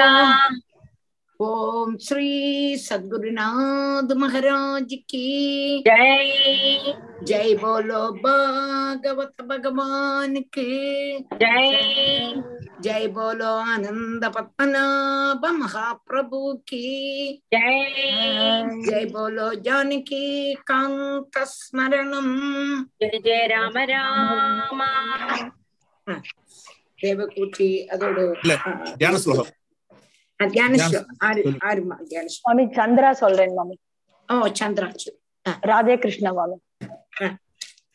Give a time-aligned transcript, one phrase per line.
[1.41, 14.24] ओम श्री सद्गुरुनाथ महाराज की। जय। जय बोलो भागवत भगवान के। जय। जय बोलो आनंद
[14.36, 16.40] पद्मनाभ महाप्रभु
[16.70, 16.82] की
[17.54, 17.78] जय
[18.88, 20.24] जय बोलो जानकी
[20.70, 22.30] कांत स्मरणम
[23.02, 24.82] जय जय राम राम
[27.00, 28.54] தேவகூட்டி அதோட இல்ல,
[29.00, 29.50] தியான ஸ்லோகம்
[30.40, 31.18] தியான தியான ஸ்லோகம்.
[31.28, 31.60] ஆறு சொல்லு.
[31.70, 32.46] ஆறுமா தியான ஸ்லோகம்.
[32.48, 33.76] மாமி சந்திரா சொல்றேன் மாமி
[34.30, 35.12] ஓ சந்திராச்சு
[35.70, 36.58] ராதே கிருஷ்ண மாமி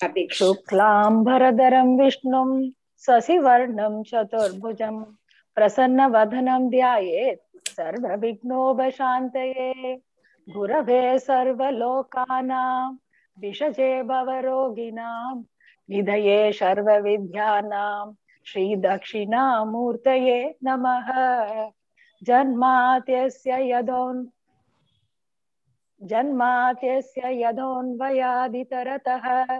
[0.00, 2.50] அபேக்ஷ शुक्लाम्बरधरं विष्णुं
[3.07, 5.03] शशिवर्णं चतुर्भुजं
[5.55, 10.01] प्रसन्नवदनं ध्यायेत्, सर्वविघ्नोपशान्तये।
[10.49, 12.95] गुरवे सर्वलोकानां,
[13.39, 15.43] विषजे भवरोगिणां,
[15.89, 18.13] निधये सर्वविद्यानां,
[18.45, 21.11] श्रीदक्षिणामूर्तये नमः।
[22.23, 24.25] जन्मात्यस्य यदोन्,
[26.01, 29.59] जन्मात्यस्य यदोन्वयादितरतः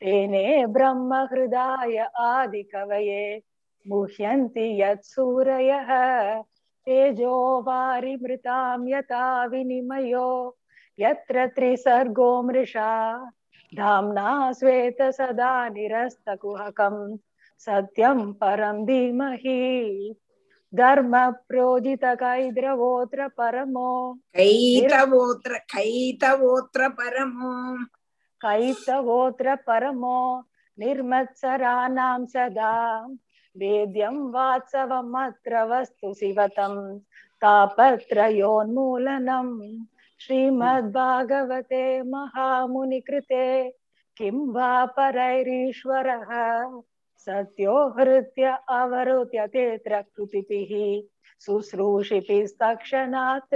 [0.00, 3.42] तेने ब्रह्म ब्रह्महृदाय आदिकवये,
[3.88, 5.86] मुह्यन्ति यत्सूरयः
[6.86, 10.56] तेजो वारिमृतां यथा विनिमयो,
[11.00, 13.24] यत्र त्रिसर्गो मृषा।
[13.76, 17.16] धाम्ना श्वेत सदा निरस्तकुहकं,
[17.58, 20.14] सत्यं परं धीमहि।
[20.74, 27.84] धर्म प्रोजित कैद्रवोत्र परमो। कैतवोत्र कैतवोत्र परमो।
[28.44, 30.44] कैतवोऽत्र परमो
[30.78, 33.06] निर्मत्सराणां सदा।
[33.56, 36.98] वेद्यं वात्सवमत्र वस्तु शिवतं
[37.42, 39.84] तापत्रयोन्मूलनम्
[40.20, 43.74] श्रीमद्भागवते महामुनिकृते,
[44.16, 46.80] किं वा परैरीश्वरः?
[47.18, 51.02] सत्यो हृत्य अवरुत्य तेऽत्र कृतिभिः
[51.40, 53.54] शुश्रूषिभिस्तक्षणात्।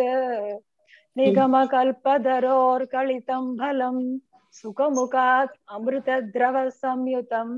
[1.16, 4.18] निगमकल्पधरोर्कलितं फलं
[4.54, 7.48] सुखमुखात् अमृतद्रवसंयुतं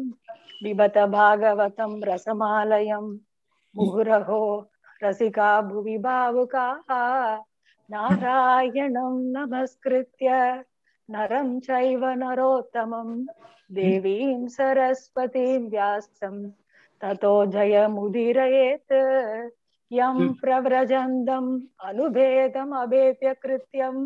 [0.62, 3.06] पिबत भागवतं रसमालयं।
[3.74, 4.42] मुहुरहो
[5.04, 6.94] रसिका भुवि भावुकाः
[7.90, 10.28] नारायणं नमस्कृत्य
[11.08, 13.10] नरं चैव नरोत्तमं।
[13.70, 16.36] देवीं सरस्वतीं व्यासं
[17.00, 18.92] ततो जयमुदीरयेत्।
[19.90, 21.50] यं प्रव्रजन्तम्
[21.88, 23.96] अनुभेदमभेद्य कृत्यं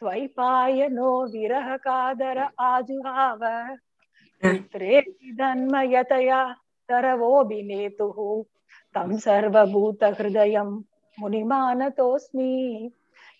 [0.00, 3.40] त्वैपायनो विरहकादर आजुहाव।
[4.42, 6.54] पुत्रेति धन्मयतया
[6.88, 8.42] तरवोऽभिनेतुः।
[8.94, 10.82] तं सर्वभूतहृदयं
[11.20, 12.90] मुनिमानतोऽस्मि।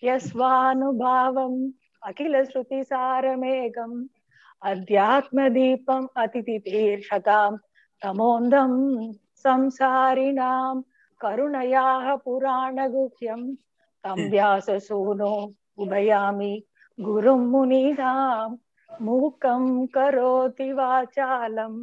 [0.03, 1.71] यस्वानुभावम्
[2.03, 4.05] अखिलश्रुतिसारमेकम्
[4.63, 7.57] अध्यात्मदीपम् अतिथितीर्षतां
[8.03, 10.81] तमोन्दं संसारिणां
[11.21, 13.55] करुणयाः पुराणगुह्यं
[14.03, 15.53] तं व्याससूनो
[15.84, 16.52] उभयामि
[17.06, 18.48] गुरुं मुनीनां
[19.06, 19.64] मूकं
[19.96, 21.74] करोति वाचालं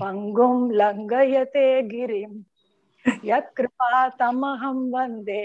[0.00, 2.32] पङ्गुं लङ्घयते गिरिं
[3.30, 3.90] यत्कृपा
[4.20, 5.42] तमहं वन्दे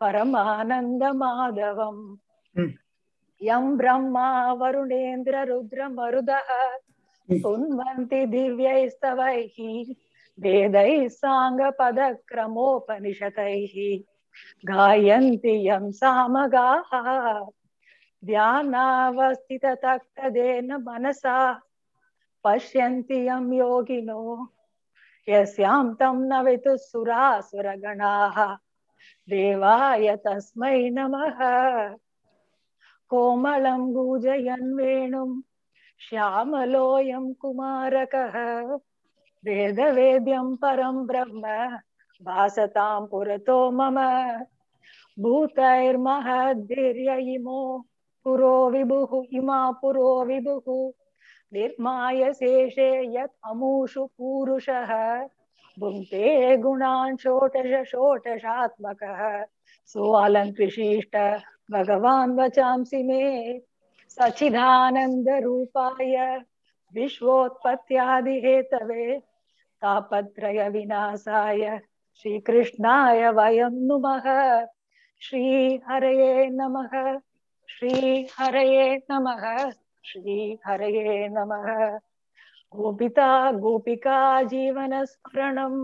[0.00, 2.04] परमानन्दमाधवम्
[2.56, 2.70] Hmm.
[3.42, 4.26] यं ब्रह्मा
[4.60, 6.48] वरुणेन्द्ररुद्रमरुदः
[7.42, 9.56] सुन्वन्ति दिव्यैस्तवैः
[10.44, 13.74] वेदैः साङ्गपदक्रमोपनिषदैः
[14.65, 17.49] गायन्ति यं सामगाः।
[18.25, 21.61] ध्यानावस्थिततक्तदेन मनसा।
[22.43, 24.47] पश्यन्ति यं योगिनो।
[25.29, 28.57] यस्यां तं न वितुसुरासुरगणाः
[29.29, 31.39] देवाय तस्मै नमः।
[33.09, 35.41] कोमलं गूजयन् वेणुं।
[35.99, 38.77] श्यामलोऽयं कुमारकः।
[39.45, 41.43] वेदवेद्यं परं ब्रह्म।
[42.23, 43.95] भासतां पुरतो मम
[45.19, 47.85] भूतैर्महद्भिर्य इमो
[48.23, 50.91] पुरो विभुः, इमा पुरो विभुः।
[51.53, 55.27] निर्माय शेषे यत् अमूषु पूरुषः,
[55.79, 59.45] भुङ्क्ते गुणान् षोडश षोडशात्मकः।
[59.85, 63.61] सोऽलङ्कृशिष्ट भगवान् वचांसि मे
[64.09, 66.41] सचिदानन्दरूपाय
[66.93, 69.21] विश्वोत्पत्त्यादिहेतवे
[69.81, 71.81] तापत्रयविनाशाय
[72.18, 74.26] श्रीकृष्णाय वयं नुमः
[75.22, 76.92] श्रीहरये नमः
[77.68, 79.44] श्रीहरये नमः
[80.04, 81.68] श्रीहरये नमः
[82.72, 85.74] गोपिता गोपिका जीवनस्मरणं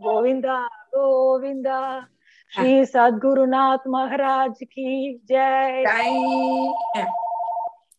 [0.00, 0.46] गोविन्द
[0.94, 1.68] गोविन्द
[2.52, 4.88] श्री सद्गुरुनाथ महाराज की
[5.24, 6.16] जय ஜெய்
[6.96, 7.04] ஆ.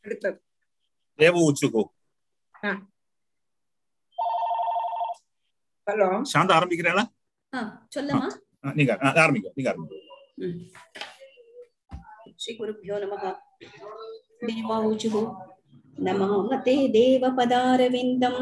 [0.06, 0.38] அடுத்தது
[1.20, 1.84] தேவ உச்சுகோ
[5.88, 7.15] ஹலோ சாந்தா ஆரம்பிக்கிறீங்களா ஆ,
[7.96, 8.28] சொல்லமா
[8.64, 9.96] ஆ, நீங்க ஆ, ஆரம்பிங்க நீங்க ஆரம்பிங்க
[10.44, 10.60] ம்.
[12.40, 13.34] श्री गुरुभ्यो नमः
[14.42, 15.16] देवाऊचुः
[15.98, 18.36] नमामते देवपदारविन्दं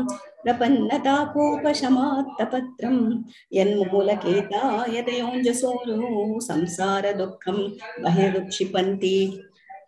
[0.43, 2.97] प्रपन्नतापोपशमात्तपत्रं
[3.51, 7.57] यन्मूलकेतायतयोञ्जसोनो संसारदुःखं
[8.03, 9.15] बहिरुक्षिपन्ति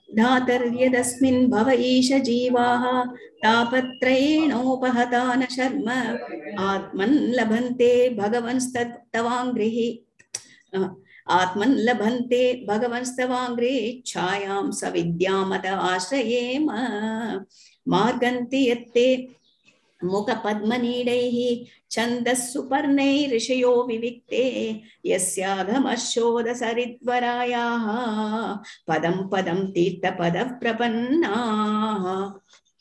[0.08, 2.84] धातर्यदस्मिन् भव ईश जीवाः।
[3.42, 5.88] तापत्रयेणोपहता न शर्म।
[6.62, 9.88] आत्मन् लभन्ते भगवंस्तवाङ्गृहि
[11.30, 16.66] आत्मन् लभन्ते भगवंस्तवाङ्ग्रेच्छायां सविद्यामत आश्रयेम।
[17.88, 19.06] मार्गन्ति यत्ते
[20.01, 27.85] मुखपद्मनीडैः छन्दः सुपर्णैऋषयो विविक्ते यस्याघमशोधसरिद्वरायाः
[28.87, 32.31] पदं पदं तीर्थपदः प्रपन्नाः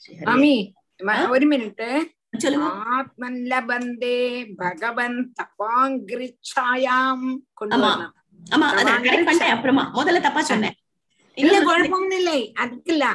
[0.03, 2.07] श्रीहरे- மாமி ம- ஒரு மினிட்
[2.39, 7.87] சொல்லுங்க ஆத்மன் லபந்தே பகவன் தபாங்கிரிச்சாயாம் கொண்டு ஆமா.
[7.87, 8.13] வரணும்
[8.53, 10.75] ஆமா அதை correct பண்ணிட்டேன் அப்புறமா முதல்ல தப்பா சொன்னேன்
[11.37, 13.15] இல்ல இன்னும் குழப்பம் இல்லை அதுக்கு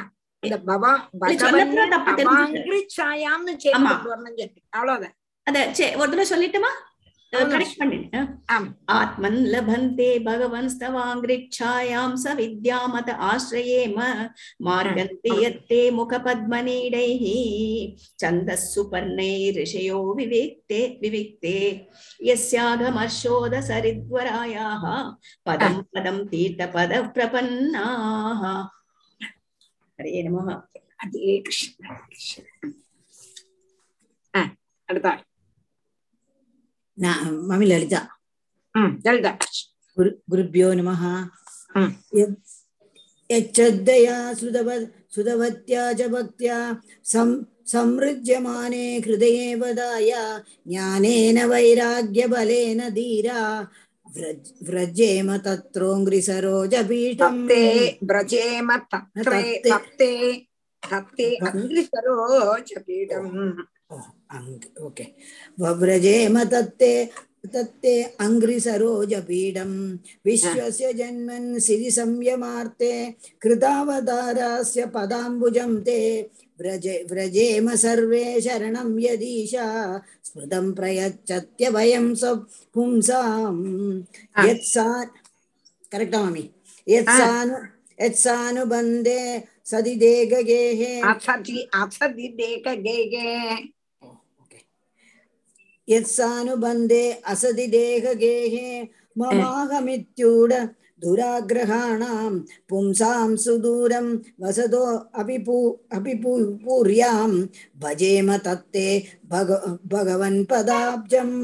[4.73, 5.15] அவ்வளவுதான்.
[6.31, 6.71] சொல்லிட்டுமா?
[8.95, 13.99] ஆத்மன் லபந்தே பகவன் ஸ்தவாங்கிரிச்சாயாம் ச வித்யாமத ஆசிரயேம
[14.65, 17.23] மார்கந்தி யத்தே முக பத்மநீடைः
[18.23, 21.59] சந்தஸ் சுபர்ணை ரிஷயோ விவேக்தே விவிக்தே.
[22.29, 23.55] யஸ்யாகமர்ஷோத
[25.43, 28.43] பதம் பதம் தீர்த்த பத பிரபன்னாः
[30.01, 30.43] ஹரே நம
[31.01, 31.83] ஹரே கிருஷ்ண
[34.89, 35.09] அடுத்த
[36.97, 38.01] நான் மம்மி லலிதா
[39.05, 39.31] லலிதா
[39.97, 40.91] குரு குருபியோ நம
[43.29, 44.69] यच्छ्रद्धया सुतव
[45.15, 46.57] सुतवत्या च भक्त्या
[47.05, 47.29] सं
[47.67, 50.11] संमृज्यमाने हृदये वदाय
[50.67, 53.39] ज्ञानेन वैराग्यबलेन धीरा
[54.15, 57.63] व्रज व्रजेम तत्रोऽङ्घ्रिसरोजपीठं ते
[58.11, 60.11] व्रजेम तत्रे तप्ते।
[60.91, 63.31] तप्ते अङ्घ्रिसरोजपीठम्
[64.87, 65.05] ओके।
[65.81, 66.93] व्रजेम तत्ते
[67.53, 67.93] तत्ते
[68.25, 69.71] अङ्घ्रिसरोजपीडं
[70.25, 72.91] विश्वस्य जन्मन् सिरिसंयमार्ते
[73.41, 75.99] कृतावतारस्य पदाम्बुजं ते।
[76.61, 79.65] व्रजे व्रजेम सर्वे शरणं यदीशा।
[80.31, 83.53] स्मृतं प्रयच्छत्य वयं स्वपुंसां
[84.47, 84.85] यत्सा
[85.91, 86.43] करेक्ट् मम्मी
[86.87, 87.57] यत्सानु
[88.05, 89.19] यत्सानुबन्धे
[89.71, 90.81] सदि देगगेः
[91.11, 93.15] असदि असदि देगगेः
[95.87, 97.03] यत्सानुबन्धे
[97.33, 98.55] असदि देहगेः
[99.19, 100.53] ममाहमित्यूड
[101.03, 102.31] दुराग्रहाणां
[102.69, 104.07] पुंसां सुदूरं
[104.41, 104.83] वसतो
[105.21, 105.55] अपि पू
[105.97, 106.31] अपि पू
[106.63, 107.29] पूर्यां
[107.83, 108.87] भजेम तत्ते
[109.31, 109.51] भग
[109.93, 111.35] भगवन्पदाब्जम्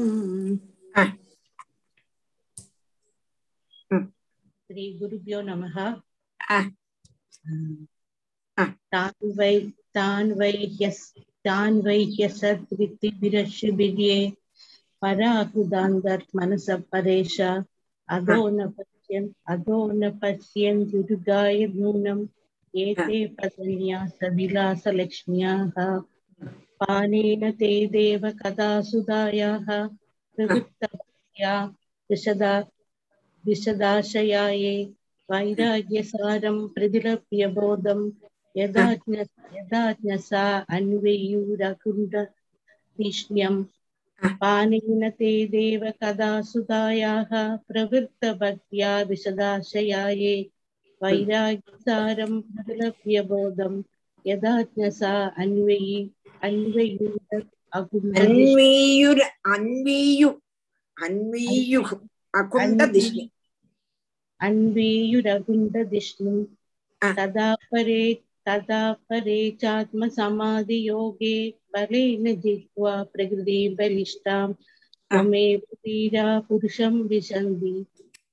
[4.66, 5.76] श्री गुरुभ्यो नमः.
[8.92, 9.54] तान् वै
[9.96, 11.04] तान् वै ह्यस्
[11.48, 11.98] तान् वै
[18.08, 18.68] अधो न
[19.08, 22.24] पश्यन् अधो न पश्यन् दुर्गाय नूनम्
[22.74, 25.76] एते पदन्यासविलासलक्ष्म्याः
[26.82, 29.68] पानेन ते देव कदा सुधायाः
[30.36, 31.54] प्रवृत्तया
[32.10, 32.52] विशदा
[33.44, 34.74] विशदाशयाये
[35.28, 38.00] वैराग्यसारं प्रतिलभ्य बोधं
[38.54, 39.16] यदाज्ञ
[39.58, 40.44] यदाज्ञसा
[40.78, 42.14] अन्वेयुरकुण्ड
[42.98, 43.56] तीक्ष्ण्यं
[44.40, 47.30] पानेन ते देव कदा सुतायाः
[47.68, 50.34] प्रवृत्तभक्त्या विशदाशयाये
[51.00, 53.74] वैराग्यसारं प्रलभ्यबोधं
[54.24, 55.12] यदाज्ञसा
[55.44, 55.96] अन्वयी
[56.48, 57.42] अन्वयुर
[59.54, 60.30] अन्वीयु
[60.96, 61.90] अन्वीयुः
[62.40, 63.24] अकुण्डदिष्णु
[64.48, 66.34] अन्वीयुरकुण्डदिष्णु
[67.02, 71.34] तदा परेत् तदा परे चात्मसमाधियोगे
[71.74, 77.74] बलेन जित्वा प्रकृतिं बलिष्ठां त्वमेव धीरा पुरुषं विशन्ति।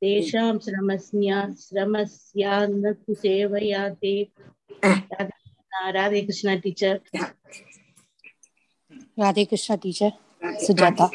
[0.01, 4.15] तेषां श्रमस्या श्रमस्यान्न तु सेवया ते.
[5.93, 7.00] Radhe Krishna teacher.
[9.19, 10.12] Radhe Krishna teacher.
[10.65, 11.10] Sujata.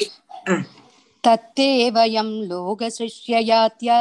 [1.20, 1.20] Ah.
[1.24, 4.00] तत्ते वयं लोकसृष्ट्ययात्या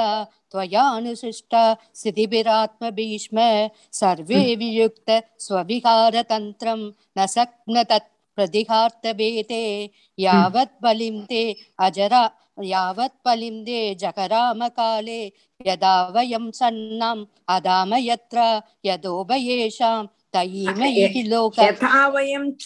[0.52, 1.54] त्वयानुसृष्ट
[2.00, 3.38] स्थितिभिरात्मभीष्म
[4.00, 5.10] सर्वे वियुक्त
[5.46, 6.80] स्वविकारतन्त्रं
[7.18, 9.62] न सक्न तत् प्रतिहार्तभेते
[10.18, 11.42] यावत् बलिं ते
[11.86, 12.22] अजरा
[12.72, 15.20] यावत् पलिन्दे जगरामकाले
[15.68, 17.24] यदा वयं सन्नम्
[17.56, 18.38] अदाम यत्र
[18.86, 20.04] यदोभयेषां
[21.59, 22.65] यथा वयं च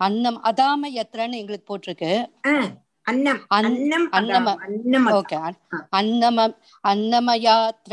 [0.00, 2.10] அன்னம் அதாம எத்திரன்னு எங்களுக்கு போட்டிருக்கு.
[3.56, 5.36] அன்னம் அன்னம அன்னம் ஓகே.
[5.98, 6.38] அன்னம
[6.84, 7.92] அன்னமயாத்ர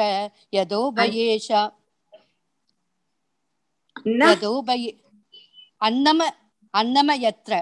[0.53, 1.61] யதோபயேஷா
[4.27, 4.83] யதோபய
[5.81, 6.19] அன்னம
[6.73, 7.53] அன்னமயத்ர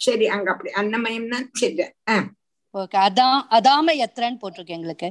[0.00, 1.84] சரி அங்க அப்படி அன்னமயம்னா சரி
[2.74, 5.08] ஓகே அதான் அதாம எத்திரன்னு போட்டிருக்கு எங்களுக்கு.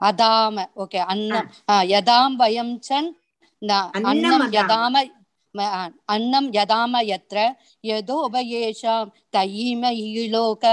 [0.00, 0.56] அதாம.
[0.76, 1.48] ஓகே அன்னம்.
[1.92, 3.10] யதாம் வயம் சன்
[4.02, 4.94] அன்னம் யதாம
[6.06, 7.36] அன்னம் யதாம யத்ர
[7.84, 10.64] யதோபயேஷாம் தயீம ஈலோக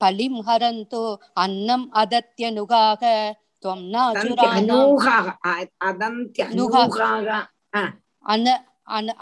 [0.00, 3.02] பலிம் ஹரந்தோ அன்னம் அதத்யனுகாக
[3.64, 4.92] துவம் நாசுரானாம்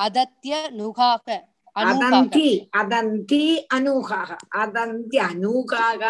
[0.06, 1.26] அதத்ய நுகாக.
[1.80, 2.48] अदन्ति
[2.80, 3.42] अदन्ति
[3.76, 4.30] अनूकाः।
[4.62, 6.04] अदन्ति अनूकाः।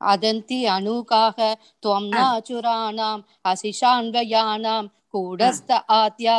[0.00, 1.38] अदन्ति अनूकाः
[1.82, 4.82] त्वं नाचुराणाम् अशिषान्वयानां
[5.12, 5.70] कूढस्थ
[6.00, 6.36] आद्या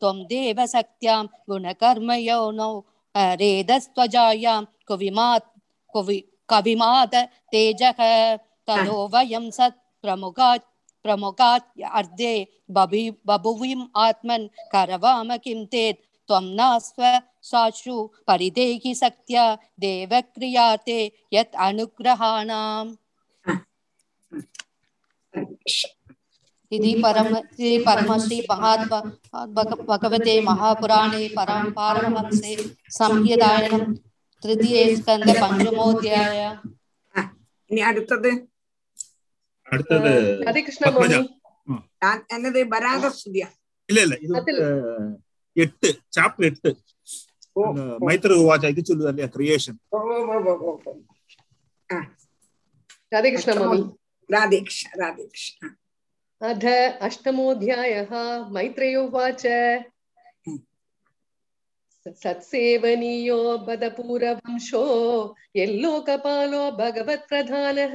[0.00, 1.24] त्वं देवशक्त्यां
[3.42, 4.60] रेदस्त्वजायां
[7.52, 8.00] तेजः
[8.68, 10.64] ततो वयं सत् प्रमुखात्
[11.04, 11.66] प्रमुखात्
[11.98, 12.34] अर्धे
[12.76, 17.03] बभुविम् आत्मन् करवाम किं चेत् त्वं नास्व
[17.43, 17.95] साशु
[18.27, 19.45] परिदेहि शक्त्या
[19.79, 20.99] देवक्रियाते
[21.33, 22.91] यत् अनुग्रहाणाम्
[26.71, 28.99] इति परम इति परमश्री महात्मा
[29.55, 32.55] भग- भगवते महापुराणे परम पारमहंसे
[32.97, 33.79] संहितायां
[34.43, 36.41] तृतीये स्कन्द पञ्चमोऽध्याय
[37.69, 38.29] ഇനി അടുത്തത്
[39.67, 40.11] അടുത്തത്
[40.43, 41.27] രാധേകൃഷ്ണ പത്മജ മാമി
[42.03, 43.43] ഞാൻ എന്നത് വരാഹസ്തുതിയ
[43.89, 44.37] ഇല്ല ഇല്ല
[45.56, 46.70] எட்டு சாப்டர் எட்டு
[48.06, 49.78] மைத்திர உவாச்சா இது சொல்லுதா இல்லையா கிரியேஷன்
[53.12, 53.80] ராதேகிருஷ்ண மாமி
[54.30, 55.70] ராதேகிருஷ்ண ராதேகிருஷ்ண
[56.40, 56.64] अथ
[57.00, 58.10] अष्टमोऽध्यायः
[58.52, 59.42] मैत्रेयो उवाच
[62.16, 63.36] सत्सेवनीयो
[63.68, 64.82] बदपूरवंशो
[65.56, 67.94] यल्लोकपालो भगवत्प्रधानः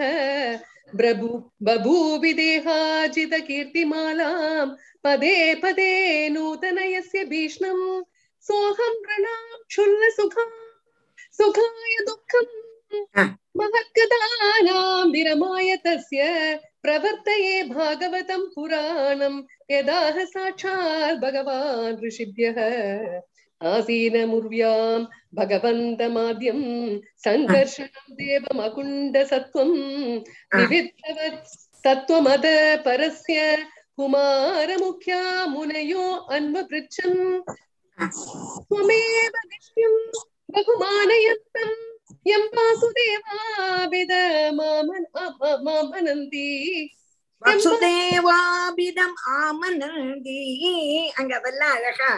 [0.98, 1.28] प्रभु
[1.68, 4.68] बभूविदेहाजितकीर्तिमालां
[5.06, 5.92] पदे पदे
[6.30, 7.84] नूतनयस्य भीष्णम्
[8.48, 10.46] सोऽहं प्रणां क्षुल्लसुखा
[11.38, 12.54] सुखाय दुःखम्
[13.18, 13.24] हा.
[13.58, 16.22] महत्कथानां विरमाय तस्य
[16.84, 19.36] प्रवर्तये भागवतं पुराणं
[19.72, 22.60] यदाह साक्षात् भगवान् ऋषिभ्यः
[23.62, 25.06] आसीनमुर्व्याम्
[25.38, 26.66] भगवन्तमाद्यम्
[27.26, 29.76] सङ्घर्षणम् देवमकुण्डसत्त्वम्
[30.56, 32.46] विविधवत्सत्त्वमद
[32.86, 33.38] परस्य
[33.98, 35.22] कुमारमुख्या
[35.54, 37.20] मुनयो अन्वपृच्छम्
[38.70, 40.00] त्वमेव दिष्ट्यम्
[40.54, 41.76] बहुमानयन्तम्
[42.26, 44.14] यम् वासुदेवाभिद
[45.66, 46.48] मामनन्ति
[47.42, 50.40] வசுதேவாபிதம் ஆமனந்தி
[51.20, 52.10] அங்க அதெல்லாம் அழகா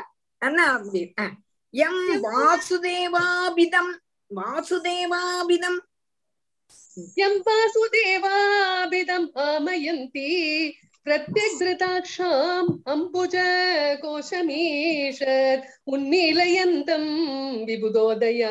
[1.70, 3.92] எம் வாசுதேவாபிதம்.
[4.36, 5.78] வாசுதேவாபிதம்.
[7.16, 10.72] எம் வாசுதேவாபிதம் ஆமயந்தி.
[11.06, 13.36] பிரத்யக்தாட்சாம் அம்புஜ
[14.02, 17.14] கோஷமீஷர் உன்னிலையந்தம்
[17.64, 18.50] விபுதோதயாய.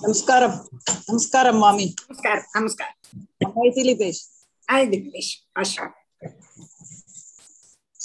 [0.00, 0.68] நமஸ்காரம்.
[1.06, 1.94] நமஸ்காரம் மாமி.
[2.06, 2.44] நமஸ்காரம்.
[2.52, 2.96] நமஸ்காரம்.
[3.54, 4.28] மைதிலி பேஷ்
[4.70, 5.90] ஆ திலேஷ் ஆஷா.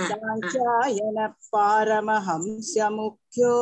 [0.10, 1.18] साङ्ख्यायन
[1.54, 3.56] पारमहंस्यमुख्यो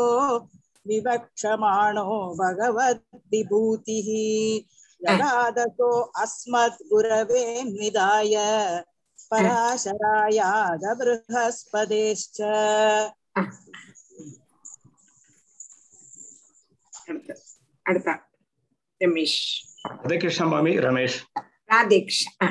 [0.89, 2.05] विवक्षमाणो
[2.41, 4.09] भगवद्विभूतिः
[5.01, 5.89] जगादसो
[6.23, 8.35] अस्मद्गुरवे निधाय
[9.31, 12.37] पराशरायाद बृहस्पदेश्च
[17.09, 17.29] அடுத்த
[17.85, 18.09] அடுத்த
[19.01, 19.39] ரமேஷ்
[19.86, 21.24] राधे कृष्ण स्वामी रमेश।
[21.72, 22.46] राधे कृष्ण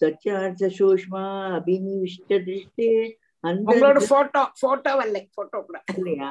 [0.00, 1.22] சத்தியார்த்த சூஷ்மா
[1.56, 2.88] அபினிவிஷ்ட திருஷ்டி
[3.44, 5.78] உங்களோட போட்டோ போட்டோ வரல போட்டோ கூட.
[5.92, 6.30] இல்லையா?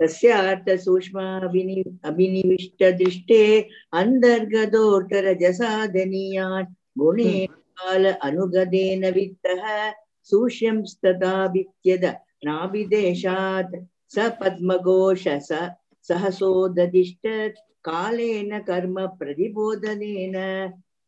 [0.00, 1.76] தஸ்யார்த்த சூஷ்மா அபினி
[2.08, 6.68] அபினிவிஷ்ட திருஷ்டே அந்தர்கதோட்டரஜசாதனியான்
[7.00, 7.34] குணே
[7.72, 9.02] கால அனுகதேன
[10.32, 10.82] சூஷ்யம்
[14.06, 15.52] ச பத்மகோஷ ச
[17.83, 20.35] कालेन कर्म प्रतिबोधनेन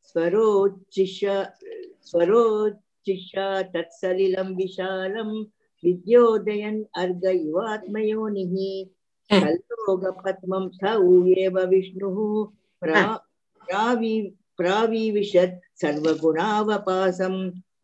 [0.10, 1.20] स्वरोच्चिष
[2.10, 3.32] स्वरोच्चिष
[3.74, 5.30] तत्सलिलं विशालं
[5.84, 8.56] विद्योदयन् अर्घ इवात्मयोनिः
[9.30, 12.18] कल्लोगपद्मं स ऊयेव विष्णुः
[12.82, 13.20] प्रा-
[13.62, 17.36] प्रावि- प्राविविशत् सर्वगुणावपासं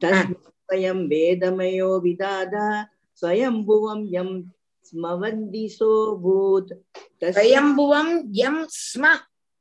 [0.04, 2.54] तस्मै स्वयं वेदमयो विदाद
[3.21, 4.30] स्वयंभुवं यं
[4.92, 6.72] स्मवन्ति सोऽभूत्।
[7.24, 9.07] स्वयंभुवं यं स्म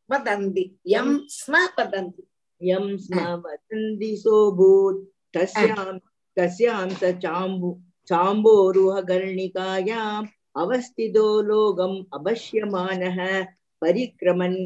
[0.10, 2.24] वदन्ति यं स्म वदन्ति
[2.62, 5.98] यं स्म वदन्ति सोऽभूत्। तस्यां
[6.38, 7.70] तस्यां स चाम्बु
[8.08, 10.28] चाम्बोरुहगर्णिकायाम्
[10.62, 13.20] अवस्थितो लोकम् अपश्यमानः
[13.82, 14.58] परिक्रमन्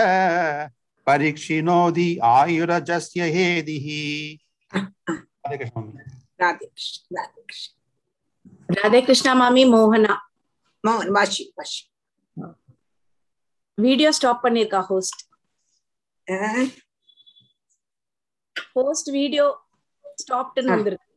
[1.08, 4.02] பரீட்சினோதி ஆயுரஜஸ்ய ஹேதிஹி
[8.70, 10.14] ராதே கிருஷ்ணா மாமி மோகனா
[10.84, 11.82] மோகன் வாஷி வாஷி
[13.78, 15.22] வீடியோ ஸ்டாப் பண்ணிருக்கா ஹோஸ்ட்
[18.76, 19.46] ஹோஸ்ட் வீடியோ
[20.18, 21.08] ஸ்டாப்ட்னு வந்திருக்கு.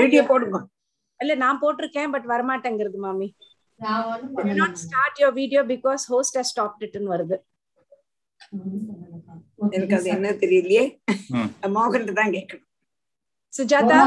[0.00, 0.58] வீடியோ போடுங்க
[1.20, 3.28] இல்ல நான் போட்டிருக்கேன் பட் வரமாட்டேங்கிறது மாமி.
[4.59, 7.37] not start your video because host has stopped இட்னு வருது
[9.67, 10.83] எனக்கு அது என்ன தெரியலையே
[11.75, 12.67] மோகன் தான் கேட்கணும்
[13.53, 13.99] சுஜாதா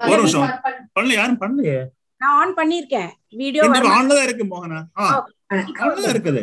[0.00, 0.48] ஒரு நிமிஷம்
[0.96, 1.78] பண்ணல யாரும் பண்ணலையே
[2.20, 3.10] நான் ஆன் பண்ணிருக்கேன்
[3.42, 5.06] வீடியோ எனக்கு ஆன்ல தான் இருக்கு மோகனா ஆ
[5.82, 6.42] ஆன்ல தான் இருக்குது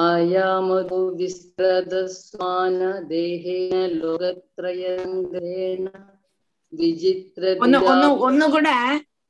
[0.00, 5.90] आयामतो विस्त्रदस्मान देहेन लोकत्रयङ्गेन
[6.72, 8.76] विचित्र ഒന്ന് ഒന്ന് ഒന്നുകൂടെ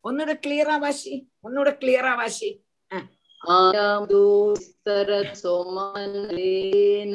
[0.04, 2.50] ഒന്നുകൂടെ ക്ലിയറാ വാശി ഒന്നുകൂടെ ക്ലിയറാ വാശി
[3.40, 4.22] आयामतो
[5.86, 7.14] विस्तरसोमानेन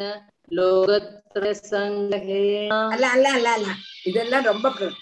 [0.52, 3.68] लोकत्रयसङ्गहेन അല്ല അല്ല അല്ല അല്ല
[4.06, 4.96] ഇതെല്ലാം ரொம்ப ക-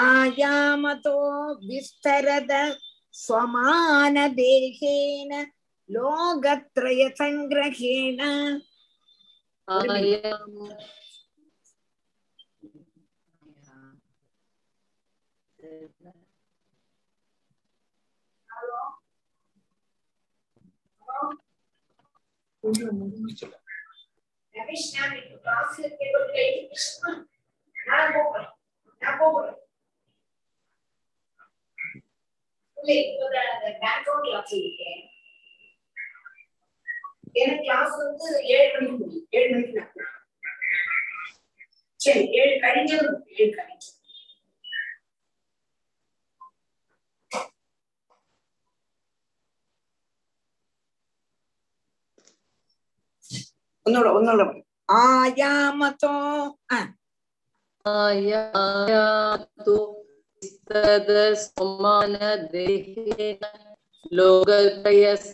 [0.00, 1.16] ആയാമതോ
[1.68, 2.52] വിസ്തരത
[3.14, 5.32] സ്വമാന ദേഹേന
[5.89, 8.19] लोकत्रयसङ्ग्रहेण
[24.55, 27.15] रमेश नाम इनको क्लास के बोल रहे हैं
[27.75, 28.41] ना बोल
[29.01, 29.49] ना बोल
[32.77, 33.31] ले तो द
[33.65, 34.93] बैकग्राउंड क्लास लिखे
[37.35, 39.27] ஏன்னா கிளாஸ் வந்து ஏழு மணிக்கு முடியும்.
[39.33, 39.91] ஏழு மணிக்கு நான்
[41.99, 43.93] சரி ஏழு கழிஞ்சது ஏழு கழிஞ்சது
[53.85, 54.45] ഒന്നുകൂടെ ഒന്നുകൂടെ
[54.99, 56.13] ആയാമതോ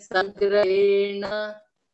[0.08, 1.26] സംഗ്രഹേണ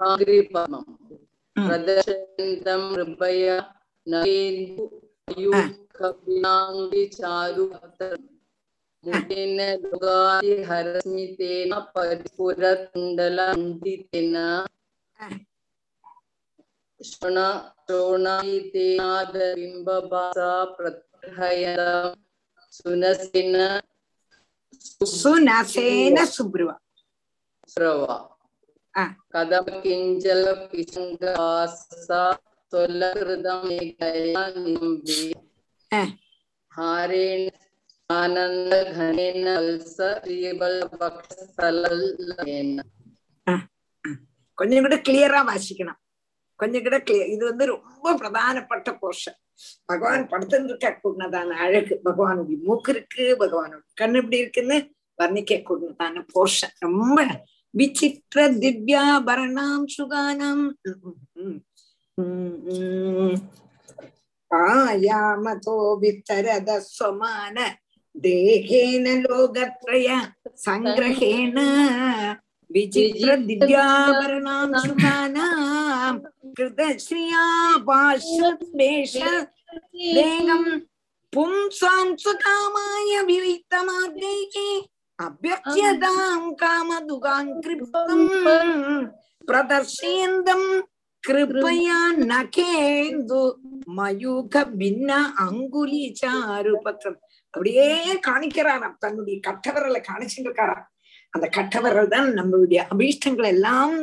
[0.00, 0.84] అగ్రిపమం
[1.56, 3.46] ప్రదర్శంతం హృదయ
[4.06, 4.84] నవేందు
[5.94, 7.66] కవినాంగి చారు
[9.04, 14.36] ముఖేన లోగాది హరస్మితేన పరిపుర తుండలందితేన
[17.00, 17.38] శ్రవణ
[17.80, 20.38] శ్రవణాయితేనాద బింబభాస
[20.76, 21.66] ప్రత్యయ
[22.72, 23.58] సునసేన
[25.14, 26.70] సునసేన సుబ్రువ
[27.68, 28.06] సుబ్రువ
[29.32, 32.08] കഥം കിഞ്ചല കിശങ്കാസ
[32.72, 33.64] തൊല്ലകൃതം
[36.72, 37.44] ഹാരേണ
[38.10, 42.82] ആനന്ദ ഘനേന വത്സ ശ്രീബല പക്ഷലന
[44.58, 46.00] கொஞ்சம் கூட கிளியரா வாசிக்கணும்
[46.60, 49.38] கொஞ்சம் கூட கிளியர் இது வந்து ரொம்ப பிரதானப்பட்ட போர்ஷன்
[49.88, 54.78] பகவான் படுத்திருக்க கூடதான அழகு பகவானுடைய மூக்கு இருக்கு பகவானுடைய கண் இப்படி இருக்குன்னு
[55.18, 57.18] வர்ணிக்க கூடதான போர்ஷன் ரொம்ப
[57.74, 60.64] விசித்திர திவ்யாபரணாம் சுகானாம்
[64.50, 67.56] ஆயாமதோ வித்தரத சுவமான
[68.14, 70.08] தேகேன லோகத்ரய
[70.64, 71.58] சங்கிரகேண
[72.70, 76.20] விசித்திர திவ்யாபரணாம் சுகானாம்
[76.56, 77.44] கிருதஸ்ரீயா
[77.88, 79.16] பாஷத்வேஷ
[80.08, 80.70] தேகம்
[81.32, 84.68] பும்சாம் சுகாமாய விவித்தமார்கைகே
[85.19, 88.21] അഭ്യക്ഷ്യതാം കാമദുഃഖാം കൃപ്തം
[89.47, 90.63] പ്രദർശയന്തം
[91.23, 93.41] കൃപയാ നഖേന്ദു
[93.97, 97.19] மயூக பின்ன அங்குலி சாருபத்திரம்
[97.53, 97.87] அப்படியே
[98.27, 100.87] காணிக்கிறாராம் தன்னுடைய கட்டவரலை காணிச்சுட்டு இருக்காராம்
[101.33, 103.95] அந்த கட்டவரல் தான் நம்மளுடைய அபீஷ்டங்கள் எல்லாம்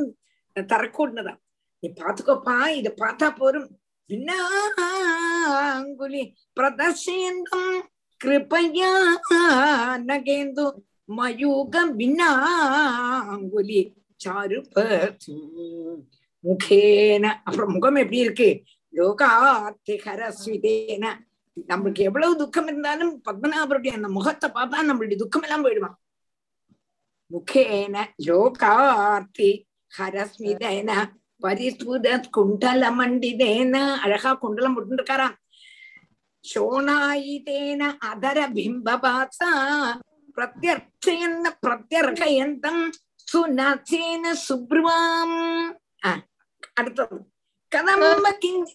[0.56, 1.40] தரக்கூடதான்
[1.82, 3.68] நீ பாத்துக்கோப்பா இத பார்த்தா போரும்
[4.10, 4.38] பின்னா
[5.72, 6.22] அங்குலி
[6.60, 7.72] பிரதர்ஷயந்தம்
[8.20, 8.92] கிருபையா
[10.04, 10.66] நகேந்து
[11.17, 12.29] மயூகம் பின்னா
[13.33, 13.81] அங்குலி
[16.43, 17.25] முகேன.
[17.47, 18.49] அப்புறம் முகம் எப்படி இருக்கு?
[18.93, 21.03] லோகாத்திகரஸ்விதேன
[21.69, 25.97] நம்மளுக்கு எவ்வளவு துக்கம் இருந்தாலும் பத்மநாபருடைய அந்த முகத்தை பார்த்தா நம்மளுடைய துக்கம் எல்லாம் போயிடுவான்
[27.31, 27.95] முகேன
[28.27, 29.49] லோகார்த்தி
[29.91, 30.89] ஹரஸ்மிதேன
[31.41, 35.37] பரிஸ்புத குண்டல மண்டிதேன அழகா குண்டலம் போட்டுருக்காராம்
[36.43, 37.81] சோனாயிதேன.
[38.11, 39.51] அதர பிம்பபாசா
[39.93, 42.77] பிரத்யர்ச்சயன்ன പ്രത്യർത്ഥയന്ന പ്രത്യർഹയന്തം
[43.27, 45.31] സുനാഥേന സുബ്രുവാം
[46.05, 46.11] ആ
[46.79, 47.17] അടുത്തത്.
[47.71, 48.65] കഥമ്പ കിങ്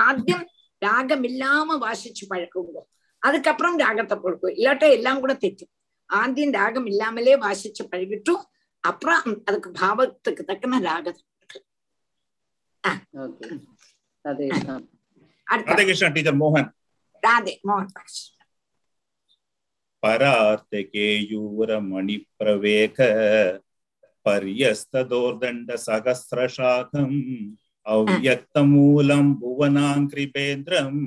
[0.00, 0.40] ആദ്യം
[0.82, 2.86] ராகம் இல்லாம வாசிச்சு பழக்குங்கோ
[3.22, 5.70] அதுக்கப்புறம் ராகத்தை கொடுக்கும் இல்லாட்டா எல்லாம் கூட தெற்றும்
[6.10, 8.42] ஆந்தியம் ராகம் இல்லாமலே வாசிச்சு பழகிட்டும்
[8.84, 11.66] அப்புறம் அதுக்கு பாவத்துக்கு தக்கன ராகத்தை கொடுக்கலாம்
[17.24, 18.20] ராதே மோகன்
[20.02, 22.96] பரார்த்தகேயூரமணிப்பிரவேக
[24.26, 27.18] பரியஸ்தோர்தண்ட சகசிரசாகம்
[27.86, 31.00] अव्यक्तमूलं भुवनाङ्कृपेन्द्रम्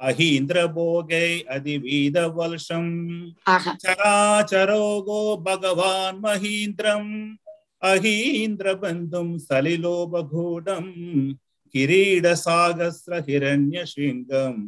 [0.00, 2.92] अहीन्द्रभोगै अधिवीदवल्शम्
[3.84, 7.10] चराचरोगो भगवान् महीन्द्रम्
[7.90, 10.92] अहीन्द्रबन्धुं सलिलोपगूढम्
[11.72, 14.60] किरीडसागस्रहिरण्यशृङ्गम्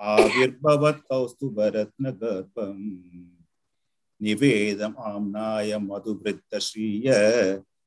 [0.00, 2.82] आविर्भवत् कौस्तुभरत्नगर्भम्।
[4.22, 7.08] निवेदम् आम्नाय मधुवृत्तश्रिय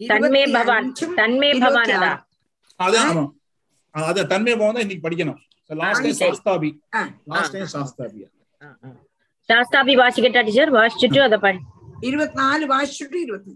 [0.00, 0.88] தன்மே பவான்
[1.20, 1.92] தன்மே பவான்
[2.84, 3.20] அதான்
[3.94, 5.40] அதான் தன்மே பவான் இன்னைக்கு படிக்கணும்.
[5.82, 6.70] லாஸ்ட் டைம் சாஸ்தாபி
[7.32, 8.20] லாஸ்ட் டைம் சாஸ்தாபி
[9.48, 11.60] ശാസ്താപി വാശിക്കട്ട ടീച്ചർ വാശിച്ചിട്ടു അതെ പണി
[12.06, 13.52] ഇരുപത്തിനാല് വാശിച്ചിട്ടു ഇരുപത്തി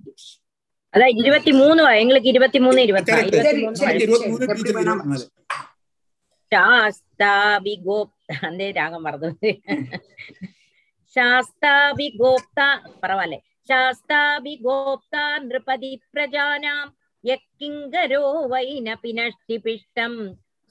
[0.94, 3.31] അതാ ഇരുപത്തിമൂന്ന് എങ്ങൾക്ക് ഇരുപത്തിമൂന്ന് ഇരുപത്തിനാല്.
[6.53, 9.31] ശാസ്താപി ഗോപ്ത അന്തേ രാഗം പറഞ്ഞു
[11.16, 12.59] ശാസ്താപി ഗോപ്ത
[13.03, 13.38] പറവാല്ലേ?
[13.68, 16.87] ശാസ്താപി ഗോപ്ത നൃപതി പ്രജാനാം
[17.24, 18.22] യക്കിങ്കരോ
[18.53, 20.12] വൈന പിനഷ്ടിപിഷ്ടം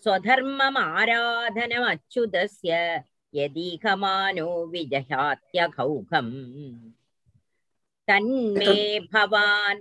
[0.03, 2.71] സ്വധർമ്മം ആരാധനം അച്യുതസ്യ
[3.35, 6.33] यदीहमानो विजहात्यघौघम्
[8.09, 8.74] तन्मे
[9.12, 9.81] भवान्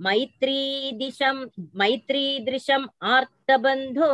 [0.06, 1.36] मैत्रीदिशं
[1.80, 4.12] मैत्रीदृशम् आर्तबन्धो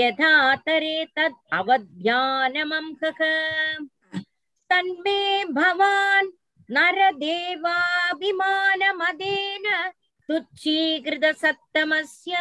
[0.00, 0.32] यथा
[0.66, 3.20] तरे तद् अवध्यानमंहः
[4.70, 5.20] तन्मे
[5.58, 6.28] भवान्
[6.75, 9.65] नरदेवाभिमानमदेन
[10.29, 12.35] तुच्छीकृतसत्तमस्य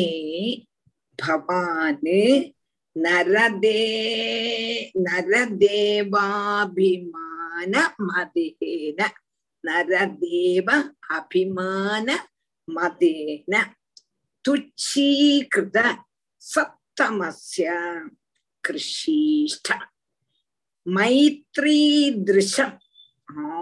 [1.19, 2.21] பவானு
[2.95, 3.79] நரதே
[6.15, 7.73] நரதேவாபிமான
[8.07, 8.99] மதேன
[9.65, 10.67] நரதேவ
[11.17, 12.07] அபிமான
[12.67, 13.53] மதேன
[14.45, 15.77] துச்சீகிருத
[16.43, 17.67] சப்தமஸ்ய
[18.63, 19.69] கிருஷீஷ்ட
[20.85, 22.75] மைத்ரீதிருஷம்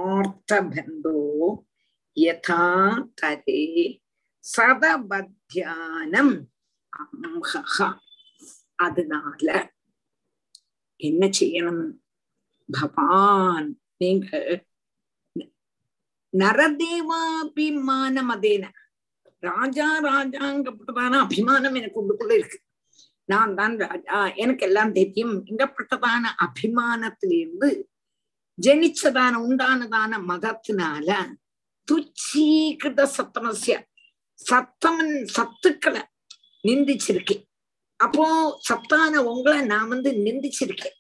[0.05, 1.19] ஆர்த்தபந்தோ
[2.17, 2.63] யதா
[3.21, 3.63] தரே
[4.45, 6.35] சதபத்தியானம்
[8.79, 9.47] அதனால
[10.99, 11.85] என்ன செய்யணும்
[12.69, 14.27] பவான் நீங்க
[16.33, 18.65] நரதேவாபிமானம் அதேன
[19.39, 22.59] ராஜா ராஜாங்கப்பட்டதான அபிமானம் எனக்கு உள்ளுக்குள்ள இருக்கு.
[23.25, 25.33] நான் தான் ராஜா எனக்கு எல்லாம் தெரியும்.
[25.51, 27.69] இங்கப்பட்டதான அபிமானத்திலிருந்து
[28.57, 31.09] ஜனிச்சதான உண்டானதான மதத்தினால
[31.87, 33.75] துச்சீகிருத சத்தமசிய
[34.39, 36.03] சத்தமன் சத்துக்களை
[36.63, 37.43] நிந்திச்சிருக்கேன்.
[37.99, 38.25] அப்போ
[38.69, 40.97] சத்தான உங்களை நான் வந்து நிந்திச்சிருக்கேன்.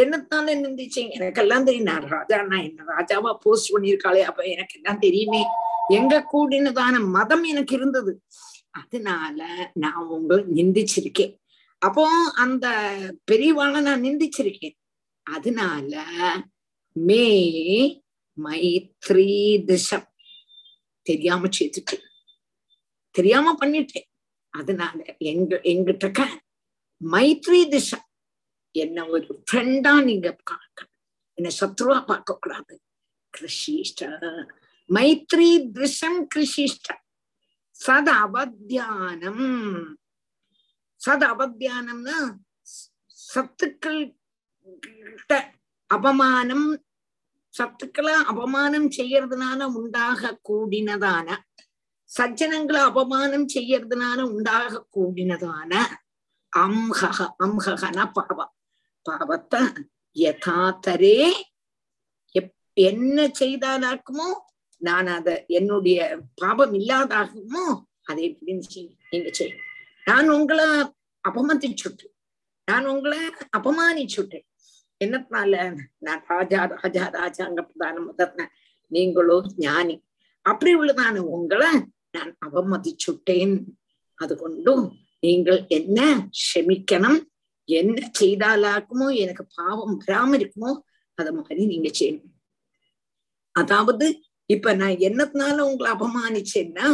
[0.00, 1.82] என்னத்தானே நிந்திச்சேன் எனக்கெல்லாம் தெரியும்.
[1.82, 4.20] நான் ராஜா நான் என்ன ராஜாவா போஸ்ட் பண்ணியிருக்காளே.
[4.20, 5.42] அப்ப எனக்கு எல்லாம் தெரியுமே.
[5.88, 8.22] எங்க கூடினதான மதம் எனக்கு இருந்தது.
[8.70, 11.38] அதனால நான் உங்களை நிந்திச்சிருக்கேன்.
[11.78, 12.66] அப்போ அந்த
[13.32, 14.76] பெரியவாளை நான் நிந்திச்சிருக்கேன்.
[15.22, 16.02] அதனால
[16.92, 17.24] மே
[18.42, 19.32] மைத்ரி
[19.64, 20.06] திசம்.
[21.02, 22.04] தெரியாம செய்துட்டேன்
[23.10, 24.08] தெரியாம பண்ணிட்டேன்.
[24.50, 26.24] அதனால எங்க எங்கிட்ட
[27.10, 28.05] மைத்ரி திசம்.
[28.84, 30.94] என்ன ஒரு ஃப்ரெண்டா நீங்க பார்க்கணும்
[31.38, 32.74] என்ன சத்ருவா பார்க்க கூடாது
[33.34, 34.02] கிருஷிஷ்ட
[34.90, 36.88] மைத்ரி திருஷம் கிருஷிஷ்ட
[37.80, 39.46] சத அவத்தியானம்
[41.00, 42.18] சத அவத்தியானம்னா
[43.28, 44.02] சத்துக்கள்
[45.90, 46.68] அபமானம்.
[47.54, 51.28] சத்துக்களை அபமானம் செய்யறதுனால உண்டாக கூடினதான
[52.10, 55.72] சஜ்ஜனங்களை அபமானம் செய்யறதுனால உண்டாக கூடினதான
[56.52, 58.55] அம்ஹக அம்ஹகன பாவம்.
[59.06, 59.60] பாவத்தை
[60.16, 61.18] யதாத்தரே
[62.88, 64.28] என்ன செய்தாலாக்குமோ
[64.82, 65.98] நான் அத என்னுடைய
[66.34, 67.62] பாபம் இல்லாதாகுமோ
[68.08, 69.54] அதை எப்படின்னு நீங்க செய்.
[70.06, 70.66] நான் உங்களை
[71.24, 72.12] அபமதிச்சுட்டேன்.
[72.68, 73.20] நான் உங்களை
[73.58, 74.46] அபமானிச்சுட்டேன்.
[75.00, 75.54] என்னத்தினால
[76.06, 78.46] நான் ராஜா ராஜா ராஜாங்க பிரதான மதத்தின
[78.92, 79.96] நீங்களோ ஞானி.
[80.46, 81.70] அப்படி உள்ளதான உங்களை
[82.16, 83.56] நான் அவமதிச்சுட்டேன்
[84.20, 84.84] அது கொண்டும்
[85.22, 86.00] நீங்கள் என்ன
[86.44, 87.18] ஷமிக்கணும்
[87.68, 90.70] என்ன செய்தாலாக்குமோ எனக்கு பாவம் வராம இருக்குமோ
[91.18, 92.32] அத மாதிரி நீங்க செய்யணும்.
[93.54, 94.06] அதாவது
[94.50, 96.88] இப்ப நான் என்னத்தினால உங்களை அபமானிச்சேன்னா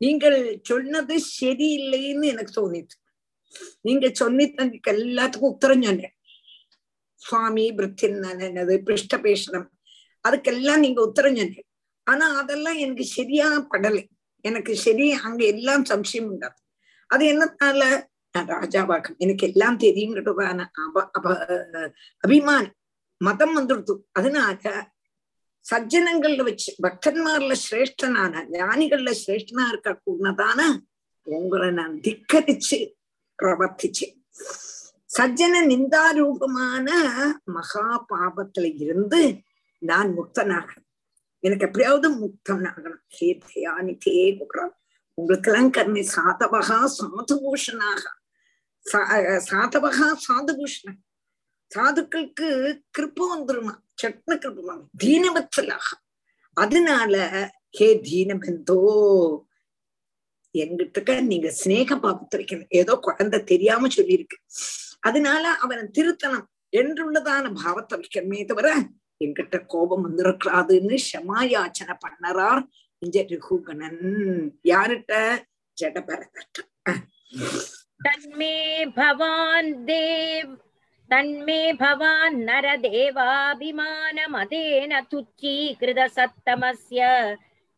[0.00, 2.94] நீங்கள் சொன்னது சரியில்லைன்னு எனக்கு தோணிது
[3.82, 6.14] நீங்க சொன்னித்ததுக்கு எல்லாத்துக்கும் உத்தரம் சொன்னேன்.
[7.22, 8.18] சுவாமி பிருத்தின்
[8.48, 9.68] என்னது பிருஷ்டபேஷனம்
[10.24, 11.68] அதுக்கெல்லாம் நீங்க உத்தரம் சொன்னேன்
[12.06, 14.02] ஆனா அதெல்லாம் எனக்கு சரியா படலை.
[14.44, 16.58] எனக்கு சரி அங்க எல்லாம் சம்சயம் உண்டாது
[17.10, 17.82] அது என்னத்தால
[18.44, 21.26] ராஜாவாக்கம் எனக்கு எல்லாம் தெரியுங்கிறதான அப அப
[22.24, 22.74] அபிமானம்
[23.20, 24.72] மதம் வந்துடுத்து அதனால
[25.66, 30.60] சஜ்ஜனங்கள்ல வச்சு பக்தன்மார்ல சிரேஷ்டனான ஞானிகள்ல சிரேஷ்டனா இருக்க கூடதான
[31.26, 32.78] உங்களை நான் திக்கரிச்சு
[33.38, 34.14] பிரவர்த்திச்சேன்
[35.10, 36.88] சஜ்ஜன நிந்தாரூபமான
[37.52, 39.20] மகா பாபத்துல இருந்து
[39.82, 40.82] நான் முக்தனாகணும்
[41.42, 44.74] எனக்கு எப்படியாவது முக்தனாகணும் ஹே தயானிதே குப்ரம்
[45.18, 48.04] உங்களுக்கெல்லாம் கர்ணி சாதவகா சாதுபூஷணாக
[49.48, 51.00] சாதவகா சாதுபூஷணன்
[51.70, 52.48] சாதுக்களுக்கு
[52.96, 53.74] கிருப்பம் வந்துருமா?
[54.02, 55.88] சட்ன கிருப்பமா தீனவத்சலாக
[56.56, 57.14] அதனால
[57.78, 58.78] ஹே தீனபந்தோ
[60.54, 64.36] எங்கிட்ட நீங்க சிநேக பாபத்திருக்கணும் ஏதோ குழந்தை தெரியாம சொல்லியிருக்கு.
[65.00, 68.68] அதனால அவனை திருத்தணும் என்றுள்ளதான பாவத்தை வைக்கணுமே தவிர
[69.20, 72.62] என்கிட்ட கோபம் வந்திருக்கிறாதுன்னு ஷமாயாச்சனை பண்ணறார்
[73.02, 74.02] இஞ்ச ரிகுகணன்.
[74.72, 75.12] யாருட்ட?
[75.78, 76.58] ஜடபரதட்ட
[78.05, 78.55] तन्मे
[78.97, 80.47] भवान् देव
[81.11, 87.01] तन्मे भवान् नरदेवाभिमानमदेन तुच्छीकृतसत्तमस्य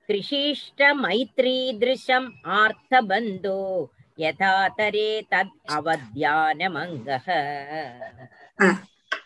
[0.08, 2.30] कृषिष्टमैत्रीदृशम्
[2.60, 3.60] आर्तबन्धो
[4.20, 7.28] यथा तरे तद् अवध्यानमङ्गः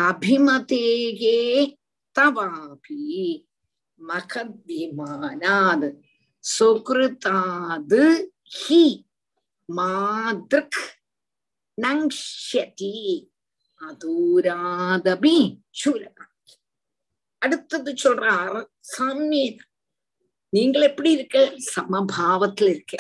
[0.02, 1.40] അഭിമതേയേ
[2.16, 3.04] തവാപി
[4.00, 5.88] മഹദ്വിമാനാത്
[6.44, 8.02] സുഹൃത്താത്
[8.56, 8.84] ഹി
[9.68, 10.82] മാതൃക്
[11.78, 12.94] நங்ஷதி
[13.80, 15.36] அதூராதபி
[15.72, 16.24] சூலகா
[17.42, 18.58] அடுத்தது சொல்றார்
[18.90, 19.60] சாமியன்
[20.52, 22.96] நீங்கள் எப்படி இருக்க சமபாவத்துல இருக்க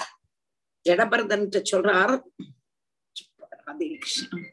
[0.86, 2.14] ஜடபரதன் சொல்றார்
[3.60, 4.46] ராதே கிருஷ்ணன்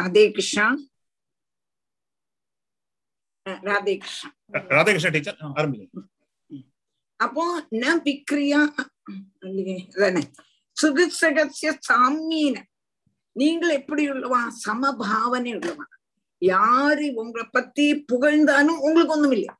[0.00, 0.66] ராதே கிருஷ்ணா
[3.68, 4.28] ராதே கிருஷ்ணா
[4.74, 5.86] ராதாகிருஷ்ண டீச்சர் ஆரம்பிங்க.
[7.20, 7.44] அப்போ
[7.82, 8.60] ந விக்ரியா
[9.48, 9.76] இல்லையே
[10.76, 12.56] சுகிசகசிய சாமீன
[13.36, 14.40] நீங்கள் எப்படி உள்ளவா?
[14.64, 15.84] சமபாவனை உள்ளவா?
[16.42, 19.50] யாரு உங்களை பத்தி புகழ்ந்தாலும் உங்களுக்கு ஒண்ணும் இல்லை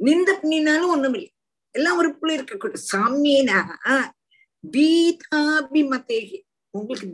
[0.00, 1.30] நிந்த பண்ணினாலும் ஒண்ணும் இல்லை
[1.74, 3.58] எல்லாம் ஒரு புள்ளி இருக்கக்கூடாது சாமியனா.
[4.64, 6.38] பீதாபிமதேகி
[6.74, 7.08] உங்களுக்கு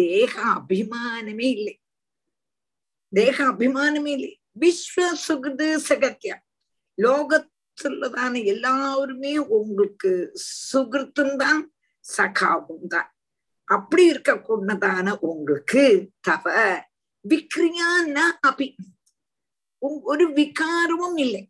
[0.00, 1.74] தேக அபிமானமே இல்லை.
[3.12, 6.36] தேக அபிமானமே இல்லை விஸ்வ சுகது சகத்தியா
[6.98, 10.10] லோகத்துலதான லோகத்துள்ளதான எல்லாருமே உங்களுக்கு
[10.68, 11.60] சுகிருத்தும் தான்
[12.04, 13.10] சகாவும் தான்
[13.68, 15.84] அப்படி இருக்கக்கூடதான உங்களுக்கு
[16.20, 16.54] தவ
[17.24, 17.90] விக்ரியா
[18.48, 18.68] அபி
[20.04, 21.42] ஒரு விகாரமும் இல்லை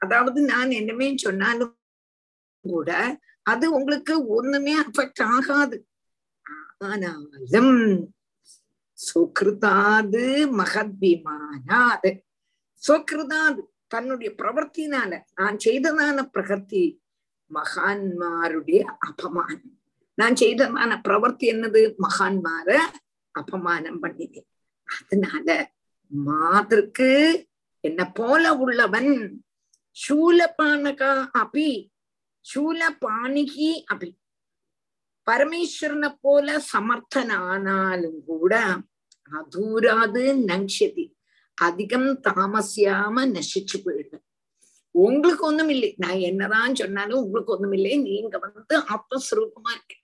[0.00, 1.74] அதாவது நான் என்னமே சொன்னாலும்
[2.64, 2.90] கூட
[3.46, 5.78] அது உங்களுக்கு ஒண்ணுமே அஃபெக்ட் ஆகாது
[6.82, 7.72] ஆனாலும்
[8.98, 10.24] சுகிருதாது
[10.60, 12.10] மகத்விமானாது
[12.88, 17.00] சுகிருதாது தன்னுடைய பிரவர்த்தினால நான் செய்ததான பிரகர்த்தி
[17.54, 19.76] மகான்மாருடைய அபமானம்.
[20.14, 21.94] நான் செய்ததான பிரவர்த்தி என்னது?
[21.96, 22.78] மகான்மார
[23.38, 24.48] அபமானம் பண்ணினேன்.
[25.00, 25.72] அதனால
[26.26, 27.10] மாதிருக்கு
[27.80, 29.42] என்ன போல உள்ளவன்
[30.08, 31.88] சூலபானகா அபி
[32.54, 34.10] சூலபாணிகி அபி.
[35.28, 38.66] பரமேஸ்வரனை போல சமர்த்தனானாலும் கூட
[39.32, 41.06] அதூராது நங்ஷதி
[41.54, 44.24] அதிகம் தாமசியாம நசிச்சு போயிடும்
[44.90, 45.94] உங்களுக்கு ஒண்ணும் இல்லை.
[45.96, 47.98] நான் என்னதான் சொன்னாலும் உங்களுக்கு ஒண்ணும் இல்லை.
[47.98, 49.94] நீங்க வந்து ஆத்மஸ்வரூபமா இருக்க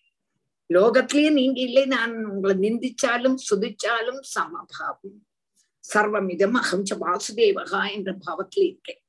[0.68, 1.84] லோகத்திலேயே நீங்க இல்லை.
[1.84, 5.18] நான் உங்களை நிந்திச்சாலும் சுதிச்சாலும் சமபாவம்.
[5.94, 9.02] சர்வமிதம் அகம்ச வாசுதேவகா என்ற பாவத்திலே இருக்கேன்.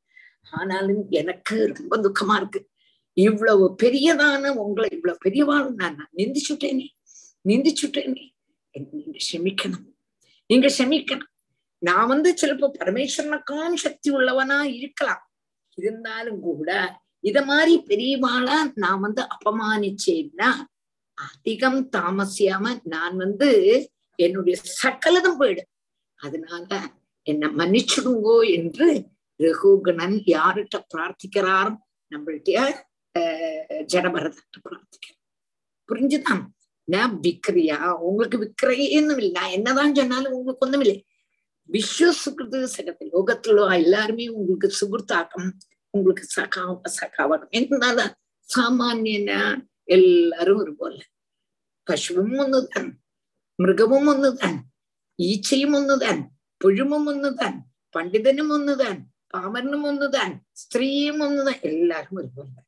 [0.52, 2.70] ஆனாலும் எனக்கு ரொம்ப துக்கமா இருக்கு.
[3.18, 6.88] இவ்வளவு பெரியதான உங்களை இவ்வளவு பெரியவாள் நான் நிந்திச்சுட்டேனே
[7.50, 8.26] நிந்திச்சுட்டேனே.
[8.92, 9.86] நீங்க க்ஷமிக்கணும்.
[10.48, 11.32] நீங்க க்ஷமிக்கணும்.
[11.78, 15.24] நான் வந்து சிலப்போ பரமேஸ்வரனுக்கும் சக்தி உள்ளவனா இருக்கலாம்.
[15.78, 16.70] இருந்தாலும் கூட
[17.20, 20.50] இத மாதிரி பெரியவாளா நான் வந்து அபமானிச்சேன்னா
[21.14, 23.50] அதிகம் தாமசியாம நான் வந்து
[24.16, 25.72] என்னுடைய சக்கலதும் போயிடும்.
[26.16, 26.68] அதனால
[27.24, 28.88] என்ன மன்னிச்சுடுங்கோ என்று
[29.40, 31.72] ரகுகணன் யார்கிட்ட பிரார்த்திக்கிறார்?
[32.12, 32.84] நம்மள்கிட்ட
[33.91, 35.19] ஜடபரதத்தை பிரார்த்திக்கிறார்
[35.89, 36.43] புரிஞ்சுதான்
[36.89, 40.99] நான் விக்ரியா உங்களுக்கு விக்கிரையேன்னு இல்லை நான் என்னதான் சொன்னாலும் உங்களுக்கு ஒண்ணும் இல்லை
[41.69, 45.51] விஸ்வசுகிருது சகத்து லோகத்துல எல்லாருமே உங்களுக்கு சுகுர்த்தாக்கம்
[45.95, 46.65] உங்களுக்கு சகா
[46.95, 48.01] சகாவகம் என்னால
[48.49, 49.41] சாமானியனா
[49.89, 50.97] எல்லாரும் ஒரு போல
[51.87, 52.91] பசுவும் ஒண்ணுதான்
[53.59, 54.59] மிருகமும் ஒண்ணுதான்
[55.19, 56.19] ഈച്ചയും ഒന്നുതാൻ
[56.61, 57.55] പുഴുമും ഒന്നുതാൻ
[57.95, 58.97] പണ്ഡിതനും ഒന്നുതാൻ
[59.35, 62.61] பாமரனும் ஒண்ணுதான் ஸ்திரீயும் ஒண்ணுதான் எல்லாரும் ഒരുപോലെ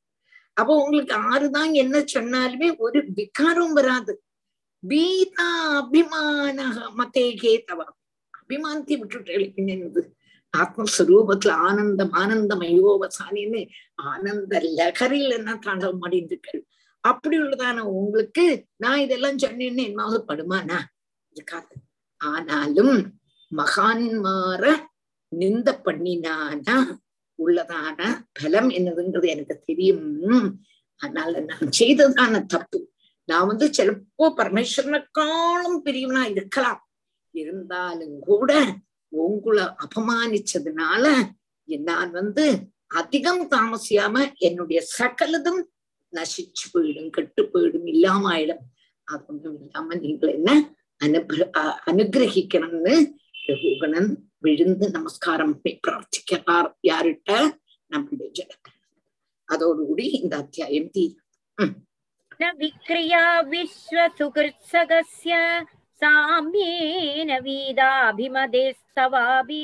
[0.58, 4.14] அப்போ உங்களுக்கு ஆறுதான் என்ன சொன்னாலுமே ஒரு விகாரம் வராது.
[4.84, 5.48] பீதா
[5.78, 6.58] அபிமான
[6.98, 7.86] மத்தேகே தவா
[8.34, 9.34] அபிமானத்தை விட்டுட்டு
[9.68, 10.02] என்னது
[10.54, 13.62] ஆத்மஸ்வரூபத்துல ஆனந்தம் ஆனந்தம் ஐயோவசானின்னு
[14.04, 16.62] ஆனந்த லகரில் என்ன தாண்டவம் அடைந்திருக்கள்
[17.04, 18.46] அப்படி உள்ளதான உங்களுக்கு
[18.78, 20.78] நான் இதெல்லாம் சொன்னேன்னு என்னாவது படுமானா?
[21.36, 21.74] இருக்காது.
[22.22, 22.96] ஆனாலும்
[23.52, 24.64] மகான்மார
[25.32, 26.78] நிந்த பண்ணினானா
[27.44, 28.00] உள்ளதான
[28.32, 30.06] பலம் என்னதுங்கிறது எனக்கு தெரியும்.
[31.02, 32.80] அதனால நான் செய்ததான தப்பு.
[33.30, 36.82] நான் வந்து சிலப்போ பரமேஸ்வரனுக்காலும் பிரியவனா இருக்கலாம்.
[37.36, 38.52] இருந்தாலும் கூட
[39.12, 41.06] உங்களை அபமானிச்சதுனால
[41.70, 42.46] நான் வந்து
[42.88, 45.62] அதிகம் தாமசியாம என்னுடைய சகலதும்
[46.14, 48.64] நசிச்சு போயிடும் கெட்டு போயிடும் இல்லாம ஆயிடும்
[49.04, 50.52] அது ஒன்றும் இல்லாம நீங்கள் என்ன
[51.02, 51.44] அனுகிர
[51.86, 52.96] அனுகிரகிக்கணும்னு
[53.48, 54.10] ரகுகணன்
[54.44, 57.30] விழுந்து நமஸ்காரம் போய் பிரார்த்திக்கிறார் யாருட்ட?
[57.92, 58.72] நம்மளுடைய ஜனக்கு
[59.50, 61.76] அதோடு கூடி இந்த அத்தியாயம் தீரும்.
[62.62, 65.34] விக்ரியா விஸ்வ சுகிருத்சகஸ்ய
[66.02, 69.64] சாமியேன வீதாபிமதேஸ்தவாபி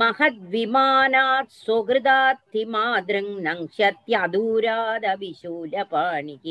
[0.00, 6.46] महद्विमानात् सुहृदात्तिमादृङ् नङ्क्षत्यदूरादविशूलपाणिः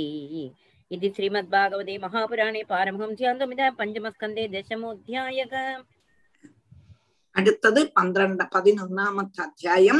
[0.92, 5.54] इति श्रीमद्भागवते महापुराणे पारमहंस्यान्तमिदः पञ्चमस्कन्दे दशमोऽध्यायः
[7.37, 9.99] അടുത്തത് പന്ത്രണ്ട് പതിനൊന്നാമത്തെ അധ്യായം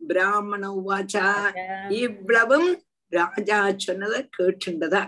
[0.00, 1.26] பிராமண உவாச்சா
[2.00, 2.70] இவ்வளவும்
[3.12, 5.02] ராஜா சொன்னதை கேட்டுண்டதா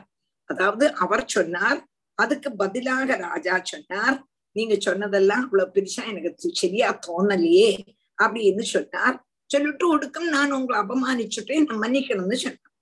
[0.50, 1.80] அதாவது அவர் சொன்னார்
[2.18, 4.16] அதுக்கு பதிலாக ராஜா சொன்னார்
[4.57, 7.70] நீங்க சொன்னதெல்லாம் அவ்வளவு பெருசா எனக்கு தி- சரியா தோணலையே
[8.18, 9.16] அப்படின்னு சொன்னார்
[9.50, 12.72] சொல்லிட்டு ஒடுக்கம் நான் உங்களை அபமானிச்சுட்டேன் நான் மன்னிக்கணும்னு சொன்னார்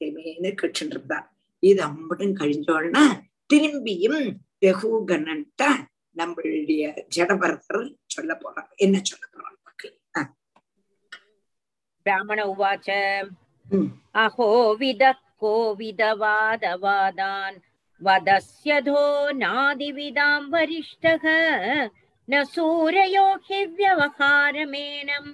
[0.00, 1.26] தேவையேன்னு கேட்டுட்டு இருந்தார்
[1.62, 3.02] இது அம்படும் கழிஞ்சோன்னா
[3.50, 4.20] திரும்பியும்
[4.66, 5.64] ரகுகணன்ட்ட
[6.16, 6.82] நம்மளுடைய
[7.16, 10.30] ஜடபரதர் சொல்ல போறார் என்ன சொல்ல போறார் பார்க்கலாம்.
[12.06, 12.88] ब्राह्मण उवाच
[13.66, 13.90] ம்.
[14.14, 14.48] अहो
[14.80, 16.76] विदः कोविदवादवादान्
[18.00, 19.02] वदस्यधो
[19.42, 21.24] नादिविदां वरिष्ठः
[22.28, 25.26] न सूरयो हि व्यवहारमेनं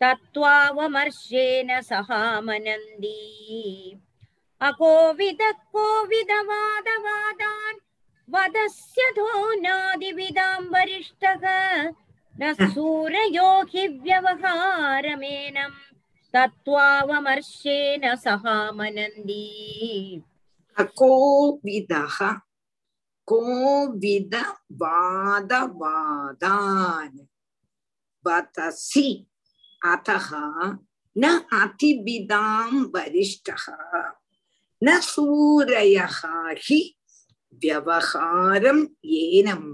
[0.00, 3.20] तत्त्वावमर्शेन सहामनन्दी
[4.60, 7.18] अकोविदः कोविदवादवादान्
[8.33, 9.29] वदस्यधो
[9.61, 11.45] नादिविदां वरिष्ठः
[12.41, 15.79] न सूरयो हि व्यवहारमेनम्
[16.33, 19.47] तत्त्वावमर्शेन सहामनन्दी
[20.99, 22.17] कोविदः
[23.31, 24.37] कोविदवादवादान्
[28.25, 29.07] वतसि
[29.93, 30.29] अतः
[31.15, 31.23] न
[31.61, 33.65] अतिविदां वरिष्ठः
[34.83, 36.19] न सूरयः
[36.67, 36.79] हि
[37.61, 38.83] வியவகாரம்
[39.19, 39.69] ஏனம்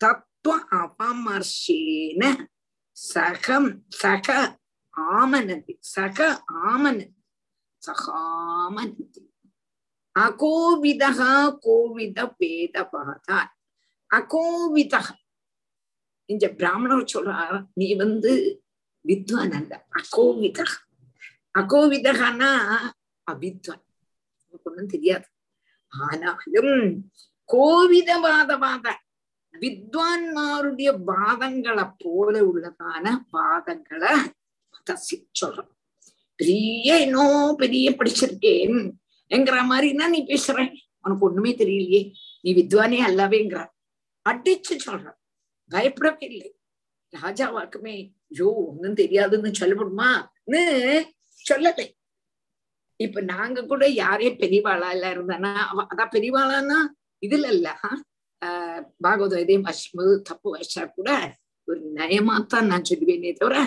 [0.00, 2.22] தத்துவ அபமர்ஷேன
[2.96, 3.70] சகம்
[4.00, 4.28] சக
[5.14, 6.18] ஆமனதி சக
[6.66, 7.06] ஆமனதி
[7.82, 9.22] சகாமனதி
[10.16, 11.30] அகோவிதா
[11.64, 13.50] கோவித பேதபாதான்
[14.10, 15.00] அகோவிதா
[16.28, 18.32] இந்த பிராமணர் சொல்றார் நீ வந்து
[19.04, 20.66] வித்வான் அல்ல அகோவிதா
[21.54, 22.52] அகோவிதகான்னா
[23.26, 23.82] அவித்வான்
[24.44, 25.26] உனக்கு ஒன்றும் தெரியாது
[26.00, 27.10] ஆனாலும்
[27.52, 28.86] கோவித வாதவாத
[29.60, 34.14] வித்வான்மாருடைய வாதங்களை போல உள்ளதான வாதங்களை
[35.40, 35.72] சொல்றோம்.
[36.36, 38.92] பெரிய என்னோ பெரிய படிச்சிருக்கேன்
[39.26, 40.58] என்கிற மாதிரின்னா நீ பேசுற?
[41.02, 42.12] உனக்கு ஒண்ணுமே தெரியலையே.
[42.40, 43.66] நீ வித்வானே அல்லவேங்கிற.
[44.28, 45.12] அடிச்சு சொல்ற
[45.68, 46.56] பயப்படவே இல்லை
[47.22, 51.04] ராஜாவாக்குமே ஐயோ ஒன்னும் தெரியாதுன்னு சொல்லப்படுமான்னு
[51.50, 51.86] சொல்லலை.
[53.00, 55.52] இப்ப நாங்க கூட யாரே பெரியவாளா இல்ல இருந்தானா
[55.90, 56.78] அதான் பெரியவாளான்னா
[57.22, 57.68] இதுல இல்ல.
[59.04, 61.10] பாகவதம் எதையும் வசிக்கும்போது தப்பு வச்சா கூட
[61.68, 63.58] ஒரு நயமாத்தான் நான் சொல்லுவேனே தவிர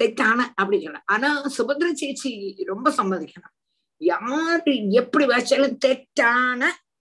[0.00, 2.30] தெத்தான அப்படி சொன்னேன் ஆனா சுபத்ர சேச்சி
[2.64, 3.54] ரொம்ப சம்மதிக்கணும்.
[4.00, 6.60] யாரு எப்படி வச்சாலும் தெட்டான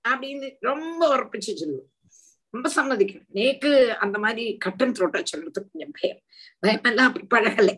[0.09, 1.89] அப்படின்னு ரொம்ப உறப்பிச்சு சொல்லுவோம்
[2.53, 3.29] ரொம்ப சம்மதிக்கணும்.
[3.33, 3.71] நேக்கு
[4.03, 6.21] அந்த மாதிரி கட்டன் த்ரோட்டா சொல்றதுக்கு கொஞ்சம் பயம்.
[6.63, 7.75] பயமெல்லாம் அப்படி பழகலை.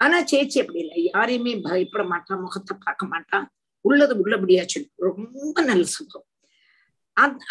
[0.00, 0.98] ஆனா சேச்சி அப்படி இல்லை.
[1.10, 3.46] யாரையுமே பயப்பட மாட்டான் முகத்தை பார்க்க மாட்டான்
[3.84, 4.88] உள்ளது உள்ளபடியா சொல்லு.
[5.08, 6.26] ரொம்ப நல்ல சுகம்.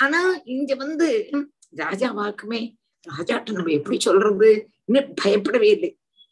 [0.03, 0.19] ஆனா
[0.55, 1.07] இங்க வந்து
[1.81, 2.61] ராஜா வாக்குமே
[3.07, 4.49] ராஜாட்ட நம்ம எப்படி சொல்றது?
[4.87, 5.89] இன்னும் பயப்படவே இல்லை.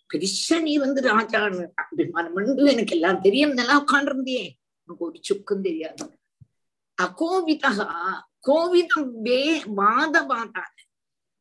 [0.09, 3.53] பெருசா நீ வந்து ராஜான்னு அபிமானம் பண்ணு எனக்கு எல்லாம் தெரியும்.
[3.59, 4.45] நல்லா உட்காண்டிருந்தியே
[4.87, 6.05] உனக்கு ஒரு சுக்கும் தெரியாது.
[6.97, 7.71] அகோவிதா
[8.47, 9.41] கோவிதம் வே
[9.79, 10.75] வாதவாதான்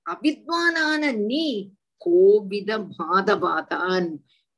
[0.07, 1.45] அவித்வானான நீ
[2.03, 4.09] கோவித பாதபாதான்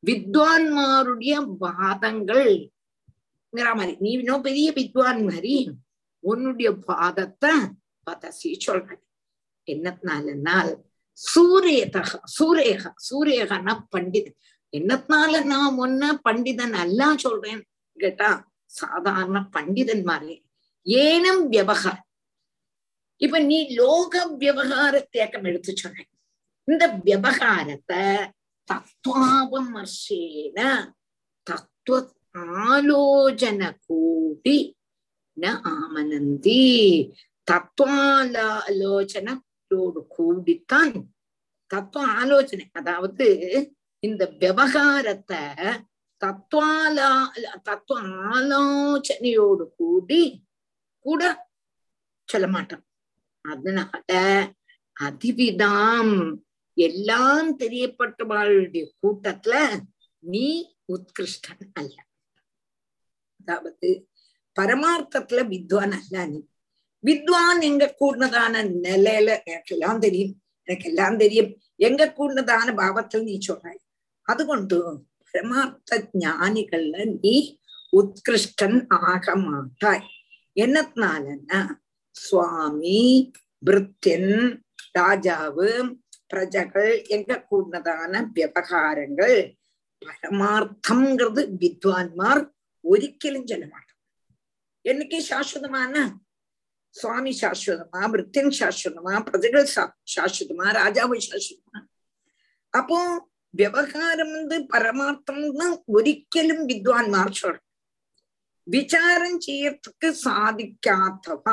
[0.06, 2.72] வித்வான்மாருடைய வாதங்கள்
[3.52, 3.96] மாதிரி.
[4.00, 5.54] நீ இன்னும் பெரிய வித்வான் மாதிரி
[6.24, 7.52] உன்னுடைய பாதத்தை
[8.06, 9.02] பதசி சொல்றேன்.
[9.68, 10.72] என்னத்தினாலனால்
[11.18, 14.38] சூரியதக சூரேக சூரேகனா பண்டிதன்.
[14.72, 17.62] என்னத்தினால நான் ஒன்ன பண்டிதன் அல்ல சொல்றேன்
[17.96, 18.30] கேட்டா
[18.64, 20.36] சாதாரண பண்டிதன் மாதிரி.
[20.86, 22.06] ஏனும் வியவகாரம்
[23.20, 26.04] இப்ப நீ லோக விவகாரத்தேக்கம் எடுத்து சொன்ன
[26.64, 28.02] இந்த விவகாரத்தை
[28.68, 30.58] தத்துவாபமர்ஷேன
[31.46, 32.14] தத்துவ
[32.66, 34.76] ஆலோசன கூடி
[35.36, 36.60] ந ஆமனந்தி.
[37.50, 41.08] தத்துவாலோசனோடு கூடித்தான்
[41.70, 43.58] தத்துவ ஆலோசனை அதாவது
[44.02, 45.42] இந்த விவகாரத்தை
[46.22, 47.26] தத்துவாலா
[47.62, 48.00] தத்துவ
[48.32, 50.46] ஆலோசனையோடு கூடி
[51.04, 51.46] கூட
[52.28, 52.84] சொல்ல மாட்டோம்
[53.44, 54.04] அதனால
[54.96, 56.47] அதிவிதாம்
[56.78, 59.54] எல்லாம் தெரியப்பட்டவாளுடைய கூட்டத்துல
[60.18, 60.48] நீ
[60.84, 61.96] உத்கிருஷ்டன் அல்ல.
[63.40, 63.90] அதாவது
[64.56, 66.40] பரமார்த்தத்துல வித்வான் அல்ல நீ.
[67.04, 70.34] வித்வான் எங்க கூடதான நிலையில எனக்கு எல்லாம் தெரியும்.
[70.62, 71.50] எனக்கு எல்லாம் தெரியும்.
[71.80, 73.82] எங்க கூடதான பாவத்தில் நீ சொல்றாய்
[74.28, 74.78] அதுகொண்டு
[75.30, 77.36] பரமார்த்த ஞானிகள்ல நீ
[77.96, 80.06] உத்கிருஷ்டன் ஆக மாட்டாய்.
[80.56, 81.60] என்னத்தினாலன்னா
[82.16, 83.00] சுவாமி
[83.66, 84.32] பிருத்தியன்
[84.98, 85.68] ராஜாவு
[86.30, 89.38] பிரஜகள் எங்க கூடதான விவகாரங்கள்
[90.02, 92.42] பரமார்த்தம்ங்கிறது வித்வான்மார்
[92.84, 93.92] ഒരിക്കലും ചെലവാണ്
[94.84, 96.02] എനിക്ക് ശാശ്വതമാണ്
[96.94, 99.64] സ്വാമി ശാശ്വതമാ വൃത്യൻ ശാശ്വതമാ പ്രജകൾ
[100.06, 101.80] ശാശ്വതമാ രാജാവ് ശാശ്വതമാ
[102.74, 102.98] അപ്പോ
[103.54, 104.30] വ്യവഹാരം
[104.72, 105.38] പരമാർത്ഥം
[105.94, 107.64] ഒരിക്കലും വിദ്വാൻമാർ ചൊല്ലും
[108.66, 111.44] വിചാരം ചെയ്യത്തക്ക് സാധിക്കാത്തവ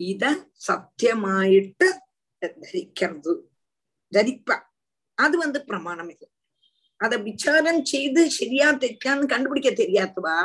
[0.00, 1.88] ഇത് സത്യമായിട്ട്
[2.42, 3.32] ധരിക്കരുത്
[4.14, 4.56] தரிப்பா.
[5.18, 6.28] அது வந்து பிரமாணம் இல்லை
[7.00, 10.38] அதை விசாரம் செய்து சரியா தெற்கான்னு கண்டுபிடிக்க தெரியாதவா?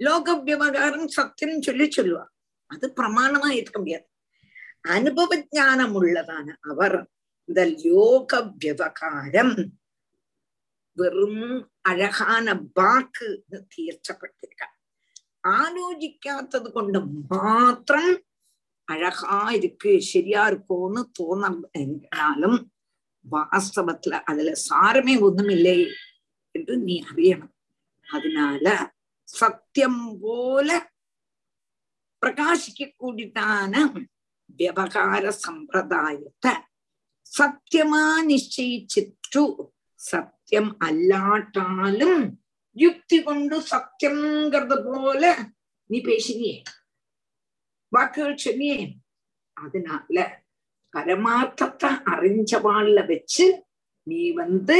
[0.00, 2.24] லோக விவகாரம் சத்தியம் சொல்லி சொல்லுவா.
[2.70, 4.06] அது பிரமாணமா இருக்க முடியாது.
[4.94, 6.96] அனுபவ ஜானம் உள்ளதான அவர்
[7.48, 9.56] இந்த லோக விவகாரம்
[10.96, 11.42] வெறும்
[11.80, 13.28] அழகான வாக்கு
[13.72, 14.74] தீர்ச்சப்பட்டிருக்கார்
[15.48, 18.12] ஆலோசிக்காதது கொண்டு மாத்திரம்
[18.86, 22.58] அழகா இருக்கு சரியா இருக்கும்னு தோணலும்
[23.24, 25.78] வாஸ்தவத்துல அதுல சாரமே ஒண்ணும் இல்லை
[26.54, 27.54] என்று நீ அறியணும்.
[28.06, 28.94] அதனால
[29.28, 30.68] சத்தியம் போல
[32.22, 33.74] பிரகாசிக்க கூடிட்டான
[34.58, 36.52] விவகார சம்பிரதாயத்தை
[37.38, 39.44] சத்தியமா நிச்சயிச்சிட்டு
[40.00, 42.20] சத்தியம் அல்லாட்டாலும்
[42.76, 45.22] யுக்தி கொண்டு சத்தியம்ங்கிறது போல
[45.90, 46.56] நீ பேசினியே.
[47.92, 48.78] வாக்குகள் சொன்னியே
[49.56, 50.24] அதனால
[50.94, 53.46] பரமார்த்தத்தை அறிஞ்சவாள்ல வச்சு
[54.06, 54.78] நீ வந்து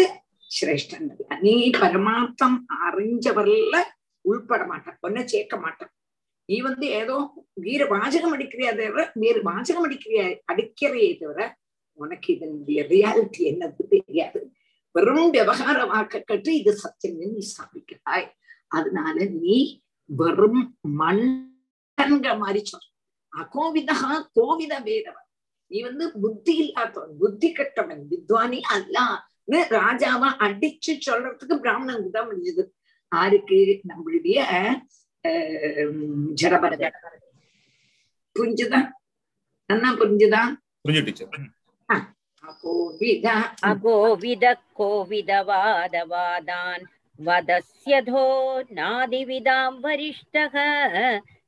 [0.50, 1.09] சிரேஷ்டன்
[1.42, 3.76] நீ பரமார்த்தம் அறிஞ்சவர்ல
[4.24, 5.92] உள்பட மாட்டான் ஒன்ன சேர்க்க மாட்டான்
[6.48, 7.16] நீ வந்து ஏதோ
[7.61, 11.40] வீர வாசகம் அடிக்கிறியா தவிர வேறு வாசகம் அடிக்கிறியா அடிக்கிறையே தவிர
[11.98, 14.40] உனக்கு இதனுடைய ரியாலிட்டி என்னது தெரியாது
[14.94, 18.26] வெறும் விவகார வாக்க கட்டு இது சத்தியம் நீ ஸ்தாபிக்கிறாய்
[18.70, 19.57] அதனால நீ
[20.11, 20.62] வெறும்
[21.00, 22.88] மண்டன்கிற மாதிரி சொல்ற
[23.37, 23.97] அகோவிதா
[24.39, 25.22] கோவித வேதவன்.
[25.70, 32.62] நீ வந்து புத்தி இல்லாதவன் புத்தி கட்டவன் வித்வானி அல்லான்னு ராஜாவா அடிச்சு சொல்றதுக்கு பிராமணனுக்கு தான் முடிஞ்சது
[33.12, 33.59] ஆருக்கு
[33.91, 34.39] நம்மளுடைய
[36.41, 36.84] ஜடபரத
[38.37, 38.80] புரிஞ்சுதா?
[39.70, 40.43] நல்லா புரிஞ்சுதா?
[42.45, 43.26] அகோவித.
[43.70, 44.45] அகோவித
[44.78, 46.82] கோவிதவாதவாதான்.
[47.18, 48.24] வதஸ்யதோ
[48.78, 50.55] நாதிவிதாம் வரிஷ்டக.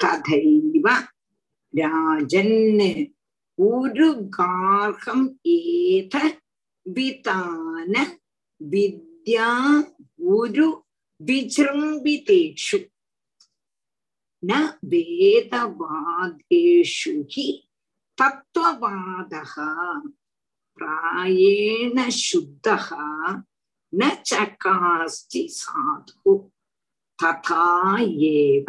[0.00, 0.86] തഥൈവ
[1.74, 2.50] രാജൻ
[3.58, 5.20] ഉരുഗാർഹം
[5.56, 6.14] ഏത
[6.86, 7.94] വിതാന
[8.60, 9.48] വിദ്യാ
[11.21, 12.79] விஜம்பிதேஷு
[14.43, 14.51] ந
[15.69, 16.33] வேதவாதேஷு
[17.33, 17.47] ஹி
[18.17, 19.53] தத்துவவாதः
[20.79, 22.87] பிராயேண சுத்தः
[23.93, 26.33] न சகாஸ்தி சாது
[27.19, 27.67] ததா
[28.31, 28.67] ஏவ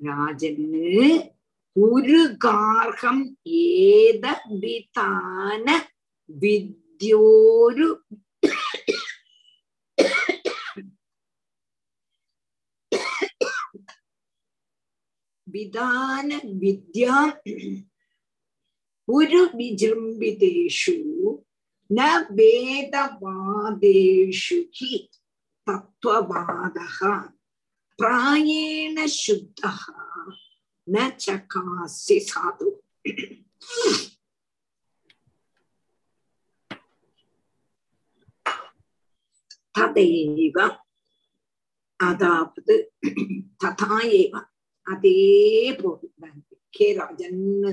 [0.00, 1.06] ராஜன்னு
[1.76, 3.24] ஒரு கார்கம்
[3.62, 4.24] ஏத
[4.62, 5.66] விதான
[6.28, 7.88] வித்யோரு
[15.55, 16.29] വിധാന
[16.61, 17.05] വിദ്യ
[19.07, 20.97] ഒരു വിജൃംഭിതേഷു
[21.89, 21.99] ന
[22.37, 23.77] വേദവാദേഷു
[24.77, 24.91] ഹി
[25.67, 26.99] തത്വവാദഃ
[27.99, 29.81] പ്രായേണ ശുദ്ധഃ
[30.87, 32.69] ന ചകാസ്യ സാധു
[39.75, 40.57] ததைவ
[41.99, 42.75] அதாவது
[43.61, 44.33] ததா ஏவ
[44.87, 46.09] அதே போல்
[46.73, 47.63] கே ராஜன்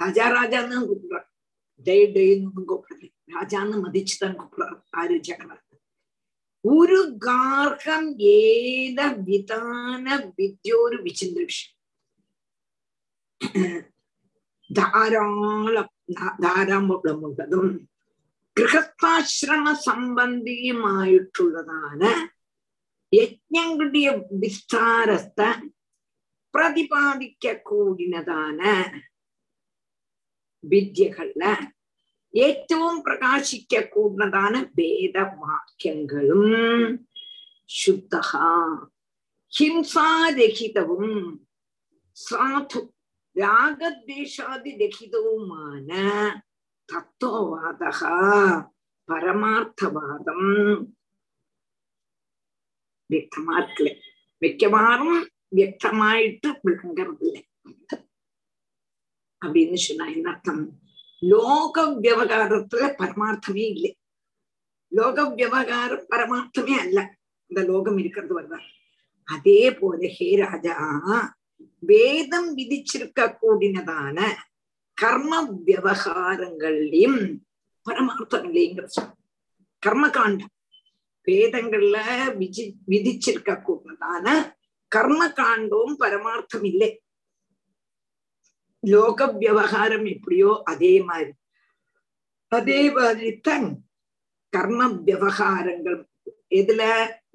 [0.00, 1.28] ராஜா ராஜான்னு தான் கூப்பிடுறார்
[1.86, 5.66] டெய் டெய்ன்னு கூப்பிடல ராஜான்னு மதிச்சுதான் கூப்பிடுறார் ஆறு ஜெகநாத்
[6.64, 11.68] ഒരു ഗാർഹം ഏത വിധാന വിദ്യോരു വിചിന്തൃഷ്
[14.70, 15.88] ധാരാളം
[16.42, 17.88] ധാരാളമുള്ളതും
[18.56, 22.30] ഗൃഹസ്ഥാശ്രമ സംബന്ധിയുമായിട്ടുള്ളതാണ്
[23.12, 25.52] യജ്ഞങ്ങളുടെ വിസ്താരത്തെ
[26.54, 28.72] പ്രതിപാദിക്കൂടിനതാണ്
[30.64, 31.42] വിദ്യകള
[32.34, 36.42] ഏറ്റവും പ്രകാശിക്കൂടുന്നതാണ് വേദവാക്യങ്ങളും
[37.70, 38.14] ശുദ്ധ
[39.52, 41.06] ഹിംസാരഹിതവും
[42.16, 42.80] സാധു
[43.36, 46.04] രാഗദ്വേഷാദിരഹിതവുമാണ്
[46.88, 47.82] തത്വവാദ
[49.08, 50.42] പരമാർത്ഥവാദം
[53.10, 53.92] വ്യക്തമാക്കില്ല
[54.42, 55.12] മിക്കവാറും
[55.51, 57.41] வியக்தமாயிட்டு விளங்கறதில்லை
[59.41, 60.63] அப்படின்னு சொன்னா என்ன அர்த்தம்
[61.21, 63.91] லோக விவகாரத்துல பரமார்த்தமே இல்லை
[64.91, 66.99] லோக விவகாரம் பரமார்த்தமே அல்ல
[67.51, 68.59] இந்த லோகம் இருக்கிறது வருதா
[69.27, 70.75] அதே போல ஹே ராஜா
[71.83, 74.17] வேதம் விதிச்சிருக்க கூடினதான
[74.97, 75.33] கர்ம
[75.67, 77.21] விவகாரங்கள்லயும்
[77.87, 79.11] பரமார்த்தங்களேங்கிற சொல்
[79.83, 80.51] கர்ம காண்டம்
[81.27, 81.97] வேதங்கள்ல
[82.37, 84.27] விதி விதிச்சிருக்க கூடினதான
[84.91, 86.89] கர்ம காண்டமும் பரமார்த்தம் இல்லை
[88.83, 91.33] லோக விவகாரம் எப்படியோ அதே மாதிரி
[92.51, 93.67] அதே மாதிரித்தான்
[94.53, 95.99] கர்ம விவகாரங்கள்
[96.51, 96.81] எதுல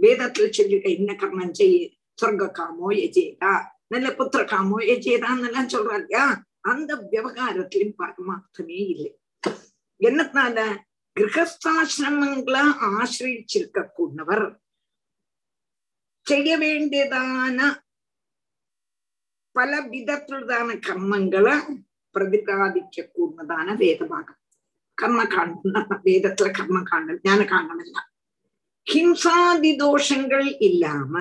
[0.01, 1.77] வேதத்துல சொல்லிருக்க என்ன கர்மம் செய்ய
[2.19, 3.53] சொர்க்க காமோ எஜேதா
[3.89, 6.27] நல்ல புத்திர காமோ எஜேதான்னு எல்லாம் சொல்றாங்க இல்லையா
[6.65, 9.11] அந்த விவகாரத்திலும் பரமார்த்தமே இல்லை
[10.01, 10.59] என்னத்தினால
[11.17, 14.47] கிரகஸ்தாசிரமங்களை ஆசிரிச்சிருக்க கூடவர்
[16.28, 17.60] செய்ய வேண்டியதான
[19.56, 21.56] പല വിധത്തിലുള്ളതാണ് കർമ്മങ്ങള്
[22.16, 24.38] പ്രതിപാദിക്കൂടുന്നതാണ് വേദഭാഗം
[24.98, 27.98] കർമ്മകാണ്ഡം വേദത്തിലെ കർമ്മകാണ്ഡം ജ്ഞാനകാണ്ഡമല്ല
[28.88, 31.16] ഹിംസാദി ദോഷങ്ങൾ ഇല്ലാമ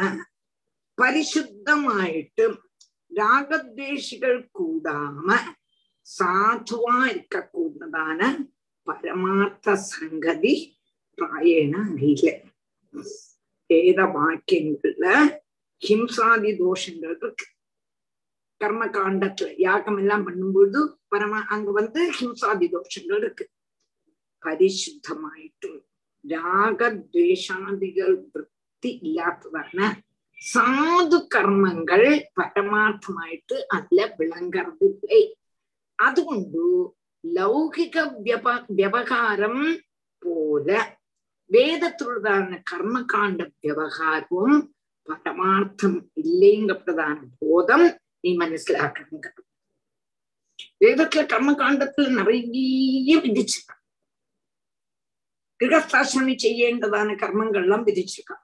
[0.98, 2.52] പരിശുദ്ധമായിട്ടും
[3.12, 5.28] രാഗദ്വേഷികൾ കൂടാമ
[6.06, 8.28] സാധുവാ ഇരിക്കൂടുന്നതാണ്
[8.86, 10.54] പരമാർത്ഥ സംഗതി
[11.18, 12.30] പ്രായേണ അറിയില്ല
[13.74, 15.06] வேதவாக்கியங்கள்ல
[15.82, 17.46] ஹிம்சாதி தோஷங்கள் இருக்கு
[18.60, 23.44] கர்ம காண்டத்துல யாகம் எல்லாம் பண்ணும்போது பரம அங்க வந்து ஹிம்சாதி தோஷங்கள் இருக்கு
[24.42, 25.76] പരിശുദ്ധമായിട്ടും
[26.24, 29.86] രാഗദ്വേഷാദികൾ വൃത്തി ഇല്ലാത്തതാണ്
[30.42, 32.02] സാധു കർമ്മങ്ങൾ
[32.38, 35.20] പരമാർത്ഥമായിട്ട് അതിൽ വിളങ്ങറതില്ലേ
[35.98, 36.62] അതുകൊണ്ട്
[37.24, 39.56] ലൗകിക വ്യപ വ്യവഹാരം
[40.22, 40.78] പോലെ
[41.49, 44.55] வேதத்துடனான கர்ம காண்ட விவகாரம்
[45.07, 47.87] பரமார்த்தம் இல்லைங்கப்பட்டதான போதம்
[48.19, 49.27] நீ மனசிலாக்கணுங்க
[50.79, 53.81] வேதத்துல கர்ம காண்டத்துல நிறைய விதிச்சிருக்கான்
[55.59, 58.43] கிரகஸ்தாசிரமி செய்யேண்டதான கர்மங்கள்லாம் விதிச்சிருக்கான்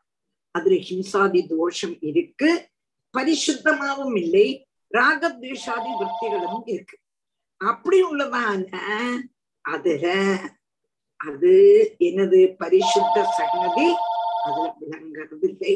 [0.55, 2.49] அதுல ஹிம்சாதி தோஷம் இருக்கு
[3.13, 4.47] பரிசுத்தமாவும் இல்லை
[4.91, 6.95] ராகத்வேஷாதி விற்பிகளும் இருக்கு.
[7.61, 8.69] அப்படி உள்ளதான
[9.65, 10.05] அதுல
[11.20, 11.54] அது
[12.00, 13.86] என்னது பரிசுத்த சங்கதி
[14.42, 15.74] அதுல விளங்குறது இல்லை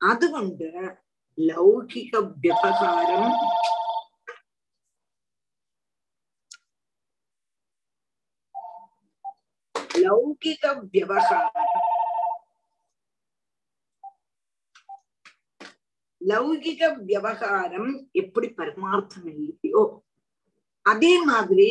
[0.00, 0.68] അതുകൊണ്ട്
[1.38, 3.26] ലൗകിക വ്യവഹാരം
[9.98, 10.64] ലൗകിക
[10.94, 11.72] വ്യവഹാരം
[16.20, 19.82] லௌகிக விவகாரம் எப்படி பரமார்த்தம் இல்லையோ
[20.86, 21.70] அதே மாதிரி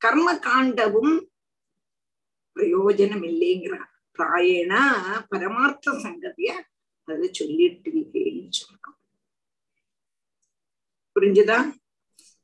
[0.00, 1.14] கர்ம காண்டவும்
[2.56, 4.82] பிரயோஜனம் இல்லைங்கிறார் பிராயணா
[5.30, 6.50] பரமார்த்த சங்கதிய
[7.08, 8.98] அதுல சொல்லிட்டு இல்லைன்னு சொல்றோம்
[11.16, 11.58] புரிஞ்சுதா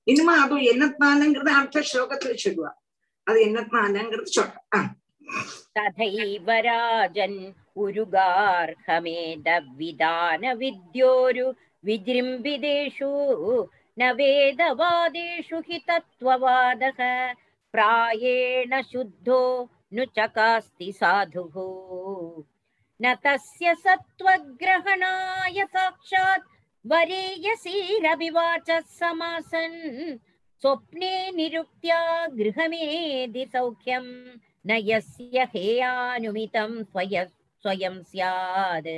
[0.07, 2.71] இனிமே அது என்னத்தானங்கிறத அடுத்த ஸ்லோகத்துல சொல்லுவா
[3.27, 4.89] அது என்னத்தானங்கிறது சொல்றேன்
[5.77, 7.35] തഥൈവ രാജൻ
[7.83, 9.03] ഉരുഗാർഹമേദവിധാന
[10.61, 11.47] വിദ്യോരു
[11.85, 13.11] വിജൃംഭിതേഷു
[13.97, 17.01] ന വേദവാദേഷു ഹി തത്വവാദഃ
[17.75, 19.43] പ്രായേണ ശുദ്ധോ
[19.95, 21.55] नु चकास्ति साधुः
[23.01, 26.51] न तस्य सत्त्वग्रहणाय साक्षात्
[26.93, 29.81] वरेयसीरविवाचः समासन्
[30.63, 32.01] स्वप्ने निरुक्त्या
[32.39, 34.11] गृहमेधि सौख्यम्
[34.67, 37.25] न यस्य हेयानुमितं स्वय
[37.63, 38.89] स्वयं स्यात्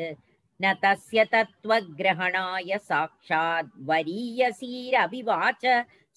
[0.61, 5.65] न तस्य तत्त्वग्रहणाय साक्षात् वरीयसीरभिवाच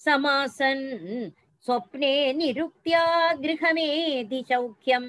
[0.04, 0.84] समासन्
[1.64, 3.02] स्वप्ने निरुक्त्या
[3.42, 5.04] गृहमेधि सौख्यं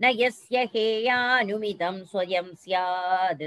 [0.00, 3.44] न यस्य हेयानुमितं स्वयं स्यात्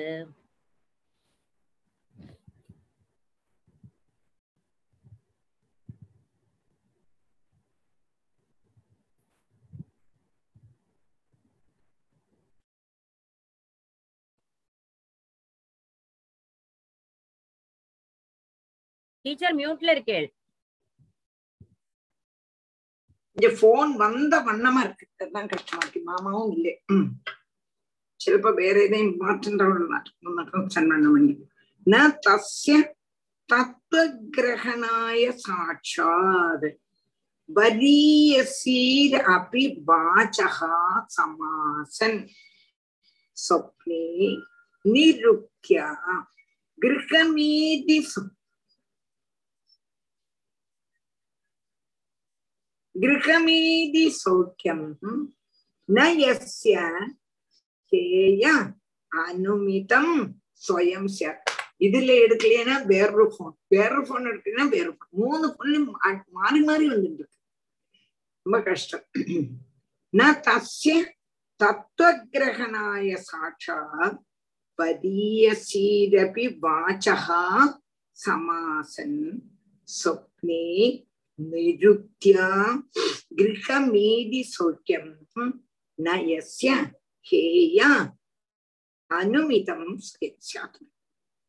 [19.25, 20.27] டீச்சர் மியூட்ல இருக்கேள்
[23.38, 25.06] இந்த போன் வந்த வண்ணமா இருக்கு.
[25.18, 26.00] அதுதான் கஷ்டமா இருக்கு.
[26.02, 26.72] மாமாவும் இல்லை.
[28.20, 29.82] சிலப்ப வேற எதையும் மாற்றன்றவள்
[30.74, 31.34] சன்மண்ண பண்ணி
[31.86, 32.76] ந தஸ்ய
[33.48, 36.68] தத்துவகிரகணாய சாட்சாத்.
[37.48, 42.20] வரியசீர் அபி வாச்சகா சமாசன்.
[43.36, 44.06] சொப்னே
[44.84, 45.88] நிருக்யா.
[46.78, 48.22] கிரகமீதி சு
[52.95, 54.81] गृहमीदि सौख्यं
[55.89, 56.75] न यस्य
[57.91, 58.45] हेय
[59.11, 60.13] அனுமிதம்
[60.63, 61.39] ஸ்வயம் சார்
[61.85, 65.87] இதுல எடுக்கலைன்னா வேறொரு போன் வேறொரு போன் எடுக்கலைன்னா வேற போன் மூணு போன்லயும்
[66.37, 67.39] மாறி மாறி வந்துட்டு இருக்கு
[68.45, 69.05] ரொம்ப கஷ்டம்
[70.13, 70.93] ந தஸ்ய
[71.59, 74.19] தத்துவகிரகணாய சாட்சாத்
[74.79, 77.43] பதீயசீரபி வாச்சகா
[78.17, 79.21] சமாசன்
[79.87, 80.65] சொப்னே
[81.39, 82.47] निरुत्या
[83.39, 85.05] गृहमेदि सौख्यं
[85.99, 86.69] न यस्य
[87.25, 87.79] हेय
[89.11, 89.87] அனுமிதம்
[90.49, 90.77] சாத்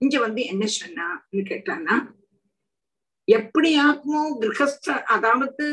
[0.00, 1.96] இங்க வந்து என்ன சொன்னான்னு கேட்டானா
[3.28, 5.66] எப்படி ஆத்மோ கிரகஸ்த அதாவது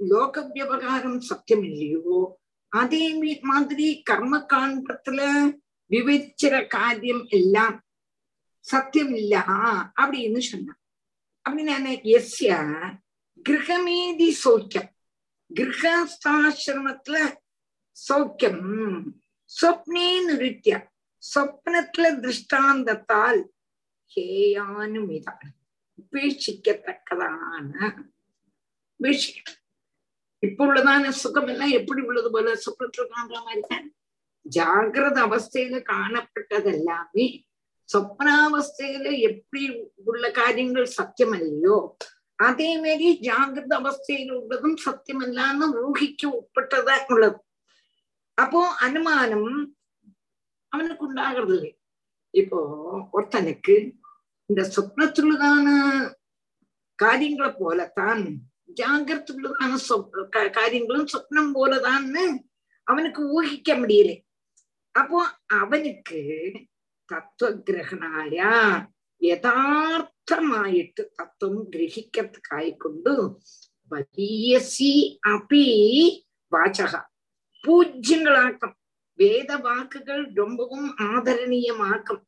[0.00, 2.18] லோக விவகாரம் சத்தியம் இல்லையோ
[2.72, 3.04] அதே
[3.44, 5.20] மாதிரி கர்ம காண்டத்துல
[5.90, 7.78] விவரிச்சிற காரியம் எல்லாம்
[8.66, 9.34] சத்தியம் இல்ல
[10.02, 10.80] அப்படின்னு சொன்னான்
[11.46, 12.50] அப்படின்னு எஸ்ய
[13.45, 14.89] கிரகமேதி சௌக்கியம்.
[15.53, 17.17] கிரகஸ்தாசிரமத்துல
[18.09, 18.65] சௌக்கியம்.
[19.61, 20.75] சொப்னே நிருத்திய
[21.35, 23.39] சொப்னத்துல திருஷ்டாந்தத்தால்
[24.15, 25.45] ஹேயானும் இதான்
[26.01, 27.73] உபேட்சிக்கத்தக்கதான.
[28.99, 29.55] உபேட்சிக்க
[30.39, 32.53] இப்ப உள்ளதான சுகம் எல்லாம் எப்படி உள்ளது போல?
[32.53, 33.91] சொப்னத்துல காண்ற மாதிரி
[34.55, 37.25] ஜாகிரத அவஸ்தையில காணப்பட்டதெல்லாமே
[37.89, 39.63] சொப்னாவஸ்தையில எப்படி
[39.95, 41.77] உள்ள காரியங்கள் சத்தியமல்லையோ
[42.38, 47.38] அதே மாதிரி ஜாகிரத அவஸ்தையில் உள்ளதும் சத்தியமல்லான்னு ஊகிக்க உட்பட்டதா உள்ளது
[48.38, 49.50] அப்போ அனுமானம்
[50.72, 51.72] அவனுக்கு உண்டாகிறது இல்லை
[52.34, 52.58] இப்போ
[53.12, 53.74] ஒருத்தனுக்கு
[54.50, 55.66] இந்த சொப்னத்துள்ளதான
[56.98, 58.22] காரியங்களை போலத்தான்
[58.78, 62.24] ஜாகிரத்துள்ளதான சொப் கா- காரியங்களும் சொப்னம் போலதான்னு
[62.86, 64.12] அவனுக்கு ஊகிக்க முடியல
[64.94, 65.18] அப்போ
[65.56, 66.20] அவனுக்கு
[67.08, 68.38] തത്വഗ്രഹണായ
[69.20, 73.12] യഥാർത്ഥമായിട്ട് തത്വം ഗ്രഹിക്കത്തക്കായിക്കൊണ്ട്
[73.92, 74.92] വലിയസി
[75.28, 75.66] അപി
[76.52, 76.94] വാചക
[77.64, 78.72] പൂജ്യങ്ങളാക്കും
[79.18, 82.22] വേദവാക്കുകൾ ரொம்பவும் ஆதரணீயமாக்கும்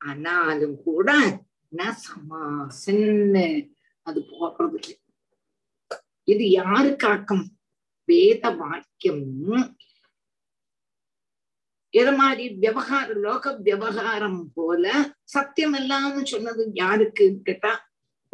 [0.00, 1.08] ஆனாலும் கூட
[1.72, 3.46] ந சமாசன்னு
[4.06, 4.96] அது போடுறது இல்லை
[6.28, 7.44] இது யாருக்காக்கும்
[8.08, 9.26] வேத வாக்கியம்
[11.95, 14.85] எது மாதிரி விவகாரம் லோக விவகாரம் போல
[15.23, 17.71] சத்தியம் இல்லாம சொன்னது யாருக்கு கேட்டா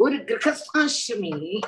[0.00, 1.60] ஒரு கிரகஸ்தாசிரமி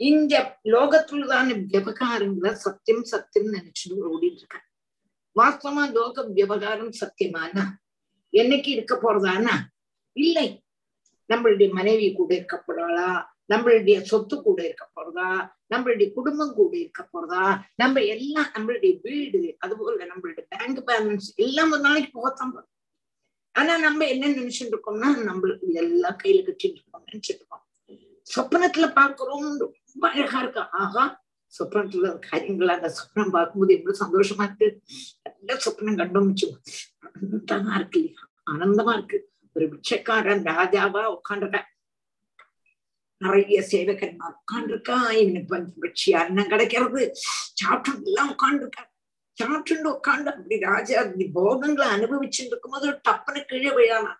[0.00, 4.58] இந்த லோகத்துள்ளதான விவகாரங்களை சத்தியம் சத்தியம் நினைச்சுட்டு ஓடிட்டு இருக்க
[5.36, 7.64] வாஸ்தவமா லோக விவகாரம் சத்தியமானா?
[8.32, 9.54] என்னைக்கு இருக்க போறதானா?
[10.16, 10.62] இல்லை.
[11.28, 13.08] நம்மளுடைய மனைவி கூட இருக்க போறாளா
[13.48, 15.28] நம்மளுடைய சொத்து கூட இருக்க போறதா?
[15.74, 17.42] நம்மளுடைய குடும்பம் கூட இருக்க போறதா?
[17.76, 22.74] நம்ம எல்லாம் நம்மளுடைய வீடு அதுபோல நம்மளுடைய பேங்க் பேலன்ஸ் எல்லாம் ஒரு நாளைக்கு போகத்தான் போறோம்
[23.54, 27.64] ஆனா நம்ம என்ன நினைச்சுட்டு இருக்கோம்னா நம்மளுக்கு எல்லாம் கையில கட்டிட்டு இருக்கோம் நினைச்சிட்டு இருக்கோம்.
[28.26, 30.62] சொப்பனத்துல பாக்குறோம் ரொம்ப அழகா இருக்கு.
[30.82, 31.04] ஆகா
[31.52, 34.68] சொப்பனத்துல காரியங்கள் அந்த சொப்பனம் பார்க்கும்போது எவ்வளவு சந்தோஷமா இருக்கு.
[35.24, 36.48] நல்ல சொப்பனம் கண்டோம் வச்சு
[37.08, 38.22] ஆனந்தமா இருக்கு இல்லையா?
[38.50, 39.18] ஆனந்தமா இருக்கு.
[39.56, 41.60] ஒரு பிச்சைக்காரன் ராஜாவா உட்காந்துருக்க
[43.20, 47.02] நிறைய சேவகன்மார் உட்காந்துருக்கா இவனுக்கு வந்து பட்சியா அன்னம் கிடைக்கிறது.
[47.60, 48.84] சாப்பிட்டு எல்லாம் உட்காந்துருக்கா
[49.38, 54.12] சாப்பிட்டு உட்காந்து அப்படி ராஜா அப்படி போகங்களை அனுபவிச்சுட்டு இருக்கும்போது டப்புனு கீழே விழானா.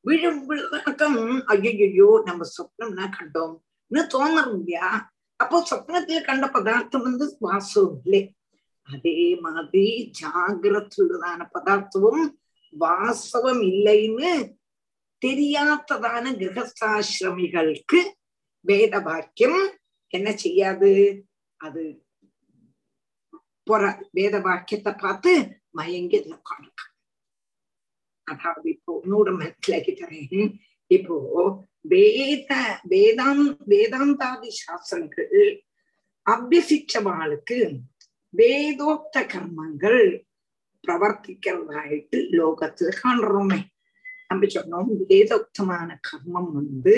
[0.00, 4.88] விழும் விழுக்கம் ஐயோ நம்ம சொப்னம்னா கண்டோம்னு தோணும் இல்லையா?
[5.40, 8.22] அப்போ சொப்னத்துல கண்ட பதார்த்தம் வந்து வாசம் இல்லை.
[8.88, 12.26] அதே மாதிரி ஜாகிரத்துள்ளதான பதார்த்தமும்
[12.72, 14.30] வாசவம் இல்லைன்னு
[15.22, 18.00] தெரியாததான கிரகஸ்தாசிரமிகளுக்கு
[18.66, 19.60] வேத வாக்கியம்
[20.12, 20.90] என்ன செய்யாது?
[21.60, 21.82] அது
[23.66, 25.30] போறாது வேத வாக்கியத்தை பார்த்து
[25.70, 26.82] மயங்கி அதுல உட்காந்துருக்க
[28.26, 30.46] அதாவது இப்போ நூறு மனசிலாக்கி தரேன்
[30.90, 31.16] இப்போ
[31.84, 32.52] வேத
[32.88, 35.34] வேதாந் வேதாந்தாதி சாஸ்திரங்கள்
[36.26, 37.58] அபியசிச்சவாளுக்கு
[38.34, 40.02] வேதோக்த கர்மங்கள்
[40.84, 43.60] பிரவர்த்திக்கிறதாயிட்டு லோகத்துல காண்றோமே.
[44.30, 46.96] நம்ம சொன்னோம் வேதோக்தமான கர்மம் வந்து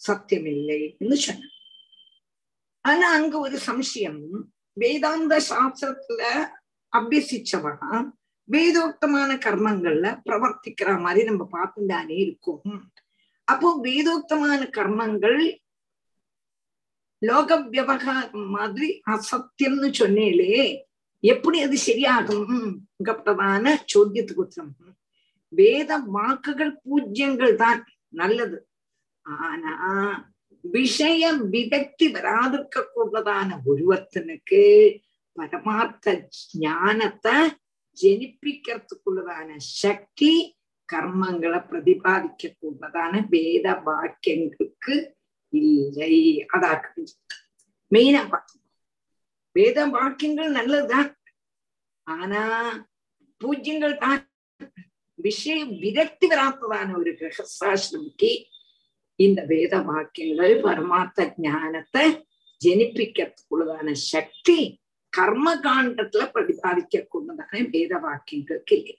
[0.00, 1.50] சத்தியமில்லை என்று சொன்ன
[2.84, 4.20] ஆனா அங்க ஒரு சம்சயம்.
[4.72, 6.22] வேதாந்த சாஸ்திரத்துல
[6.92, 7.90] அபியசிச்சவனா
[8.48, 12.76] வேதோக்தமான கர்மங்கள்ல பிரவர்த்திக்கிற மாதிரி நம்ம பார்த்துட்டானே இருக்கும்.
[13.48, 15.40] அப்போ வேதோக்தமான கர்மங்கள்
[17.22, 20.52] லோக விவகாரம் மாதிரி அசத்தியம்னு சொன்னேலே
[21.22, 22.54] எப்படி அது சரியாகும்?
[23.00, 24.72] பிரதான சோத்தியத்துக்கு உத்தரம்.
[25.52, 27.80] வேத வாக்குகள் பூஜ்யங்கள் தான்
[28.20, 28.58] நல்லது.
[29.26, 29.74] ஆனா
[30.60, 34.62] விஷயம் விதக்தி வராதிருக்க கூடதான ஒருவத்தனுக்கு
[35.32, 37.34] பரமார்த்த ஞானத்தை
[37.98, 40.32] ஜனிப்பிக்கிறதுக்குள்ளதான சக்தி
[40.92, 44.94] கர்மங்களை பிரதிபாதிக்க கூடதான வேத வாக்கியங்களுக்கு
[45.52, 46.46] இல்லை.
[46.56, 47.02] அதாக்கு
[47.92, 48.62] மெயினா பார்த்தோம்
[49.52, 51.10] வேத வாக்கியங்கள் நல்லதுதான்.
[52.06, 52.42] ஆனா
[53.40, 54.22] பூஜ்யங்கள் தான்.
[55.18, 58.30] விஷயம் விரக்தி வராத்ததான ஒரு கிரகசாசிரமிக்கு
[59.18, 62.04] இந்த வேத வாக்கியங்கள் பரமார்த்த ஞானத்தை
[62.60, 64.58] ஜனிப்பிக்கிறதுக்குள்ளதான சக்தி
[65.12, 68.94] கர்ம காண்டத்துல பிரதிபாதிக்கக்கூடியதான வேத வாக்கியங்களுக்கு இல்லை.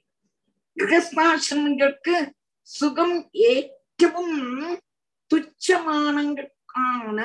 [0.77, 2.15] கிரகஸ்தாசிரமங்களுக்கு
[2.69, 3.17] சுகம்
[3.49, 4.37] ஏற்றவும்
[5.31, 7.19] துச்சமானங்களுக்கான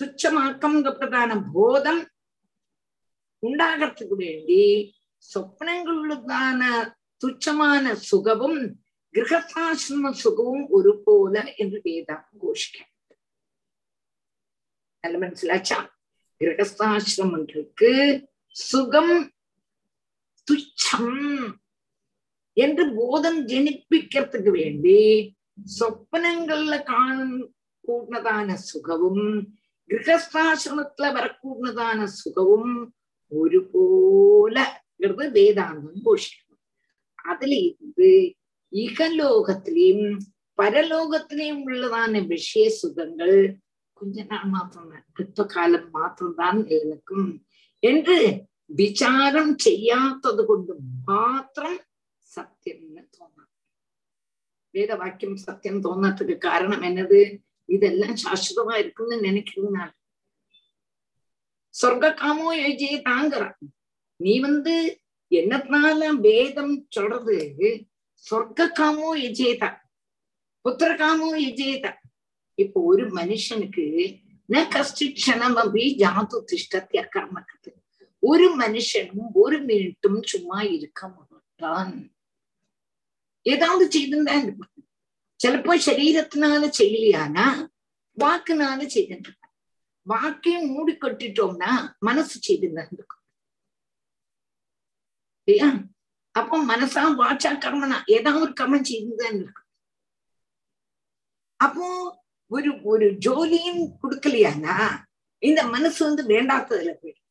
[0.00, 2.02] துச்சமாக்கம்ங்கப்பட்டதான போதம்
[3.42, 4.62] உண்டாகிறதுக்கு வேண்டி
[5.24, 6.60] சொப்னங்களுக்கான
[7.20, 8.60] துச்சமான சுகமும்
[9.16, 12.88] ഗൃഹസ്ഥാശ്രമ സുഖവും ഒരുപോലെ എന്ന് വേദാന്തം ഘോഷിക്കാം.
[15.04, 15.78] നല്ല മനസ്സിലാച്ചാ?
[16.40, 17.90] கிரகஸ்தாசிரமங்களுக்கு
[18.56, 19.14] சுகம்
[20.48, 21.14] துச்சம்
[22.56, 24.98] என்று போதம் ஜனிப்பிக்கிறதுக்கு வேண்டி
[25.76, 29.26] சொப்னங்கள்ல காணக்கூடதான சுகமும்
[29.90, 32.76] கிரகஸ்தாசிரமத்துல வரக்கூடதான சுகமும்
[33.32, 34.56] ஒரு போல
[35.34, 36.62] வேதாந்தம் கோஷிக்கணும்
[37.24, 38.10] அதுல இருந்து
[38.72, 40.18] இகலோகத்திலையும்
[40.58, 43.58] பரலோகத்திலையும் உள்ளதான விஷய சுகங்கள்
[43.92, 47.44] கொஞ்ச நாள் மாத்திரம்தான் அல்ப காலம் மாத்திரம்தான் எனக்கும்
[47.80, 51.78] என்று விசாரம் செய்யாதது கொண்டு மாத்திரம்
[52.36, 53.50] சத்தியம்னு தோணும்.
[54.70, 57.40] வேத வாக்கியம் சத்தியம் தோணத்துக்கு காரணம் என்னது?
[57.64, 59.90] இதெல்லாம் சாஸ்வதமா இருக்குன்னு நினைக்கிறதுனால
[61.74, 63.56] சொர்க்க காமோ யோஜியை தாங்குறான்.
[64.16, 65.00] நீ வந்து
[65.30, 67.38] என்னத்தினால வேதம் சொல்றது?
[68.24, 69.64] സ്വർഗക്കാമോ യജേത
[70.64, 71.86] പുത്രകാമോ യജേത
[72.58, 73.86] ഇപ്പൊ ഒരു മനുഷ്യനുക്ക്
[74.48, 77.70] ന കഷ്ടിക്ഷണമപി ജാതു തിഷ്ടത്യ കർമ്മക്കത്ത്
[78.22, 81.00] ഒരു മനുഷ്യനും ഒരു മിനിട്ടും ചുമ്മാ ഇരിക്ക
[83.46, 84.36] ഏതാണ്ട് ചെയ്തിട്ടുണ്ടാ
[85.40, 87.46] ചിലപ്പോ ശരീരത്തിനാല് ചെയ്യലാനാ
[88.18, 89.46] വാക്കിനാല് ചെയ്തിട്ടുണ്ടാ
[90.06, 93.22] வாக்கையும் மூடி கட்டிட்டோம்னா மனசு செய்துன்னு இருக்கும்
[96.36, 97.98] அப்போ மனசா வாச்சா கர்மனா?
[98.06, 99.62] ஏதாவது ஒரு கர்மம் செய்துதான் இருக்கும்
[101.60, 101.86] அப்போ
[102.50, 104.74] ஒரு ஒரு ஜோலியும் கொடுக்கலையானா?
[105.42, 107.22] இந்த மனசு வந்து வேண்டாத்ததுல போயிடும்.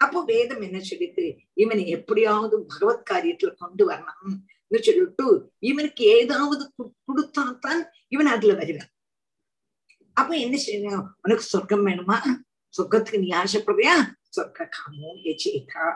[0.00, 1.24] அப்போ வேதம் என்ன சொல்லிட்டு
[1.54, 5.26] இவனை எப்படியாவது பகவத் காரியத்துல கொண்டு வரணும்னு சொல்லிட்டு
[5.58, 6.64] இவனுக்கு ஏதாவது
[7.08, 8.90] கொடுத்தாத்தான் இவன் அதுல வருவான்.
[10.16, 11.06] அப்ப என்ன செய்யணும்?
[11.22, 12.16] உனக்கு சொர்க்கம் வேணுமா?
[12.74, 13.94] சொர்க்கத்துக்கு நீ ஆசைப்படுறியா?
[14.36, 15.86] சொர்க்க காமோ எச்சேதா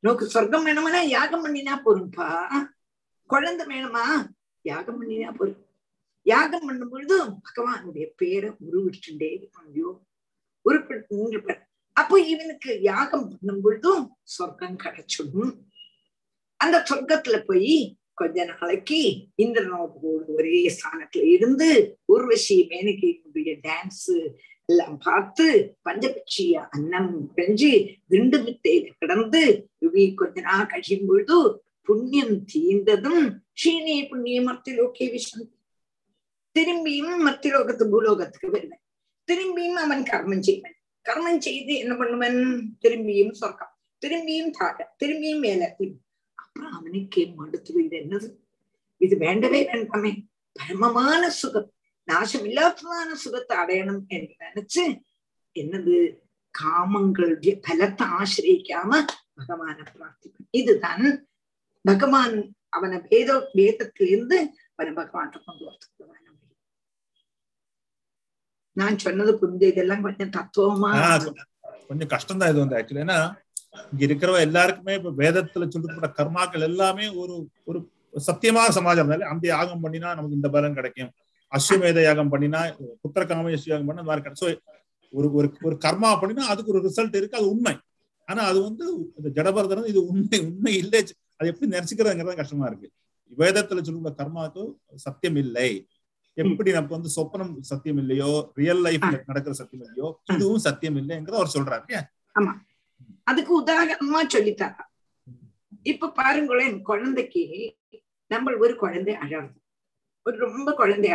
[0.00, 2.28] உனக்கு சொர்க்கம் வேணுமானா யாகம் பண்ணினா போரும்பா
[3.26, 4.26] குழந்தை வேணுமா?
[4.62, 5.64] யாகம் பண்ணினா போரும்
[6.22, 10.00] யாகம் பண்ணும் பொழுது பகவானுடைய பேரை உருவிட்டுண்டே இருப்பாங்கயோ
[10.66, 11.58] உருப்பிட்டு
[11.92, 15.66] அப்போ இவனுக்கு யாகம் பண்ணும் பொழுதும் சொர்க்கம் கிடைச்சிடும்.
[16.56, 24.10] அந்த சொர்க்கத்துல போய் கொஞ்ச நாளைக்கு இந்திரனோடு ஒரே ஸ்தானத்துல இருந்து உர்வசி மேனகையினுடைய டான்ஸ்
[24.68, 25.44] எல்லாம் பார்த்து
[25.84, 33.22] பஞ்சபட்சிய அன்னம் கழிஞ்சு திண்டு மித்தையில கிடந்து இவி கொஞ்ச நாள் கழியும் பொழுது புண்ணியம் தீர்ந்ததும்
[33.64, 35.46] ஷீனே புண்ணியம் மத்திலோக்கே விஷம்
[36.56, 38.82] திரும்பியும் மத்திலோகத்து பூலோகத்துக்கு வருவன்.
[39.28, 40.76] திரும்பியும் அவன் கர்மம் செய்வன்.
[41.04, 42.38] கர்மம் செய்து என்ன பண்ணுவன்?
[42.80, 45.76] திரும்பியும் சொர்க்கம் திரும்பியும் தாழ திரும்பியும் மேல
[46.34, 48.28] அப்புறம் அவனுக்கே மடுத்து இது என்னது?
[48.96, 50.12] இது வேண்டவே வேண்டாமே.
[50.52, 51.72] பரமமான சுகம்.
[52.08, 54.84] நாசமில்லாததான சுகத்தை அடையணும் என்று நினைச்சு
[55.56, 55.96] என்னது?
[56.54, 58.90] காமங்களுடைய பலத்தை ஆசிரியிக்காம
[59.38, 61.04] பகவான பிரார்த்திப்பேன் இதுதான்
[61.84, 62.36] பகவான்
[62.76, 64.38] அவனை வேத வேதத்திலிருந்து
[64.72, 65.96] அவனை பகவான்கிட்ட கொண்டு வரதுக்கு
[68.76, 70.90] நான் சொன்னது புரிஞ்சு இதெல்லாம் கொஞ்சம் தத்துவமா?
[71.88, 73.16] கொஞ்சம் கஷ்டம் தான் இது வந்து ஆக்சுவலி ஏன்னா
[73.92, 77.34] இங்க இருக்கிறவ எல்லாருக்குமே இப்ப வேதத்துல சொல்லப்பட்ட கர்மாக்கள் எல்லாமே ஒரு
[77.68, 77.78] ஒரு
[78.28, 79.10] சத்தியமான சமாஜம்.
[79.32, 81.10] அந்த யாகம் பண்ணினா நமக்கு இந்த பலன் கிடைக்கும்.
[81.52, 82.60] அஸ்வமேத யாகம் பண்ணினா
[83.02, 84.64] புத்திர காமேஷ் யாகம் பண்ணா மாதிரி கிடைக்கும்
[85.12, 87.74] ஒரு ஒரு ஒரு கர்மா பண்ணினா அதுக்கு ஒரு ரிசல்ட் இருக்கு அது உண்மை.
[88.28, 88.84] ஆனா அது வந்து
[89.18, 91.00] இந்த ஜடபரதனம் இது உண்மை உண்மை இல்லை
[91.40, 92.88] அது எப்படி நினைச்சுக்கிறதுங்கிறது கஷ்டமா இருக்கு.
[93.32, 94.62] வேதத்துல சொல்லுற கர்மாவுக்கு
[95.04, 95.68] சத்தியம் இல்லை.
[96.36, 98.28] எப்படி நமக்கு வந்து சொப்பனம் சத்தியம் இல்லையோ
[98.58, 101.96] ரியல் லைஃப் நடக்கிற சத்தியம் இல்லையோ இதுவும் சத்தியம் இல்லைங்கிறத அவர் சொல்றாரு
[102.36, 102.52] ஆமா.
[103.26, 104.84] அதுக்கு உதாரணமா சொல்லித்தாரா
[105.86, 107.42] இப்ப பாருங்களேன் குழந்தைக்கு
[108.30, 109.57] நம்ம ஒரு குழந்தை அழகு
[110.28, 111.10] ஒரு ரொம்ப குழந்தை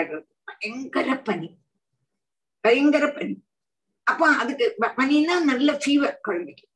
[0.59, 1.57] பயங்கர பனி.
[2.59, 3.43] பயங்கர பனி.
[4.03, 6.67] அப்ப அதுக்கு பனின்னா நல்ல ஃபீவர் குழந்தைக்கு.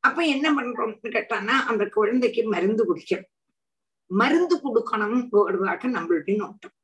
[0.00, 3.30] அப்ப என்ன பண்றோம்னு கேட்டானா அந்த குழந்தைக்கு மருந்து குடிக்கணும்.
[4.06, 6.74] மருந்து கொடுக்கணும்ங்கிறதாக நம்மளுடைய நோட்டம்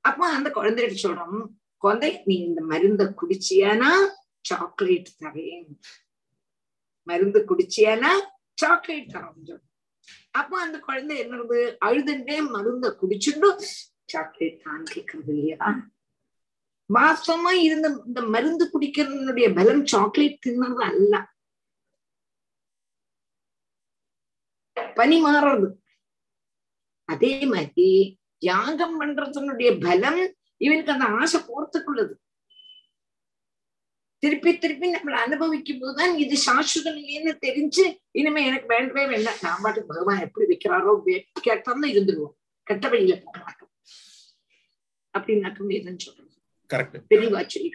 [0.00, 1.46] அப்ப அந்த குழந்தைகிட்ட சொல்றோம்?
[1.76, 3.90] குழந்தை நீ இந்த மருந்த குடிச்சியானா?
[4.40, 5.78] சாக்லேட் தரேன்.
[7.02, 8.12] மருந்து குடிச்சியானா?
[8.54, 9.60] சாக்லேட் தரோம்
[10.30, 11.76] அப்ப அந்த குழந்தை என்னது?
[11.84, 13.56] அழுதுண்டே மருந்த குடிச்சுட்டு
[14.12, 15.68] சாக்லேட் தான் கேட்கறது இல்லையா?
[16.96, 21.14] வாஸ்தவமா இருந்த இந்த மருந்து குடிக்கிறதுனுடைய பலம் சாக்லேட் தின்னது அல்ல.
[24.98, 25.68] பனி மாறுறது
[27.08, 27.90] அதே மாதிரி
[28.42, 30.22] யாகம் பண்றதுனுடைய பலம்
[30.64, 32.14] இவனுக்கு அந்த ஆசை போறதுக்குள்ளது.
[34.22, 37.84] திருப்பி திருப்பி நம்மளை அனுபவிக்கும் போதுதான் இது சாஸ்வதம் இல்லைன்னு தெரிஞ்சு
[38.20, 39.40] இனிமே எனக்கு வேண்டவே வேண்டாம்.
[39.42, 40.94] நான் பாட்டுக்கு பகவான் எப்படி வைக்கிறாரோ
[41.46, 42.34] கேட்டோம்னு இருந்துருவோம்.
[42.66, 43.57] கெட்ட வழியில போகலாம்.
[45.70, 46.34] வேதம் சொல்றது.
[46.72, 47.70] கரெக்ட் தெளிவா சொல்லி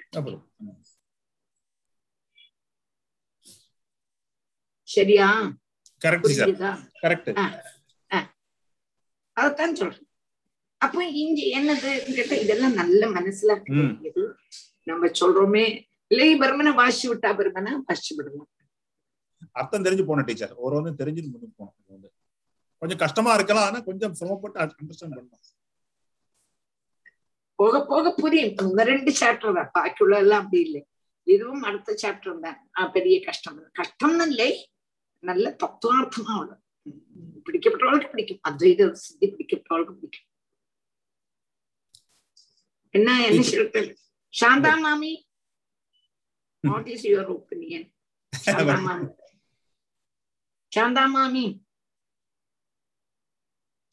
[4.95, 5.27] சரியா?
[6.05, 7.29] கரெக்ட்
[9.37, 10.07] அதத்தான் சொல்றேன்
[10.85, 11.91] அப்ப இங்க என்னது?
[12.15, 13.51] கேட்ட இதெல்லாம் நல்ல மனசுல
[14.89, 15.65] நம்ம சொல்றோமே
[16.11, 18.49] இல்லை பர்மனை வாசி விட்டா பர்மனை வாசி விடலாம்.
[19.59, 20.53] அர்த்தம் தெரிஞ்சு போன டீச்சர்.
[20.65, 21.21] ஒரு வந்து தெரிஞ்சு
[21.59, 21.75] போனோம்.
[22.81, 23.67] கொஞ்சம் கஷ்டமா இருக்கலாம்.
[23.69, 25.52] ஆனா கொஞ்சம் சிரமப்பட்டு அண்டர்ஸ்டாண்ட் பண்ணணும்
[27.63, 28.53] போக போக புரியும்.
[28.69, 29.71] இந்த ரெண்டு சாப்டர் தான்.
[29.77, 30.81] பாக்கியுள்ள எல்லாம் அப்படி இல்லை.
[31.27, 32.57] இதுவும் அடுத்த சாப்டர் தான்.
[32.95, 33.59] பெரிய கஷ்டம்.
[33.79, 34.51] கஷ்டம்னு இல்லை.
[35.23, 36.53] நல்ல தத்துவார்த்தமா உள்ள
[37.45, 38.41] பிடிக்கப்பட்டவளுக்கு பிடிக்கும்.
[38.49, 40.29] அத்வைத சித்தி பிடிக்கப்பட்டவளுக்கு பிடிக்கும்.
[42.97, 43.93] என்ன என்ன சொல்றது?
[44.33, 45.11] சாந்தா மாமி
[46.63, 47.87] what is your opinion
[48.33, 49.07] Shantha மாமி.
[50.75, 51.45] சாந்தா மாமி.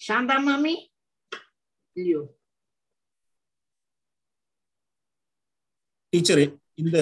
[0.01, 0.75] சாந்தா மாமி?
[1.97, 2.21] இல்லையோ
[6.11, 6.99] டீச்சர் இந்த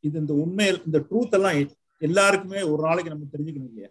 [0.00, 3.88] இது இந்த உண்மையில் இந்த ட்ரூத் எல்லாம் எல்லாருக்குமே ஒரு நாளைக்கு நம்ம தெரிஞ்சுக்கணும் இல்லையா?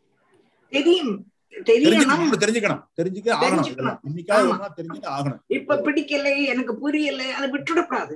[0.69, 1.31] தெரியும்.
[1.51, 3.99] தெரிஞ்சுக்கணும் தெரிஞ்சுக்க ஆகணும்.
[4.09, 4.59] இன்னைக்காவது ஒரு.
[4.59, 5.39] நாள் தெரிஞ்சுக்க ஆகணும்.
[5.47, 8.15] இப்ப பிடிக்கல எனக்கு புரியல அதை விட்டுடக்கூடாது.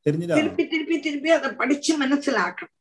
[0.00, 2.74] திருப்பி திருப்பி திருப்பி அதை படிச்சு மனசுல ஆக்கணும்.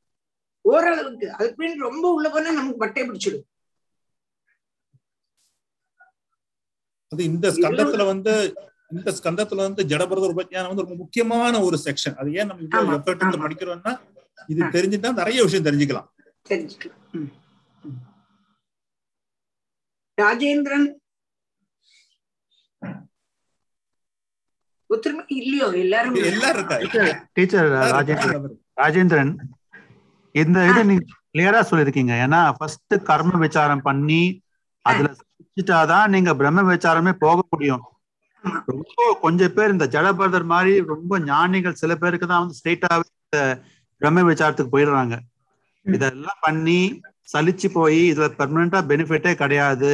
[0.62, 1.56] ஓரளவுக்கு.
[1.78, 3.48] ரொம்ப உள்ள போனா நமக்கு பட்டை பிடிச்சிடும்.
[7.08, 8.34] அது இந்த ஸ்கந்தத்துல வந்து
[8.92, 13.24] இந்த ஸ்கந்தத்துல வந்து ஜடபரத உபஜானம் வந்து ரொம்ப முக்கியமான ஒரு செக்ஷன் அது ஏன் நம்ம இவ்வளவு எஃபர்ட்
[13.24, 13.94] எடுத்து படிக்கிறோம்னா
[14.50, 16.08] இது தெரிஞ்சுட்டா நிறைய விஷயம் தெரிஞ்சுக்கலாம்.
[20.18, 20.88] ராஜேந்திரன்
[25.38, 26.68] இல்லையோ எல்லாரும் எல்லாரும்
[27.38, 28.46] டீச்சர் ராஜேந்திரன்.
[28.82, 29.32] ராஜேந்திரன்
[30.36, 31.04] இந்த இது நீங்க
[31.34, 34.22] கிளியரா சொல்லிருக்கீங்க ஏன்னா ஃபர்ஸ்ட் கர்ம விசாரம் பண்ணி
[34.86, 37.84] அதுல சிரிச்சிட்டாதான் நீங்க பிரம்ம விசாரமே போக முடியும்.
[38.72, 43.40] ரொம்ப கொஞ்சம் பேர் இந்த ஜடபரதர் மாதிரி ரொம்ப ஞானிகள் சில பேருக்கு தான் வந்து ஸ்ட்ரெயிட்டாவே இந்த
[44.02, 45.16] பிரம்ம விசாரத்துக்கு போயிடுறாங்க.
[45.86, 46.80] இதெல்லாம் பண்ணி
[47.34, 49.92] சலிச்சு போய் இதுல பெர்மனண்டா பெனிஃபிட்டே கிடையாது.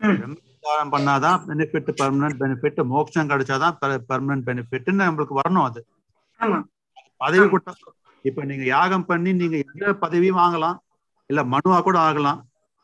[0.00, 3.76] விசாரம் பண்ணாதான் பெனிஃபிட் பெர்மனன்ட் பெனிஃபிட் மோட்சம் கிடைச்சாதான்
[4.10, 5.80] பெர்மனன்ட் பெனிஃபிட்னு நம்மளுக்கு வரணும் அது.
[7.22, 7.74] பதவி கூட
[8.24, 10.76] இப்ப நீங்க யாகம் பண்ணி நீங்க எந்த பதவியும் வாங்கலாம்.
[11.30, 12.40] இல்ல மனுவா கூட ஆகலாம்.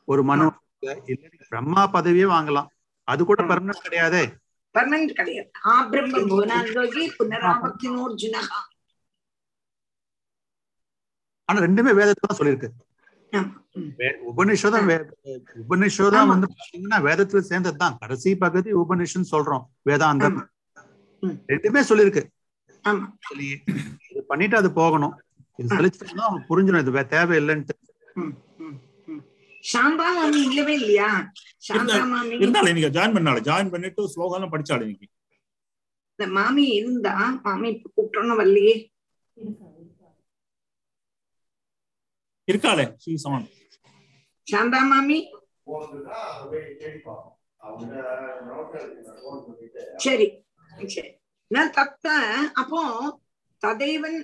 [0.09, 0.47] ஒரு மனு
[0.83, 2.69] இல்ல பிரம்மா பதவியே வாங்கலாம்.
[3.09, 4.23] அது கூட பெர்மனன்ட் கிடையாதே.
[4.79, 5.51] பர்மனன்ட் கிடையாது.
[5.67, 8.69] ஆ பிரம்ம புவனாந்தோகி புனராபத்தினோர்ஜுனகா
[11.45, 12.69] ஆனா ரெண்டுமே வேதத்துல தான் சொல்லியிருக்கு.
[14.37, 14.87] உபனிஷதம்
[15.69, 17.97] உபனிஷதம் வந்து பாத்தீங்கன்னா வேதத்துல சேர்ந்ததுதான்.
[17.99, 19.63] கடைசி பகுதி உபனிஷன் சொல்றோம்.
[19.85, 20.47] வேதாந்தம்
[21.49, 22.27] ரெண்டுமே சொல்லியிருக்கு.
[24.11, 25.21] இது பண்ணிட்டு அது போகணும்.
[25.57, 26.81] இது தெளிச்சுட்டோம்னா அவங்களுக்கு புரிஞ்சிடும்.
[26.81, 28.49] இது வே- தேவையில்லைன்ட்டு.
[29.65, 31.09] சாந்தா மாமி இல்லவே இல்லையா?
[31.63, 32.35] சாந்தா மாமி.
[32.43, 35.09] இருந்தாலும் நீங்க ஜாயின் பண்ணாலும் ஜாயின் பண்ணிட்டு ஸ்லோகம் படிச்சாலும் இன்னைக்கு
[36.13, 37.15] இந்த மாமி இருந்தா
[37.45, 38.75] மாமி கூப்பிட்டோன்னு வரலையே.
[42.49, 43.47] இருக்காளே ஸ்ரீ சமன்
[44.47, 45.19] சாந்தா மாமி.
[50.05, 50.27] சரி
[50.89, 51.11] சரி.
[51.51, 52.07] நான் தத்த?
[52.61, 52.81] அப்போ
[53.63, 54.19] ததைவன்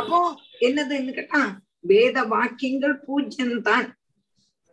[0.00, 0.18] அப்போ
[0.60, 1.40] என்னதுன்னு கேட்டா
[1.84, 3.86] வேத வாக்கியங்கள் பூஜ்யம் தான்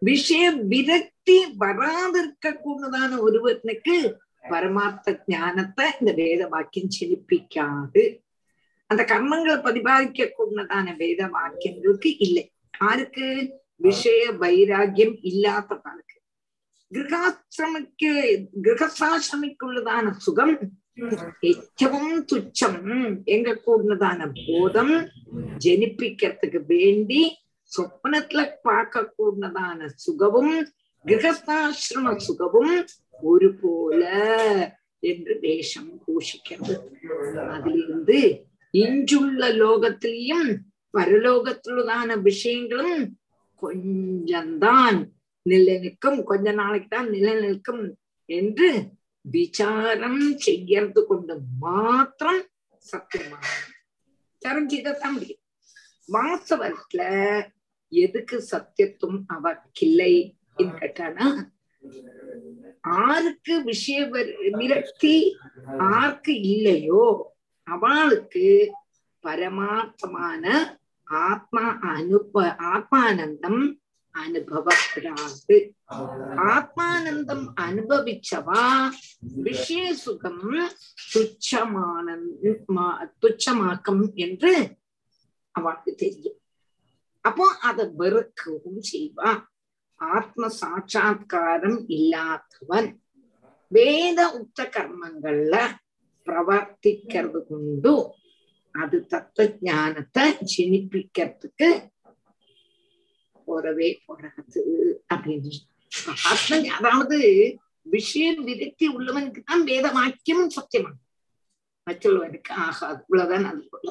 [0.03, 3.97] விஷய விரக்தி வராதிருக்க கூடதான ஒருவனுக்கு
[4.45, 8.03] பரமார்த்த ஞானத்தை இந்த வேத வாக்கியம் செழிப்பிக்காது
[8.91, 12.45] அந்த கர்மங்களை பதிபாதிக்க கூடதான வேத வாக்கியங்களுக்கு இல்லை
[12.75, 13.27] யாருக்கு
[13.81, 16.17] விஷய வைராகியம் இல்லாதவனுக்கு
[16.93, 18.13] ഗൃഹാശ്രമിക്ക്
[18.61, 20.51] ഗൃഹസ്ഥാശ്രമിക്കുള്ളതാണ് സുഖം
[21.43, 22.75] ഏറ്റവും തുച്ഛം
[23.27, 24.95] எங்க கூடதான போதம்
[25.59, 27.21] ஜனிப்பிக்கிறதுக்கு வேண்டி
[27.74, 30.56] சொப்னத்துல பார்க்க கூடதான சுகமும்
[31.06, 32.76] கிரகஸ்தாசிரம சுகமும்
[33.24, 34.04] ஒரு போல
[35.04, 36.76] என்று தேசம் கோஷிக்கிறது
[37.48, 38.20] அதிலிருந்து
[38.74, 40.48] இன்றுள்ள லோகத்திலையும்
[40.94, 43.04] பரலோகத்திலுதான விஷயங்களும்
[43.62, 44.98] கொஞ்சம்தான்
[45.46, 47.84] நிலைநிற்கும் கொஞ்ச நாளைக்கு தான் நிலைநிற்கும்
[48.30, 48.70] என்று
[49.26, 52.42] விசாரம் செய்யறது கொண்டு மாத்திரம்
[52.86, 53.44] சத்தியமான
[54.32, 55.42] விசாரம் செய்ததான் முடியும்
[56.10, 57.02] வாஸ்தவத்துல
[57.94, 61.52] எதுக்கு சத்தியத்துவம் அவர்க்கில்லை கேட்டானா?
[62.88, 65.38] ஆருக்கு விஷய வர்- விரக்தி
[65.68, 68.74] ஆருக்கு இல்லையோ அவளுக்கு
[69.24, 70.46] பரமார்த்தமான
[71.04, 73.82] ஆத்மா அனுப ஆத்மானந்தம்
[74.16, 75.70] அனுபவப்படாது.
[76.36, 78.90] ஆத்மானந்தம் அனுபவிச்சவா?
[79.20, 80.70] விஷய சுகம்
[81.14, 82.18] துச்சமான
[83.22, 84.78] துச்சமாக்கம் என்று
[85.52, 86.38] அவளுக்கு தெரியும்.
[87.26, 89.42] அப்போ அதை வெறுக்கவும் செய்வான்
[90.00, 92.90] ஆத்ம சாட்சா்காரம் இல்லாதவன்
[93.72, 95.56] வேத உத்த கர்மங்கள்ல
[96.28, 97.94] பிரவர்த்திக்கிறது கொண்டு
[98.76, 101.70] அது தத்துவ ஜானத்தை ஜனிப்பிக்கிறதுக்கு
[103.48, 104.62] போறவே போறது
[105.14, 105.54] அப்படின்னு
[106.30, 107.18] ஆத்ம அதாவது
[107.86, 111.00] விஷயம் விரக்தி உள்ளவனுக்கு தான் வேத வாக்கியம் சத்தியமாகும்
[111.88, 113.90] மற்றவர்களுக்கு ஆகாது இவ்வளவுதான் அது போல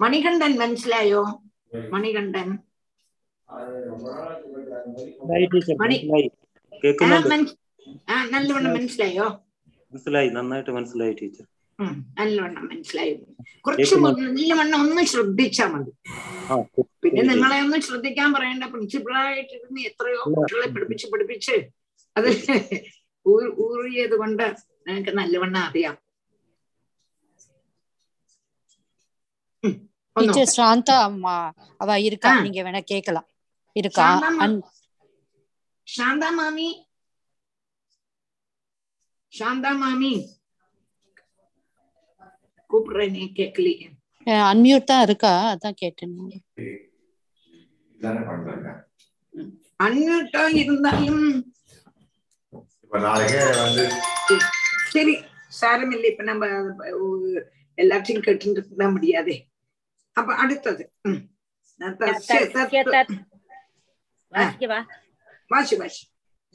[0.00, 1.42] മണികണ്ഠൻ മനസ്സിലായോ?
[1.90, 2.48] മണികണ്ഠൻ.
[8.32, 9.26] നല്ലവണ്ണം മനസ്സിലായോ?
[9.92, 11.46] മനസ്സിലായി നന്നായിട്ട് മനസ്സിലായി ടീച്ചർ.
[12.18, 13.14] നല്ലവണ്ണം മനസ്സിലായി.
[13.60, 13.94] കുറച്ച്.
[13.94, 15.92] നല്ലവണ്ണം ഒന്ന് ശ്രദ്ധിച്ചാ മതി.
[17.02, 21.56] പിന്നെ നിങ്ങളെ ഒന്ന് ശ്രദ്ധിക്കാൻ പറയേണ്ട പ്രിൻസിപ്പളായിട്ടിരുന്ന് എത്രയോ കുട്ടികളെ പഠിപ്പിച്ച് പഠിപ്പിച്ച്
[22.16, 22.28] അത്
[23.28, 24.42] ഊറിയത് കൊണ്ട്
[24.86, 25.96] നിങ്ങൾക്ക് നല്ലവണ്ണം അറിയാം.
[30.20, 31.36] டீச்சர் சாந்தா அம்மா
[31.80, 32.32] அவ இருக்கா?
[32.38, 33.28] நீங்க வேணா கேக்கலாம்.
[33.76, 34.08] இருக்கா?
[35.86, 36.68] சாந்தா மாமி.
[39.32, 40.12] சாந்தா மாமி.
[42.70, 43.88] கூப்பிடுறேனே கேட்கலையே
[44.44, 45.32] அன்மியூட் தான் இருக்கா?
[45.52, 46.16] அதான் கேட்டேன்.
[49.80, 51.24] அன்னிட்டா இருந்தாலும்.
[52.82, 53.84] இப்ப நாளைக்கே வந்து
[54.88, 55.14] சரி
[55.60, 56.44] சாரமில்லை இப்ப நம்ம
[57.78, 59.36] எல்லாத்தையும் கேட்டு இருக்க முடியாதே.
[60.17, 61.21] அப்ப அடுத்தது ம்.
[61.81, 63.13] நதஸ்ய तस्य தத்வ- तत्
[64.33, 64.79] वाक्य वा
[65.51, 66.03] வாசி வாசி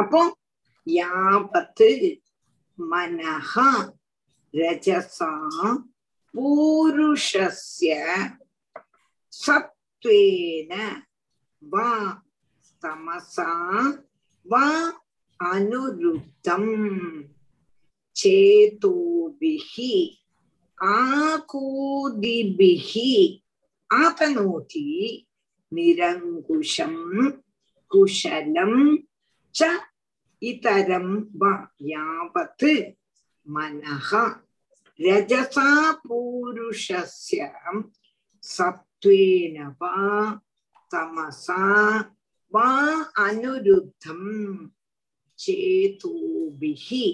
[0.00, 0.20] അപ്പോ
[0.86, 1.90] യാവത്ത്
[2.78, 3.52] മനഃ
[4.54, 5.32] രജസാ
[6.34, 7.92] പൂരുഷസ്യ
[9.32, 10.72] സത്വേന
[11.62, 11.90] വാ
[12.82, 13.50] തമസാ
[14.46, 14.66] വാ
[15.40, 16.64] അനുരുദ്ധം
[18.16, 19.94] ചേതോഭിഹി
[21.78, 23.10] ആകൂദിഭിഹി
[23.90, 24.88] ആപനോതി
[25.72, 26.94] നിരങ്കുശം
[27.92, 28.72] കുശലം
[29.54, 29.64] ച
[30.42, 31.06] ഇതരം
[31.40, 31.42] വ
[31.90, 32.72] യാവത്
[33.46, 34.08] മനഃ
[34.98, 35.68] രജസാ
[36.02, 37.40] പൂരുഷസ്യ
[38.44, 39.94] സത്വേന വാ
[40.90, 41.62] തമസാ
[42.52, 42.68] വാ
[43.26, 44.22] അനുരുദ്ധം
[45.38, 47.06] ചേതോഭിഹി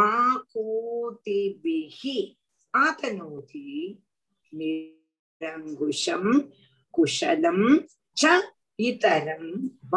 [0.00, 2.18] ആകൂതിഭിഹി
[2.74, 3.66] ആതനോതി
[4.52, 6.24] നിരങ്കുശം
[6.94, 7.60] കുശലം
[8.16, 8.22] ച
[8.78, 9.44] ഇതരം
[9.92, 9.94] വ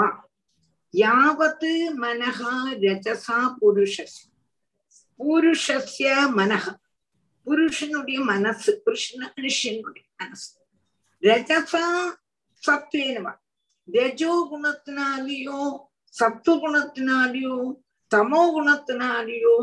[0.94, 2.40] യാവത് മനഃ
[2.84, 4.24] രജസാ പുരുഷസ്യ
[5.20, 6.66] புருஷஸ்ய மனக
[7.48, 10.50] புருஷனுடைய மனசு புருஷன மனுஷனுடைய மனசு
[11.24, 11.84] ரஜசா
[12.64, 13.34] சத்வேனவா
[13.88, 15.60] രജോ ഗുണത്തിനാലെയോ
[16.16, 17.56] സത്വഗുണത്തിനാലെയോ
[18.12, 19.56] തമോ ഗുണത്തിനാലെയോ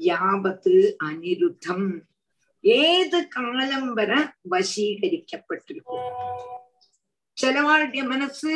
[0.00, 1.82] യാവത്ത് അനിരുദ്ധം
[2.64, 6.02] ഏത് കാലം വരെ വശീകരിക്കപ്പെട്ടിരിക്കും
[7.36, 8.52] ചിലവാളുടെ മനസ്സ്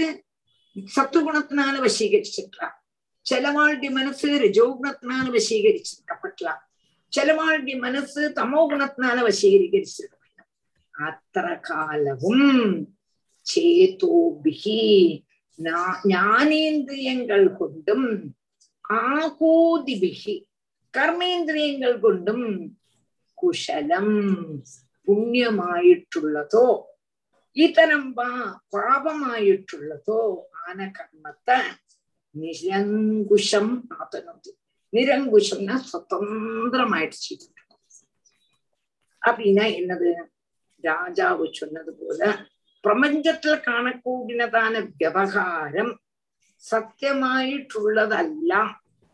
[0.89, 2.67] സത്വഗുണത്തിനാല് വശീകരിച്ചിട്ടാ
[3.27, 6.51] ചിലവാളുടെ മനസ്സ് രജോ ഗുണത്തിനാല് വശീകരിച്ചിരിക്കപ്പെട്ടില്ല
[7.13, 10.19] ചിലവാളുടെ മനസ്സ് തമോ ഗുണത്തിനാല് വശീകരിച്ചിരിക്കപ്പെട്ടില്ല
[10.95, 12.41] അത്ര കാലവും
[13.47, 14.81] ചേതോഭിഹി
[16.09, 18.07] ஞானேந்திரியங்கள் கொண்டும்
[19.01, 20.37] ஆகூதிபிகி
[20.95, 22.47] கர்மேந்திரியங்கள் கொண்டும்
[23.39, 24.09] കുശലം
[25.09, 26.69] പുണ്യമായിട്ടുള്ളതോ
[27.57, 28.03] ഇത്തരം
[28.73, 30.21] പാപമായിട്ടുള്ളതോ
[30.66, 31.58] கர்மத்தை
[32.36, 34.52] நிரங்குஷம் ஆத்தனது
[34.94, 37.36] நிரங்குஷம்னா சுதந்திரமாயிடுச்சு
[39.22, 40.10] அப்படின்னா என்னது
[40.84, 42.22] ராஜாவு சொன்னது போல
[42.84, 45.88] പ്രപഞ്ചത്തിൽ കാണക്കൂടിനതാണ് വ്യവഹാരം
[46.64, 48.54] സത്യമായിട്ടുള്ളതല്ല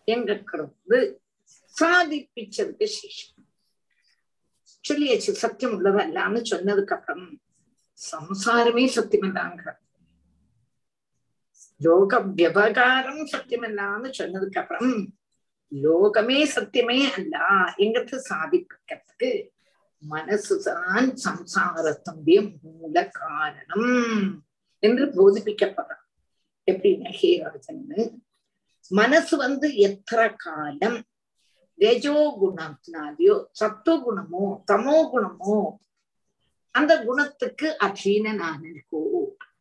[0.07, 0.99] എങ്കൃത്
[1.75, 3.29] സാധിപ്പിച്ചതിന് ശേഷം
[4.83, 7.21] ചൊല്ലിയച്ചു സത്യമുള്ളതല്ല എന്ന് ചൊന്നതുക്കപ്പുറം
[7.99, 9.65] സംസാരമേ സത്യമല്ലാങ്ക
[11.81, 14.93] லோக விவகாரம் சத்தியமல்லான்னு சொன்னதுக்கு அப்புறம்
[15.71, 17.35] லோகமே சத்தியமே அல்ல
[17.77, 19.29] எங்கிறது சாதிக்கிறதுக்கு
[20.03, 23.91] மனசுதான் சம்சாரத்துடைய மூல காரணம்
[24.83, 26.05] என்று போதிப்பிக்கப்படுறான்
[26.67, 27.83] எப்படின்னா ஹேராஜன்
[28.91, 30.99] மனசு வந்து எத்தனை காலம்
[31.79, 35.55] ரஜோ குணத்தினாலேயோ சத்துவ குணமோ தமோ குணமோ
[36.75, 39.01] அந்த குணத்துக்கு அதீனனான இருக்கோ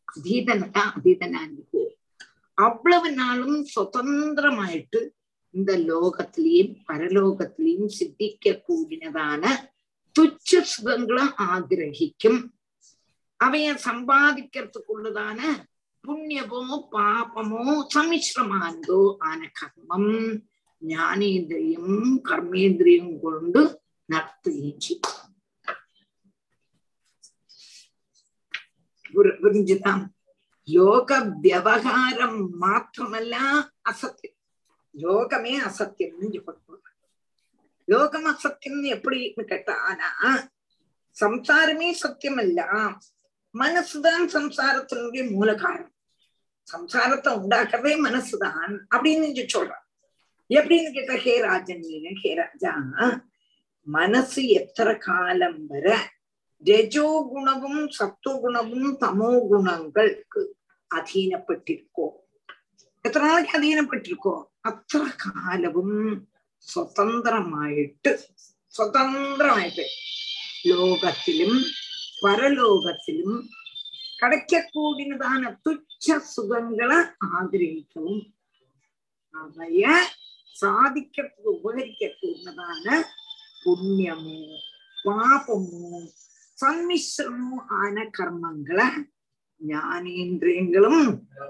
[0.08, 1.84] அதீதனா இருக்கோ
[2.60, 5.00] அவ்வளவு நாளும் சுதந்திரமாயிட்டு
[5.54, 9.44] இந்த லோகத்திலையும் பரலோகத்திலையும் சித்திக்க கூடினதான
[10.16, 12.40] துச்ச சுகங்களை ஆகிரகிக்கும்.
[13.40, 15.40] அவைய சம்பாதிக்கிறதுக்குள்ளதான
[16.04, 16.62] புண்ணியமோ
[16.92, 17.64] பாபமோ
[17.94, 20.12] சமிஸ்ரமானதோ ஆன கர்மம்
[20.82, 21.96] ஞானேந்திரியம்
[22.28, 23.62] கர்மேந்திரியம் கொண்டு
[24.08, 24.94] நடத்துகின்றி
[29.42, 30.02] புரிஞ்சுதான்
[30.70, 33.34] யோக வியவகாரம் மாத்திரமல்ல
[33.90, 34.38] அசத்தியம்
[34.94, 36.88] யோகமே அசத்தியம்னு சொல்லப்படுவாங்க
[37.88, 40.08] யோகம் அசத்தியம்னு எப்படின்னு கேட்டா ஆனா
[41.16, 42.60] சம்சாரமே சத்தியம் அல்ல
[43.54, 45.96] மனசுதான் சம்சாரத்தினுடைய மூல காரணம்
[46.68, 49.86] சம்சாரத்தை உண்டாக்குறதே மனசுதான் அப்படின்னு சொல்றான்
[50.50, 51.84] எப்படின்னு கேட்டா ஹே ராஜன்
[52.22, 52.72] ஹே ராஜா
[53.86, 55.86] மனசு எத்தனை காலம் வர
[56.64, 60.42] ரஜோ குணமும் சத்துவ குணமும் தமோ குணங்களுக்கு
[60.96, 62.10] അധീനപ്പെട്ടിരിക്കും.
[63.04, 64.34] എത്ര നാളേക്ക് അധീനപ്പെട്ടിരിക്കോ?
[64.68, 65.90] അത്ര കാലവും
[66.68, 68.10] സ്വതന്ത്രമായിട്ട്
[68.74, 69.84] സ്വതന്ത്രമായിട്ട്
[70.70, 71.52] ലോകത്തിലും
[72.24, 73.30] പരലോകത്തിലും
[74.20, 76.98] கிடைக்கக்கூடியதான துச்ச சுகங்களை
[77.36, 78.20] ஆதரிக்கவும்
[79.34, 79.84] அவைய
[80.54, 82.86] சாதிக்கிறதுக்கு உபகரிக்கக்கூடியதான
[83.62, 84.36] புண்ணியமோ
[84.96, 85.88] பாபமோ
[86.58, 88.88] சம்மிஸ்ரமோ ஆன கர்மங்களை
[89.60, 91.02] ஞானேந்திரியங்களும்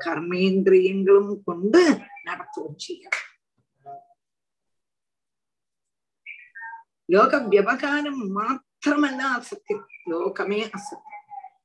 [0.05, 1.83] கர்மேந்திரியங்களும் கொண்டு
[2.25, 3.27] நடத்தவும் செய்யணும்
[7.09, 11.07] லோக விவகாரம் மாத்திரமல்ல அசத்தியம் லோகமே அசத்தியம்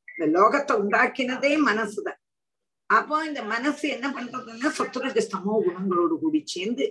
[0.10, 2.22] இந்த லோகத்தை உண்டாக்கினதே மனசுதான்
[2.90, 6.86] அப்போ இந்த மனசு என்ன பண்றதுன்னா சத்துரஜ சமோ குணங்களோடு கூடி சேர்ந்து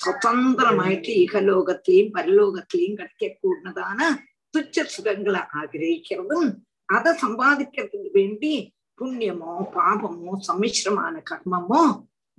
[0.00, 4.00] சுதந்திரமாயிட்டு இகலோகத்திலையும் பரலோகத்திலையும் கிடைக்கக்கூடியதான
[4.54, 6.48] துச்ச சுகங்களை ஆகிரகிக்கிறதும்
[6.88, 8.54] அதை சம்பாதிக்கிறதுக்கு வேண்டி
[8.98, 11.80] புண்ணியமோ பாபமோ சம்மிശ്രமான கர்மமோ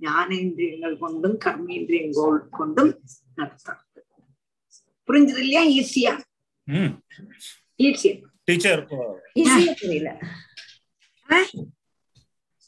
[0.00, 2.92] ஞானேந்திரியங்கள் கொண்டும் கர்மேந்திரியங்கள் கொண்டும்
[3.36, 3.82] நடத்துறது
[5.08, 5.62] புரிஞ்சது இல்லையா?
[5.76, 6.12] ஈஸியா
[6.68, 6.92] ம்.
[7.78, 8.14] ஈஸியா
[8.44, 8.82] டீச்சர்
[9.36, 10.10] ஈஸியா புரியல.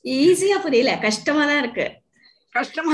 [0.05, 0.91] ஈஸியா புரியல.
[0.99, 1.87] கஷ்டமா தான் இருக்கு.
[2.55, 2.93] கஷ்டமா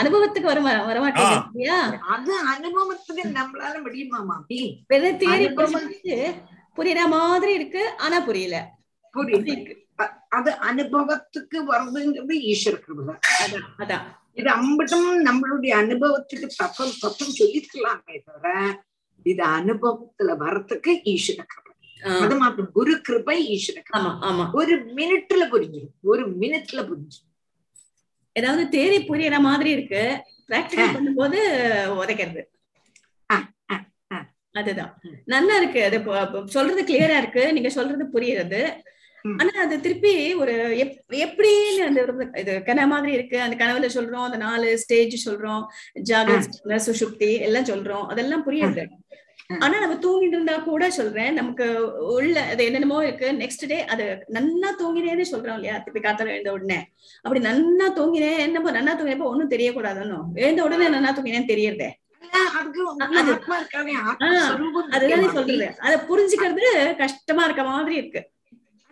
[0.00, 1.78] அனுபவத்துக்கு வர வரமாட்டேங்குது இல்லையா?
[2.08, 4.60] அது அனுபவத்துக்கு நம்மளால முடியுமா மாமி?
[4.88, 5.48] வெறும் தியரி
[6.76, 7.82] புரியுற மாதிரி இருக்கு.
[7.96, 8.56] ஆனா புரியல.
[9.14, 9.54] புரியுது.
[9.54, 9.76] அ-
[10.32, 13.14] அது அனுபவத்துக்கு வருதுங்கிறது ஈஸ்வர கிருபை
[13.82, 18.52] அதான் இது அம்பட்டும் நம்மளுடைய அனுபவத்துக்கு தப்பம் தப்பம் சொல்லிக்கலாமே தவிர
[19.26, 21.74] இது அனுபவத்துல வர்றதுக்கு ஈஸ்வர கிருபை.
[22.22, 24.12] அது மாத்திரம் குரு கிருபை ஈஸ்வர கிருபை.
[24.60, 27.26] ஒரு மினிட்ல புரிஞ்சிடும் ஒரு மினிட்ல புரிஞ்சிடும்
[28.36, 30.02] ஏதாவது தேரி புரியற மாதிரி இருக்கு.
[30.48, 31.38] பிராக்டிகல் பண்ணும்போது
[32.00, 32.42] உதைக்கிறது.
[34.54, 34.92] அதுதான்.
[35.24, 35.80] நல்லா இருக்கு.
[35.88, 35.98] அது
[36.54, 37.44] சொல்றது கிளியரா இருக்கு.
[37.56, 38.62] நீங்க சொல்றது புரியுறது
[39.38, 43.40] ஆனா அது திருப்பி ஒரு எப்- எப்படின்னு அந்த இது கனவு மாதிரி இருக்கு.
[43.40, 45.66] அந்த கனவுல சொல்றோம் அந்த நாலு ஸ்டேஜ் சொல்றோம்
[46.10, 48.06] ஜாகிரத சுஷுப்தி எல்லாம் சொல்றோம்.
[48.06, 48.86] அதெல்லாம் புரியுது.
[49.58, 53.32] ஆனா நம்ம தூங்கிட்டு இருந்தா கூட சொல்றேன் நமக்கு உள்ள அது என்னென்னமோ இருக்கு.
[53.32, 55.78] நெக்ஸ்ட் டே அது நன்னா தூங்கினேன்னு சொல்றோம் இல்லையா?
[55.78, 56.86] திருப்பி காத்தால எழுந்த உடனே.
[57.22, 61.88] அப்படி நன்னா தூங்கினேன் என்னப்போ நன்னா தூங்கினப்போ ஒண்ணும் தெரியக்கூடாதுன்னு எழுந்த உடனே நன்னா தூங்கினேன்னு தெரியறதே.
[64.90, 65.74] அதுதானே சொல்றது.
[65.78, 68.30] அத புரிஞ்சுக்கிறது கஷ்டமா இருக்க மாதிரி இருக்கு.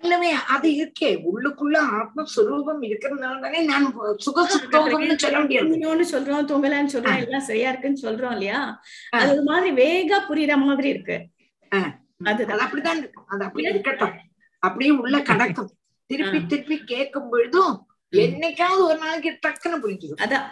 [0.00, 1.10] இல்லவே அது இருக்கே.
[1.32, 5.78] உள்ளுக்குள்ள ஆத்மஸ்வரூபம் இருக்கிறதுனால தானே நான் சுக சுத்தோகம்னு சொல்ல முடியாது.
[6.12, 8.82] சொல்றோம் தூங்கலன்னு சொல்றோம் எல்லாம் சரியா இருக்குன்னு சொல்றோம் இல்லையா?
[9.10, 11.18] அது ஒரு மாதிரி வேகா புரியுற மாதிரி இருக்கு.
[12.24, 14.14] அது அப்படிதான் இருக்கும் அது அப்படி இருக்கட்டும்.
[14.62, 15.70] அப்படியே உள்ள கடக்கும்.
[16.06, 17.74] திருப்பி திருப்பி கேட்கும் பொழுதும்
[18.12, 20.46] என்னைக்காவது ஒரு நாளைக்கு டக்குன்னு புரிஞ்சுக்கும் அதான்.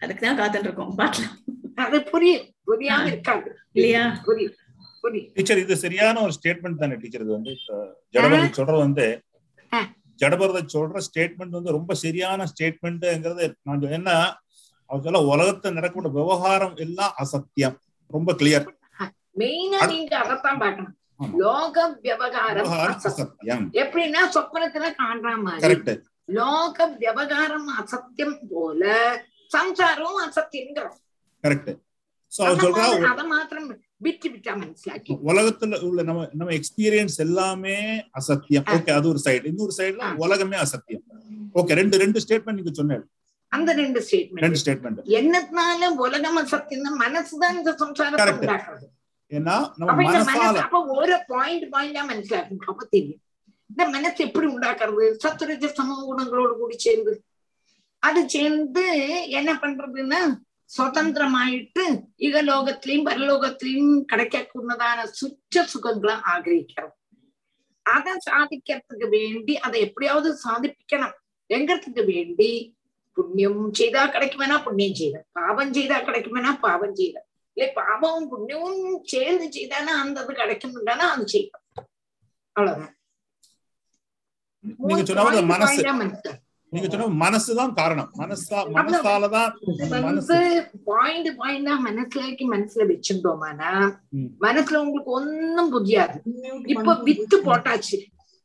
[0.00, 1.36] அதுக்குதான் காத்துட்டு இருக்கோம் பாக்கலாம்
[1.74, 2.46] அது புரியும்.
[2.66, 3.58] புரியாம இருக்காது.
[3.72, 4.20] இல்லையா?
[4.24, 4.54] புரியும்.
[5.36, 7.52] டீச்சர் இது சரியான ஒரு ஸ்டேட்மெண்ட் தானே டீச்சர் இது வந்து
[8.14, 9.06] ஜடபரத் சொல்றது வந்து
[10.18, 14.10] ஜடபரத் சொல்ற ஸ்டேட்மெண்ட் வந்து ரொம்ப சரியான ஸ்டேட்மெண்ட்ங்கிறது நான் என்ன
[14.90, 17.76] அவர் சொல்ல உலகத்துல நடக்கக்கூடிய விவகாரம் எல்லாம் அசத்தியம்.
[18.10, 18.66] ரொம்ப கிளியர்
[19.36, 20.96] மெயினா நீங்க அதைத்தான் பார்க்கணும்.
[21.40, 23.10] லோக விவகாரம் அசத்தியம்.
[23.10, 23.64] அசத்தியம்.
[23.82, 25.92] எப்படின்னா சொப்பனத்துல காண்ற மாதிரி கரெக்ட்
[26.28, 28.82] லோக விவகாரம் அசத்தியம் போல
[29.50, 30.98] சம்சாரம் அசத்தியங்கிறோம்
[31.44, 31.72] கரெக்ட்
[32.32, 33.66] சோ அவர் சொல்றா அதை மாத்திரம்
[34.04, 37.76] விட்டு விட்டா மனசிலாக்கி உலகத்துல உள்ள நம்ம நம்ம எக்ஸ்பீரியன்ஸ் எல்லாமே
[38.20, 38.66] அசத்தியம்.
[38.76, 41.04] ஓகே அது ஒரு சைடு இன்னொரு சைடுல உலகமே அசத்தியம்.
[41.60, 43.04] ஓகே ரெண்டு ரெண்டு ஸ்டேட்மெண்ட் நீங்க சொன்னேன்.
[43.56, 48.28] அந்த ரெண்டு ஸ்டேட்மெண்ட் ரெண்டு ஸ்டேட்மெண்ட் என்னத்தினால உலகம் அசத்தியம் மனசுதான் இந்த சம்சாரத்தை.
[48.38, 48.86] உண்டாக்குறது.
[49.38, 50.06] ஏன்னா நம்ம
[50.62, 53.20] அப்ப ஒரு பாயிண்ட் பாயிண்டா மனசிலாக்கணும் அப்ப தெரியும்.
[53.70, 55.04] இந்த மனசு எப்படி உண்டாக்குறது?
[55.24, 57.14] சத்துரஜ சம குணங்களோடு கூடி சேர்ந்து.
[58.08, 58.84] அது சேர்ந்து
[59.38, 60.20] என்ன பண்றதுன்னா
[60.72, 61.84] சுதந்திரமாயிட்டு
[62.18, 66.94] இகலோகத்திலையும் பரலோகத்திலையும் கிடைக்கக்கூடியதான சுச்ச சுகங்களை ஆகிரிக்கிறது
[67.86, 71.16] அதை சாதிக்கிறதுக்கு வேண்டி அதை எப்படியாவது சாதிப்பிக்கணும்.
[71.50, 72.50] எங்கிறதுக்கு வேண்டி?
[73.16, 77.16] புண்ணியம் செய்தா கிடைக்குமேனா புண்ணியம் செய்த பாவம் செய்தா கிடைக்குமேனா பாவம் செய்த
[77.56, 81.58] இல்லை பாவமும் புண்ணியமும் சேர்ந்து செய்தானா அந்த இது கிடைக்கும்னா அது செய்யும்
[82.56, 82.94] அவ்வளவுதான்.
[85.52, 86.32] மனசு.
[86.72, 88.10] நீங்க சொன்ன மனசுதான் காரணம்.
[88.20, 89.50] மனசா மனசாலதான்
[90.06, 90.38] வந்து
[90.90, 93.72] பாயிண்ட் பாயிண்டா மனசுலாக்கி மனசுல வச்சுட்டோமானா
[94.46, 96.16] மனசுல உங்களுக்கு ஒண்ணும் புரியாது.
[96.74, 97.98] இப்ப வித்து போட்டாச்சு.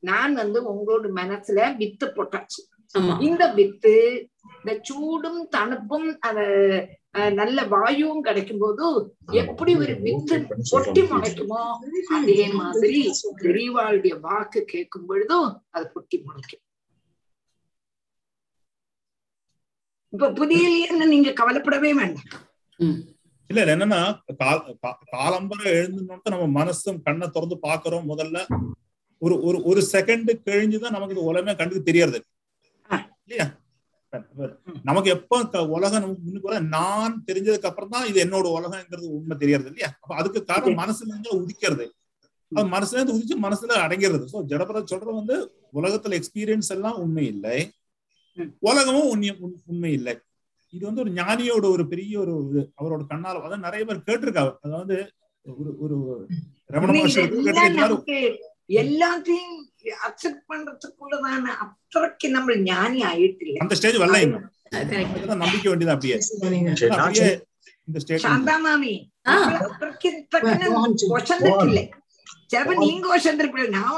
[0.03, 2.59] நான் வந்து உங்களோட மனசுல வித்து போட்டாச்சு.
[3.27, 3.95] இந்த வித்து
[4.59, 6.39] இந்த சூடும் தணுப்பும் அத
[7.39, 8.85] நல்ல வாயுவும் கிடைக்கும் போது
[9.41, 10.35] எப்படி ஒரு வித்து
[10.71, 11.63] பொட்டி முளைக்குமோ
[12.17, 12.99] அதே மாதிரி
[13.43, 16.63] பெரியவாளுடைய வாக்கு கேட்கும் பொழுதும் அது பொட்டி முளைக்கும்.
[20.18, 22.27] இப்ப புதியலையன்னு நீங்க கவலைப்படவே வேண்டாம்.
[23.49, 23.99] இல்ல இல்ல என்னன்னா
[25.15, 28.38] காலம்பரம் எழுந்தோம்னா நம்ம மனசும் கண்ணை திறந்து பாக்குறோம் முதல்ல.
[29.22, 32.19] ஒரு ஒரு ஒரு செகண்ட் கழிஞ்சுதான் நமக்கு இது உலகமே கண்டுக்கு தெரியறது.
[33.23, 33.48] இல்லையா?
[34.84, 35.39] நமக்கு எப்ப
[35.76, 39.89] உலகம் நமக்கு முன்னுக்கு நான் தெரிஞ்சதுக்கு அப்புறம் தான் இது என்னோட உலகங்கிறது உண்மை தெரியறது இல்லையா?
[40.02, 41.88] அப்ப அதுக்கு காரணம் மனசுல இருந்து உதிக்கிறது.
[42.52, 44.26] அது மனசுல இருந்து உதிச்சு மனசுல அடங்கிறது.
[44.34, 45.38] சோ ஜடபரத் சொல்றது வந்து
[45.73, 47.57] உலகத்துல எக்ஸ்பீரியன்ஸ் எல்லாம் உண்மை இல்லை.
[48.59, 50.19] உலகமும் உண்மை உண்- உண்மை இல்லை.
[50.69, 52.72] இது வந்து ஒரு ஞானியோட ஒரு பெரிய ஒரு இது.
[52.81, 53.38] அவரோட கண்ணால.
[53.38, 54.55] அதான் நிறைய பேர் கேட்டிருக்காங்க.
[54.61, 55.11] அதாவது
[55.43, 56.27] ஒரு ஒரு
[56.65, 58.35] ரமண மகர்ஷி கேட்டிருக்காரு
[58.69, 59.53] எல்லாத்தையும்
[60.07, 64.51] அக்செப்ட் பண்றதுக்குள்ளதான அத்தனைக்கு நம்ம ஞானி ஆயிட்டு இல்ல அந்த ஸ்டேஜ் வரல இன்னும்.
[65.26, 66.18] நம்பிக்கை வேண்டியது அப்படியே.
[66.89, 67.45] அப்படியே
[67.85, 70.69] இந்த ஸ்டேஜ் சாந்தா மாமி அத்தனைக்கு தக்கன
[71.09, 71.89] வசந்திருக்கில்ல
[72.49, 73.07] சிலப்ப நீங்க
[73.69, 73.95] நான்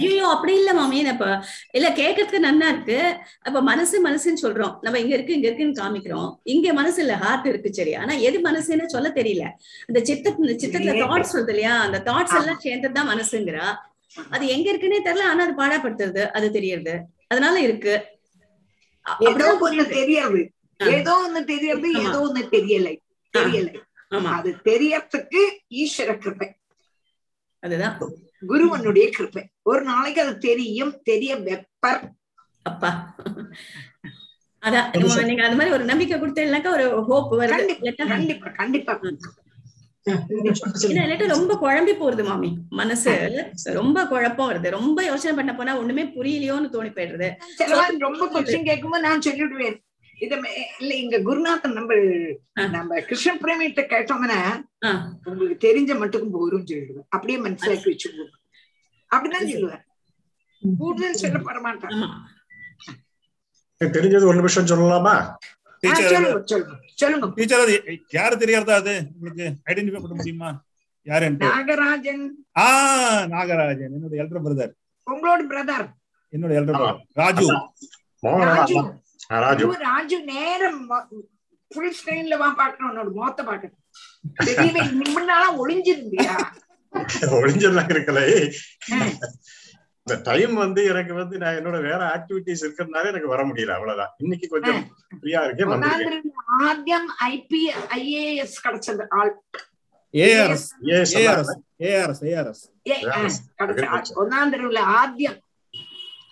[0.00, 0.98] ஐயோ அப்படி இல்ல மாமி.
[1.12, 1.26] இப்ப
[1.72, 2.98] இல்ல கேட்கறதுக்கு நன்னா இருக்கு.
[3.40, 4.74] அப்ப மனசு மனசுன்னு சொல்றோம்.
[4.82, 6.28] நம்ம இங்க இருக்கு இங்க இருக்குன்னு காமிக்கிறோம்.
[6.44, 7.94] இங்க மனசு இல்ல ஹார்ட் இருக்கு சரி.
[7.94, 9.46] ஆனா எது மனசுன்னு சொல்ல தெரியல.
[9.88, 11.74] அந்த சித்த இந்த சித்தத்துல தாட்ஸ் வருது இல்லையா?
[11.80, 13.66] அந்த தாட்ஸ் எல்லாம் சேர்ந்ததுதான் மனசுங்கிறா.
[14.30, 16.94] அது எங்க இருக்குன்னே தெரியல ஆனா அது பாடாப்படுத்துறது அது தெரியறது.
[17.28, 17.94] அதனால இருக்கு.
[19.26, 19.84] ஏதோ ஒண்ணு.
[19.90, 20.40] தெரியாது.
[20.80, 22.02] ஏதோ ஒண்ணு தெரியறது ஆமா.
[22.04, 22.94] ஏதோ ஒண்ணு தெரியலை.
[23.34, 23.72] தெரியலை.
[24.32, 25.40] அது தெரியறதுக்கு
[25.74, 26.48] ஈஸ்வர கிருப்பை
[27.62, 27.94] அதுதான்
[28.48, 32.00] குருவனுடைய கிருப்பை ஒரு நாளைக்கு அது தெரியும் தெரிய வெப்பர்.
[32.70, 32.90] அப்பா.
[34.62, 34.88] அதான்
[35.30, 38.04] நீங்க அந்த மாதிரி ஒரு நம்பிக்கை கொடுத்தீங்கன்னாக்கா ஒரு ஹோப் வருது.
[38.14, 38.92] கண்டிப்பா கண்டிப்பா
[41.34, 42.50] ரொம்ப குழம்பி போறது மாமி.
[42.80, 43.12] மனசு
[43.78, 44.68] ரொம்ப குழப்பம் வருது.
[44.78, 47.28] ரொம்ப யோசனை பண்ண போனா ஒண்ணுமே புரியலையோன்னு தோணி போயிடுறது.
[48.06, 49.78] ரொம்ப கொஸ்டின் கேட்கும்போது நான் சொல்லிவிடுவேன்.
[50.22, 51.94] இத மே- இல்ல இங்க குருநாதன் நம்ம
[52.70, 54.38] நம்ம கிருஷ்ண பிரேமிட்ட கேட்டோம்னா
[55.24, 57.06] உங்களுக்கு தெரிஞ்ச மட்டுக்கும் போரும் சொல்லிடுவேன்.
[57.08, 58.26] அப்படியே மனசிலாக்கி வச்சுக்கோ
[59.10, 59.82] அப்படிதான் சொல்லுவேன்.
[60.78, 62.02] கூடுதல் சொல்ல போட மாட்டான்.
[63.80, 65.14] தெரிஞ்சது ஒரு நிமிஷம் சொல்லலாமா?
[66.94, 67.26] சொல்லுங்க
[68.10, 68.94] யாரு தெரியாதா அது?
[69.14, 70.50] உங்களுக்கு ஐடென்டிஃபை பண்ண முடியுமா?
[71.06, 72.24] யாருன்ட்டு நாகராஜன்.
[72.56, 72.66] ஆ
[73.26, 74.72] நாகராஜன் என்னோட எல்டர் பிரதர்
[75.06, 75.86] உங்களோட பிரதர்
[76.32, 77.46] என்னோட எல்டர் பிரதர் ராஜு.
[79.44, 79.66] ராஜு.
[79.88, 80.80] ராஜு நேரம்.
[81.70, 83.78] ஃபுல் ஸ்கிரீன்ல வா பாக்கணும் உன்னோட முகத்தை பாக்கணும்
[85.00, 86.34] நிமிடம்லாம் ஒளிஞ்சிருந்தியா?
[87.38, 88.24] ஒளிஞ்சிருந்தாங்க இருக்கலே.
[90.06, 94.12] இந்த டைம் வந்து எனக்கு வந்து நான் என்னோட வேற ஆக்டிவிட்டிஸ் இருக்கிறதுனால எனக்கு வர முடியல அவ்வளவுதான்.
[94.16, 94.80] இன்னைக்கு கொஞ்சம்
[95.18, 96.20] ஃப்ரீயா இருக்கேன்
[96.68, 97.62] ஆദ്യം ஐபி
[97.98, 99.32] ஐஏஎஸ் கிடைச்சது ஆள்.
[100.14, 100.66] ஏஆர்எஸ்.
[100.88, 101.54] ஏஆர்எஸ்.
[101.88, 102.22] ஏஆர்எஸ்
[102.86, 105.36] ஏஆர்எஸ் ஒன்னாம் தெருவுல ஆദ്യം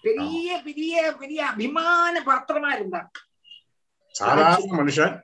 [0.04, 3.08] பெரிய பெரிய பெரிய அபிமான பாத்திரமா இருந்தார்
[4.14, 5.16] சாதாரண மனுஷன்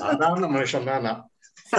[0.00, 1.04] சாதாரண மனுஷன் தான்?
[1.06, 1.20] நான்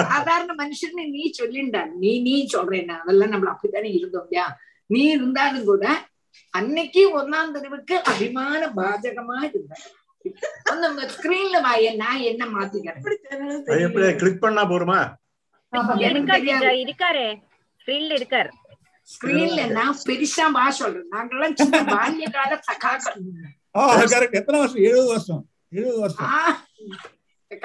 [0.10, 4.45] சாதாரண மனுஷன்னு நீ சொல்லிண்டா நீ நீ சொல்றேன் அதெல்லாம் நம்ம அப்படித்தானே இருந்தோம் இல்லையா?
[4.89, 5.85] நீ இருந்தாலும் கூட
[6.53, 9.73] அன்னைக்கு ஒன்னாம் தெருவுக்கு அபிமான பாஜகமா இருந்த.
[10.84, 14.18] நம்ம ஸ்கிரீன்ல வாய நான் என்ன மாத்திக்கிறேன்?
[14.19, 14.99] கிளிக் பண்ணா போருமா
[16.81, 17.26] இருக்காரு
[17.81, 18.49] ஸ்கிரீன்ல இருக்கார்.
[19.13, 23.17] ஸ்கிரீன்ல நான் பெருசா வா சொல்றேன் நாங்கெல்லாம் சின்ன பால்ய கால சகாக்கள்
[24.39, 24.83] எத்தனை வருஷம்?
[24.89, 25.43] எழுபது வருஷம்.
[25.79, 26.29] எழுபது வருஷம்.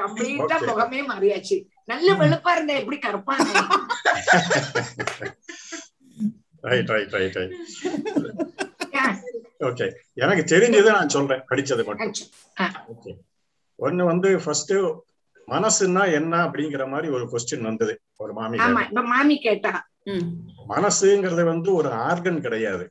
[0.01, 0.69] கம்ப்ளீட்டா Okay.
[0.69, 1.57] முகமே மாறியாச்சு.
[1.91, 3.49] நல்ல வெளுப்பா இருந்தா எப்படி கருப்பாங்க
[6.71, 7.55] right right right right
[9.69, 9.87] okay
[10.25, 11.43] எனக்கு தெரிஞ்சதை நான் சொல்றேன்.
[11.51, 12.15] படிச்சது மட்டும்.
[12.95, 13.13] ஓகே
[13.79, 14.75] ஒண்ணு வந்து ஃபர்ஸ்ட்
[15.49, 17.95] மனசுன்னா என்ன அப்படிங்கிற மாதிரி ஒரு கொஸ்டின் வந்தது.
[18.23, 18.59] ஒரு மாமி
[19.13, 19.73] மாமி கேட்டா.
[20.69, 22.89] மனசுங்கிறது வந்து ஒரு ஆர்கன் கிடையாது.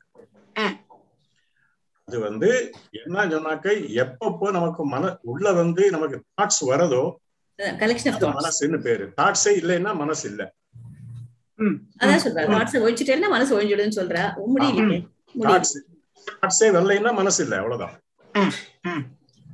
[2.04, 7.04] அது வந்து என்ன சொன்னாக்க எப்பப்போ நமக்கு மன உள்ள வந்து நமக்கு தாட்ஸ் வரதோ
[8.18, 9.12] மனசுன்னு பேரு.
[9.16, 10.54] தாட்ஸே இல்லைன்னா மனசு இல்ல.
[11.98, 12.46] அதான் சொல்றேன்.
[12.46, 14.24] வாட்ஸ்அப் ஒழிச்சிட்டேன்னா மனசு ஒழிஞ்சிடுன்னு சொல்றா.
[14.54, 15.06] முடியல.
[15.38, 15.76] தாட்ஸ்
[16.40, 17.96] தாட்ஸே வரலைன்னா மனசு இல்ல அவ்வளவுதான்.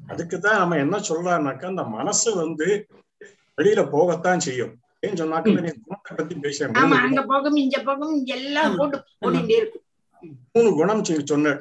[0.09, 2.87] அதுக்குதான் நம்ம என்ன சொல்றாருனாக்கா அந்த மனசு வந்து
[3.57, 4.82] வெளியில போகத்தான் செய்யும்.
[5.03, 5.53] சொன்னாக்க
[5.83, 9.87] குணத்தை பத்தி பேச ஆமா அங்க போகும் இங்க போகும் இங்க எல்லாம் போட்டு ஓடிட்டே இருக்கும்
[10.55, 11.03] மூணு குணம்
[11.33, 11.55] சொன்ன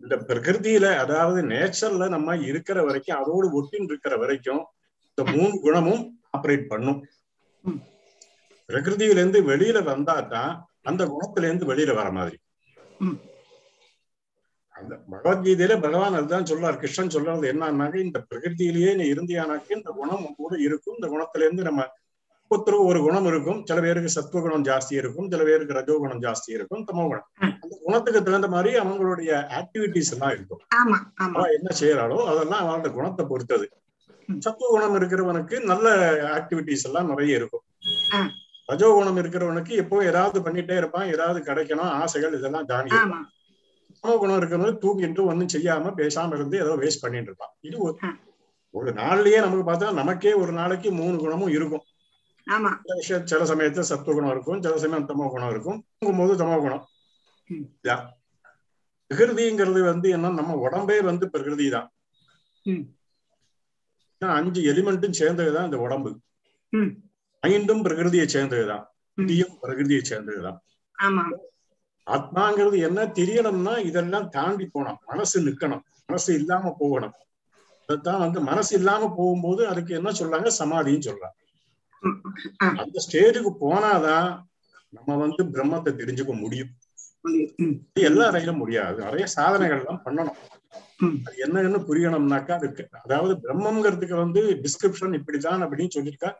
[0.00, 4.62] இந்த பிரகிருதியில அதாவது நேச்சர்ல நம்ம இருக்கிற வரைக்கும் அதோடு ஒட்டின்னு இருக்கிற வரைக்கும்
[5.10, 6.02] இந்த மூணு குணமும்
[6.36, 6.98] ஆப்ரேட் பண்ணும்.
[8.68, 10.52] பிரகிருதியில இருந்து வெளியில வந்தா தான்
[10.86, 12.36] அந்த குணத்துல இருந்து வெளியில வர மாதிரி.
[14.74, 20.52] அந்த பகவத்கீதையில பகவான் அதுதான் சொல்றார் கிருஷ்ணன் சொல்றது என்னன்னாக்க இந்த பிரகிருதியிலேயே நீ இருந்தியானாக்க இந்த குணம் கூட
[20.66, 20.96] இருக்கும்.
[20.98, 21.82] இந்த குணத்துல இருந்து நம்ம
[22.52, 23.60] ஒருத்தருக்கு ஒரு குணம் இருக்கும்.
[23.68, 25.28] சில பேருக்கு சத்துவ குணம் ஜாஸ்தி இருக்கும்.
[25.32, 26.82] சில பேருக்கு ரஜோ குணம் ஜாஸ்தி இருக்கும்.
[26.88, 27.26] தமோ குணம்.
[27.62, 29.30] அந்த குணத்துக்கு தகுந்த மாதிரி அவங்களுடைய
[29.60, 30.62] ஆக்டிவிட்டிஸ் எல்லாம் இருக்கும்.
[31.58, 33.68] என்ன செய்யறாளோ அதெல்லாம் அவனோட குணத்தை பொறுத்தது.
[34.28, 35.88] சத்துவ குணம் இருக்கிறவனுக்கு நல்ல
[36.36, 37.64] ஆக்டிவிட்டிஸ் எல்லாம் நிறைய இருக்கும்.
[38.68, 41.08] ரஜோ குணம் இருக்கிறவனுக்கு எப்போ ஏதாவது பண்ணிட்டே இருப்பான்.
[41.14, 41.92] ஏதாவது கிடைக்கணும்.
[42.02, 42.68] ஆசைகள் இதெல்லாம்
[43.02, 43.20] ஆமா.
[44.00, 47.54] சம குணம் இருக்கிறவனுக்கு தூங்கிட்டு ஒண்ணும் செய்யாம பேசாம இருந்து ஏதோ வேஸ்ட் பண்ணிட்டு இருப்பான்.
[47.68, 47.96] இது ஒரு
[48.74, 51.82] ஒரு நாள்லயே நமக்கு பார்த்தா நமக்கே ஒரு நாளைக்கு மூணு குணமும் இருக்கும்.
[52.46, 55.78] சில விஷயம் சில சமயத்துல சத்துவ குணம் இருக்கும் சில சமயம் தமோ குணம் இருக்கும்.
[55.98, 56.84] தூங்கும்போது தமோ குணம்.
[59.10, 61.88] பிரகிருதிங்கிறது வந்து என்ன நம்ம உடம்பே வந்து பிரகிருதி தான்.
[64.22, 66.10] அஞ்சு எலிமெண்ட்டும் சேர்ந்ததுதான் இந்த உடம்பு.
[67.42, 68.84] மைண்டும் பிரகிருதியை சேர்ந்ததுதான்
[69.18, 70.58] புத்தியும் பிரகிருதியை சேர்ந்ததுதான்
[70.98, 71.24] ஆமா.
[72.06, 73.00] ஆத்மாங்கிறது என்ன?
[73.18, 75.82] தெரியணும்னா இதெல்லாம் தாண்டி போனோம் மனசு நிக்கணும்.
[76.08, 77.14] மனசு இல்லாம போகணும்.
[77.88, 80.50] அதைத்தான் வந்து மனசு இல்லாம போகும்போது அதுக்கு என்ன சொல்றாங்க?
[80.58, 81.36] சமாதின்னு சொல்றாங்க.
[82.80, 84.30] அந்த ஸ்டேஜுக்கு போனாதான்
[84.96, 86.72] நம்ம வந்து பிரம்மத்தை தெரிஞ்சுக்க முடியும்.
[87.90, 88.98] இது எல்லாரையும் முடியாது.
[89.08, 90.40] நிறைய சாதனைகள் எல்லாம் பண்ணணும்
[91.26, 96.30] அது என்னன்னு புரியணும்னாக்கா அதுக்கு அதாவது பிரம்மங்கிறதுக்கு வந்து டிஸ்கிரிப்ஷன் இப்படிதான் அப்படின்னு சொல்லியிருக்கா.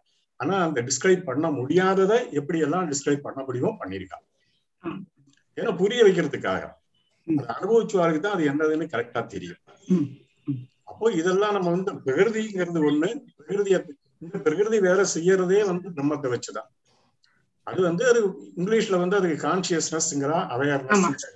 [0.41, 4.19] ஆனா அந்த டிஸ்கிரைப் பண்ண முடியாததை எப்படி எல்லாம் டிஸ்கிரைப் பண்ண முடியுமோ பண்ணியிருக்கா.
[5.59, 6.63] ஏன்னா புரிய வைக்கிறதுக்காக.
[7.57, 9.61] அனுபவிச்சவாருக்கு தான் அது என்னதுன்னு கரெக்டா தெரியும்.
[10.91, 13.77] அப்போ இதெல்லாம் நம்ம வந்து பிரகிருதிங்கிறது ஒண்ணு பிரகிருதிய
[14.23, 16.69] இந்த பிரகிருதி வேலை செய்யறதே வந்து பிரம்மத்தை வச்சுதான்.
[17.67, 18.21] அது வந்து அது
[18.57, 21.27] இங்கிலீஷ்ல வந்து அதுக்கு கான்சியஸ்னஸ்ங்கிறா அவேர்னஸ்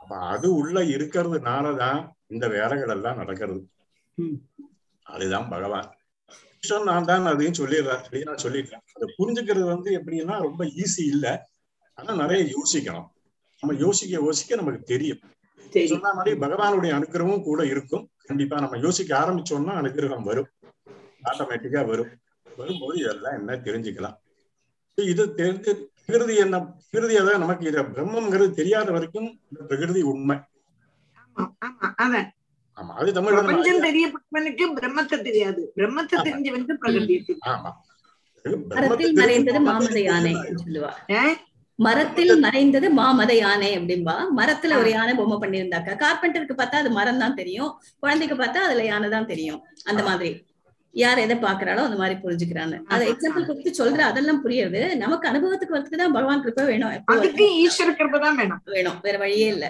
[0.00, 3.60] அப்ப அது உள்ள இருக்கிறதுனாலதான் இந்த வேலைகள் எல்லாம் நடக்கிறது.
[5.06, 5.88] அதுதான் பகவான்.
[6.54, 11.26] கிருஷ்ணன் நான் தான் அதையும் சொல்லிடுறேன் சொல்லி நான் சொல்லிடுறேன் அதை புரிஞ்சுக்கிறது வந்து எப்படின்னா ரொம்ப ஈஸி இல்ல.
[11.98, 13.08] ஆனா நிறைய யோசிக்கணும்.
[13.62, 15.22] நம்ம யோசிக்க யோசிக்க நமக்கு தெரியும்.
[15.88, 18.04] சொன்ன மாதிரி பகவானுடைய அனுகிரகமும் கூட இருக்கும்.
[18.26, 20.50] கண்டிப்பா நம்ம யோசிக்க ஆரம்பிச்சோம்னா அனுகிரகம் வரும்.
[21.22, 22.10] ஆட்டோமேட்டிக்கா வரும்.
[22.58, 24.16] வரும்போது இதெல்லாம் என்ன தெரிஞ்சுக்கலாம்.
[24.98, 26.56] இது தெரிஞ்சு பிரகிருதி என்ன
[26.90, 30.36] பிரகிருதி அதான் நமக்கு இத பிரம்மங்கிறது தெரியாத வரைக்கும் இந்த பிரகிருதி உண்மை.
[32.04, 32.28] அதான்.
[32.76, 35.62] ஆமா அது தமிழ் பிரபஞ்சம் தெரியப்பட்டவனுக்கு பிரம்மத்தை தெரியாது.
[35.78, 37.70] பிரம்மத்தை தெரிஞ்சவனுக்கு பிரகிருதியை தெரியும் ஆமா.
[38.76, 40.32] மரத்தில் மறைந்தது மாமத யானை
[40.62, 40.92] சொல்லுவா.
[41.78, 44.14] மரத்தில் மறைந்தது மாமத யானை அப்படின்பா.
[44.38, 45.92] மரத்துல ஒரு யானை பொம்மை பண்ணியிருந்தாக்கா.
[46.02, 47.70] கார்பெண்டருக்கு பார்த்தா அது மரம் தான் தெரியும்.
[48.02, 49.60] குழந்தைக்கு பார்த்தா அதுல யானை தான் தெரியும்.
[49.90, 50.30] அந்த மாதிரி.
[50.94, 52.76] யார் எதை பாக்குறாளோ அந்த மாதிரி புரிஞ்சுக்கிறாங்க.
[52.88, 54.80] அதை எக்ஸாம்பிள் கொடுத்து சொல்ற அதெல்லாம் புரியுது.
[54.96, 58.60] நமக்கு அனுபவத்துக்கு வரதுக்கு தான் பகவான் கிருப்பை வேணும் அதுக்கு ஈஸ்வர கிருபை தான் வேணும்.
[58.66, 58.98] வேணும்.
[59.02, 59.66] வேற வழியே இல்ல.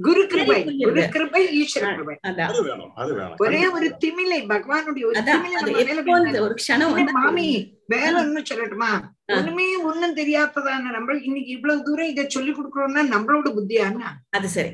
[0.00, 0.58] குரு கிருபை.
[0.80, 2.14] குரு கிருபை ஈஸ்வர கிருபை.
[2.28, 2.50] அதான்.
[2.50, 2.92] அது வேணும்.
[2.96, 3.38] அது வேணும்.
[3.38, 5.04] ஒரே ஒரு திமிலை பகவானுடைய
[6.40, 7.48] ஒரு க்ஷணம் மாமி
[8.18, 8.90] ஒண்ணும் சொல்லட்டுமா?
[9.32, 14.72] ஒண்ணுமே ஒண்ணும் தெரியாததான நம்ம இன்னைக்கு இவ்வளவு தூரம் இதை சொல்லி கொடுக்கறோம்னா நம்மளோட புத்தியான்னா அது சரி.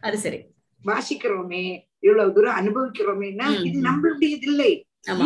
[0.00, 0.40] அது சரி.
[0.82, 1.64] வாசிக்கிறோமே.
[2.04, 4.72] இவ்வளவு தூரம் அனுபவிக்கிறோமேன்னா இது நம்மளுடையது இல்லை.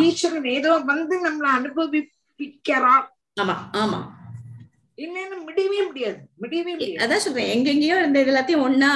[0.01, 3.05] ஈஸ்வரன் ஏதோ வந்து நம்மள அனுபவிப்பிக்கிறார்
[3.41, 3.99] ஆமா ஆமா.
[5.43, 6.17] முடியவே முடியாது.
[6.35, 7.01] முடியவே முடியாது.
[7.03, 7.49] அதான் சொல்றேன்.
[7.53, 8.89] எங்கெங்கயோ இருந்த எல்லாத்தையும் ஒன்னா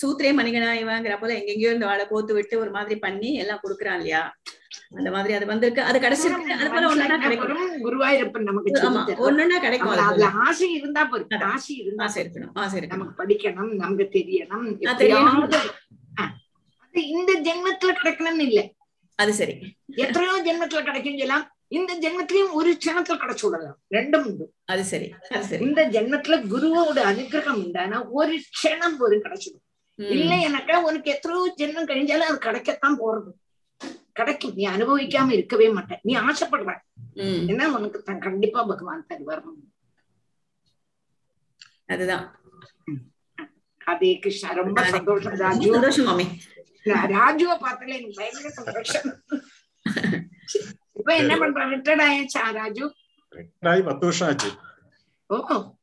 [0.00, 4.22] சூத்திரே மணிகனா இவங்கிற போல எங்கெங்கயோ இந்த வாழை போத்து விட்டு ஒரு மாதிரி பண்ணி எல்லாம் கொடுக்குறான் இல்லையா?
[4.96, 5.82] அந்த மாதிரி அது வந்திருக்கு.
[5.82, 7.50] அது கிடைச்சிருக்கு அது போல ஒன்னா கிடைக்கும்.
[7.50, 9.04] அப்புறம் குருவாயூரப்பன் நமக்கு ஆமா.
[9.60, 10.28] கிடைக்கும் அதுல.
[10.44, 11.46] ஆசை இருந்தா போதும்.
[11.48, 12.52] ஆசை இருந்தா ஆசை இருக்கணும்.
[12.54, 12.96] ஆசை இருக்கணும்.
[12.96, 14.66] நமக்கு படிக்கணும் நமக்கு தெரியணும்.
[17.00, 18.72] இந்த ஜென்மத்துல கிடைக்கணும்னு இல்ல.
[19.14, 19.76] அது சரி.
[19.86, 21.50] எத்தனையோ ஜென்மத்துல கிடைக்கும் சொல்லலாம்.
[21.68, 23.78] இந்த ஜென்மத்திலயும் ஒரு க்ஷணத்துல கிடைச்சு விடலாம்.
[23.90, 24.52] ரெண்டும் உண்டு.
[24.64, 25.14] அது சரி.
[25.60, 29.64] இந்த ஜென்மத்துல குருவோட அனுகிரகம் உண்டானா ஒரு க்ஷணம் போதும் கிடைச்சிடும்.
[29.98, 33.30] இல்ல எனக்கா உனக்கு எத்தனையோ ஜென்மம் கழிஞ்சாலும் அது கிடைக்கத்தான் போறது.
[34.12, 34.52] கிடைக்கும்.
[34.54, 36.74] நீ அனுபவிக்காம இருக்கவே மாட்ட நீ ஆசைப்படுற
[37.14, 37.44] ம்.
[37.48, 39.42] ஏன்னா உனக்கு தான் கண்டிப்பா பகவான் தருவார்.
[41.86, 42.24] அதுதான்.
[43.84, 44.50] அதே கிருஷ்ணா.
[44.50, 44.84] ரொம்ப.
[44.84, 45.36] சந்தோஷம்.
[45.36, 46.24] சந்தோஷம் மாமி.
[46.86, 49.22] ராஜுவை பார்த்தல எனக்கு பயங்கர சந்தோஷம்.
[50.92, 52.94] இப்ப என்ன பண்ற ரிட்டர்ட் ஆயாச்சா ராஜு?
[53.60, 54.50] பத்து வருஷம் ஆச்சு.
[55.26, 55.74] ஓ.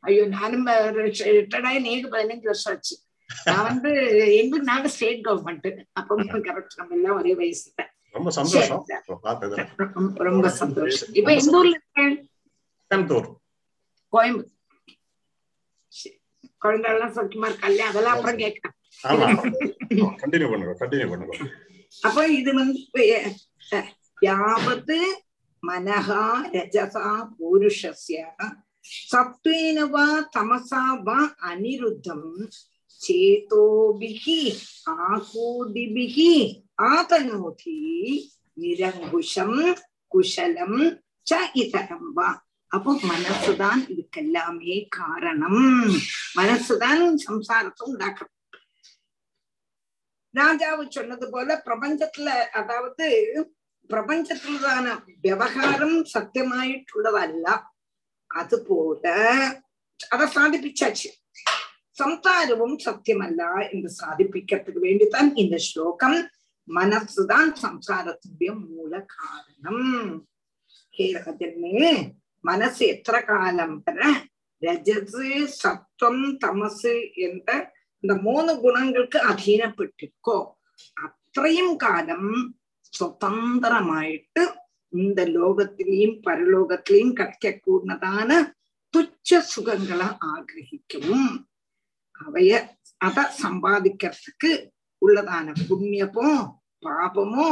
[0.00, 2.98] ஐயோ நானும் ரிட்டர்ட் ஆகி நேருக்கு பதினஞ்சு வருஷம் ஆச்சு.
[3.44, 3.90] நான் வந்து
[4.36, 7.90] எங்களுக்கு நாங்க ஸ்டேட் கவர்மெண்ட் அப்ப கரெக்ட் நம்ம எல்லாம் ஒரே வயசு தான்.
[8.10, 8.84] ரொம்ப சந்தோஷம்.
[10.06, 11.08] ரொம்ப- சந்தோஷம்.
[11.12, 12.30] இப்ப எந்த ஊர்ல இருக்கேன்
[12.90, 13.34] கோயம்புத்தூர்.
[14.12, 14.50] கோயம்புத்தூர்.
[15.88, 16.20] சரி.
[16.64, 18.79] குழந்தைகள்லாம் சௌக்கியமா இருக்கா அதெல்லாம் அப்புறம் ஆமா
[20.22, 21.34] கண்டினியூ பண்ணுங்க கண்டினியூ பண்ணுங்க.
[22.06, 23.10] அப்போ இது வந்து
[24.28, 24.96] யாவத்
[25.62, 26.24] மனஹா
[26.54, 27.06] ரஜசா
[27.36, 28.18] பூருஷஸ்ய.
[29.12, 31.18] சத்வேன வா தமசா வா
[31.50, 32.28] அனிருத்தம்.
[33.00, 34.40] சேதோபிகி
[35.08, 36.32] ஆகூதிபிகி
[36.90, 37.78] ஆதனோதி
[38.62, 39.60] நிரங்குஷம்
[40.12, 40.80] குஷலம்
[41.26, 42.28] ச இதரம் வா.
[42.72, 45.62] அப்போ மனசுதான் இதுக்கெல்லாமே காரணம்.
[46.38, 48.34] மனசுதான் சம்சாரத்தை உண்டாக்கும்
[50.34, 52.28] ராஜாவு சொன்னது போல பிரபஞ்சத்துல
[52.60, 53.06] அதாவது
[53.90, 54.86] பிரபஞ்சத்துலதான
[55.20, 57.46] விவகாரம் சத்தியமாയിട്ടുള്ളதല്ല
[58.30, 59.04] അതുപോല
[60.10, 61.08] அதை சாதிப்பிச்சாச்சு.
[61.98, 63.42] சம்சாரமும் சத்தியமல்ல
[63.72, 66.18] என்று சாதிப்பிக்கிறதுக்கு வேண்டித்தான் இந்த ஸ்லோகம்.
[66.68, 70.26] மனசுதான் சம்சாரத்துடைய மூல காரணம்.
[70.90, 71.90] ஹே ராஜன்மே
[72.44, 73.98] மனசு எத்த காலம் வர
[74.62, 75.26] ரஜசு
[75.62, 76.94] சத்வம் தமசு
[77.26, 77.48] என்ற
[78.04, 80.36] இந்த മൂന്ന് ഗുണങ്ങൾക്ക് അധീനപ്പെട്ടിരിക്കോ?
[80.96, 82.24] അത്രയും കാലം
[82.92, 84.42] സ്വതന്ത്രമായിട്ട്
[84.92, 88.30] இந்த லோகத்திலையும் பரலோகத்திலையும் கிடைக்க கூடதான
[88.94, 91.28] துச்ச சுகங்களை ஆகிரகிக்கவும்
[92.20, 92.52] அவைய
[93.00, 94.50] அத சம்பாதிக்கிறதுக்கு
[95.02, 96.30] உள்ளதான புண்ணியமோ
[96.82, 97.46] பாபமோ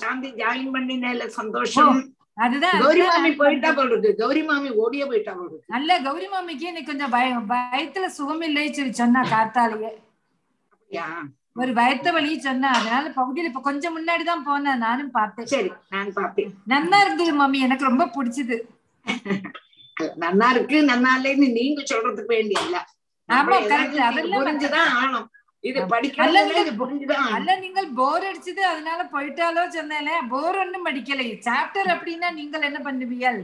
[0.00, 1.98] சாந்தி ஜாயின் பண்ணினால சந்தோஷம்.
[2.38, 6.68] அதுதான் கௌரி மாமி போயிட்டா போல இருக்கு கௌரி மாமி ஓடியே போயிட்டா போல இருக்கு நல்ல கௌரி மாமிக்கு
[6.70, 9.90] இன்னைக்கு கொஞ்சம் பய பயத்துல சுகம் இல்லை சொல்லி சொன்னா காத்தாலேயே.
[10.72, 11.06] அப்படியா?
[11.56, 15.48] ஒரு பயத்த வழி சொன்னா அதனால பகுதியில இப்ப கொஞ்சம் முன்னாடி தான் போனேன் நானும் பார்த்தேன்.
[15.54, 16.52] சரி நான் பார்த்தேன்.
[16.74, 18.58] நல்லா இருந்தது மாமி எனக்கு ரொம்ப பிடிச்சது.
[20.22, 22.76] நன்னா இருக்கு நன்னா இல்லைன்னு நீங்க சொல்றதுக்கு வேண்டியல்ல
[23.28, 25.26] ஆமா நம்ம கரெக்ட் அதெல்லாம் புரிஞ்சுதான் ஆகணும்.
[25.64, 31.40] இது படிக்கல நீங்கள் போர் அடிச்சது அதனால போயிட்டாலோ சொன்னேன் போர் ஒண்ணும் படிக்கல.
[31.48, 33.40] சாப்டர் அப்படின்னா நீங்கள் என்ன பண்ணுவீள்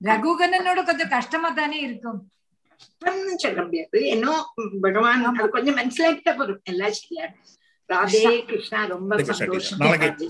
[0.00, 2.30] ரகுகனனோட கொஞ்சம் கஷ்டமா தானே இருக்கும்.
[3.36, 4.06] சொல்ல முடியாது.
[4.06, 7.26] என்னோ பகவான் அது கொஞ்சம் மனசிலாக்கிட்ட போறோம் எல்லாம் சரியா
[7.90, 9.78] ராதே கிருஷ்ணா ரொம்ப சந்தோஷம்.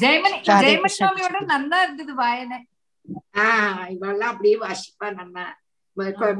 [0.04, 2.58] ஜெயமணி ஜெயமணி நல்லா இருந்தது வாயனை.
[3.34, 5.46] ஆஹ் இவெல்லாம் அப்படியே வாசிப்பா நம்ம.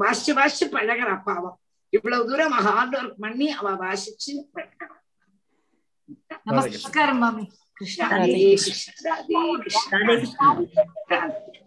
[0.03, 1.60] வாசிச்சு வாசிச்சு பழகிறான் பாவம்.
[1.93, 4.33] இவ்வளவு தூரம் ஹார்ட் ஒர்க் பண்ணி அவ வாசிச்சு
[6.47, 7.45] நமஸ்காரம் மாமி.
[7.77, 8.93] கிருஷ்ணா ராதே கிருஷ்ணா.
[9.07, 9.99] ராதே கிருஷ்ணா.
[11.13, 11.60] ராதே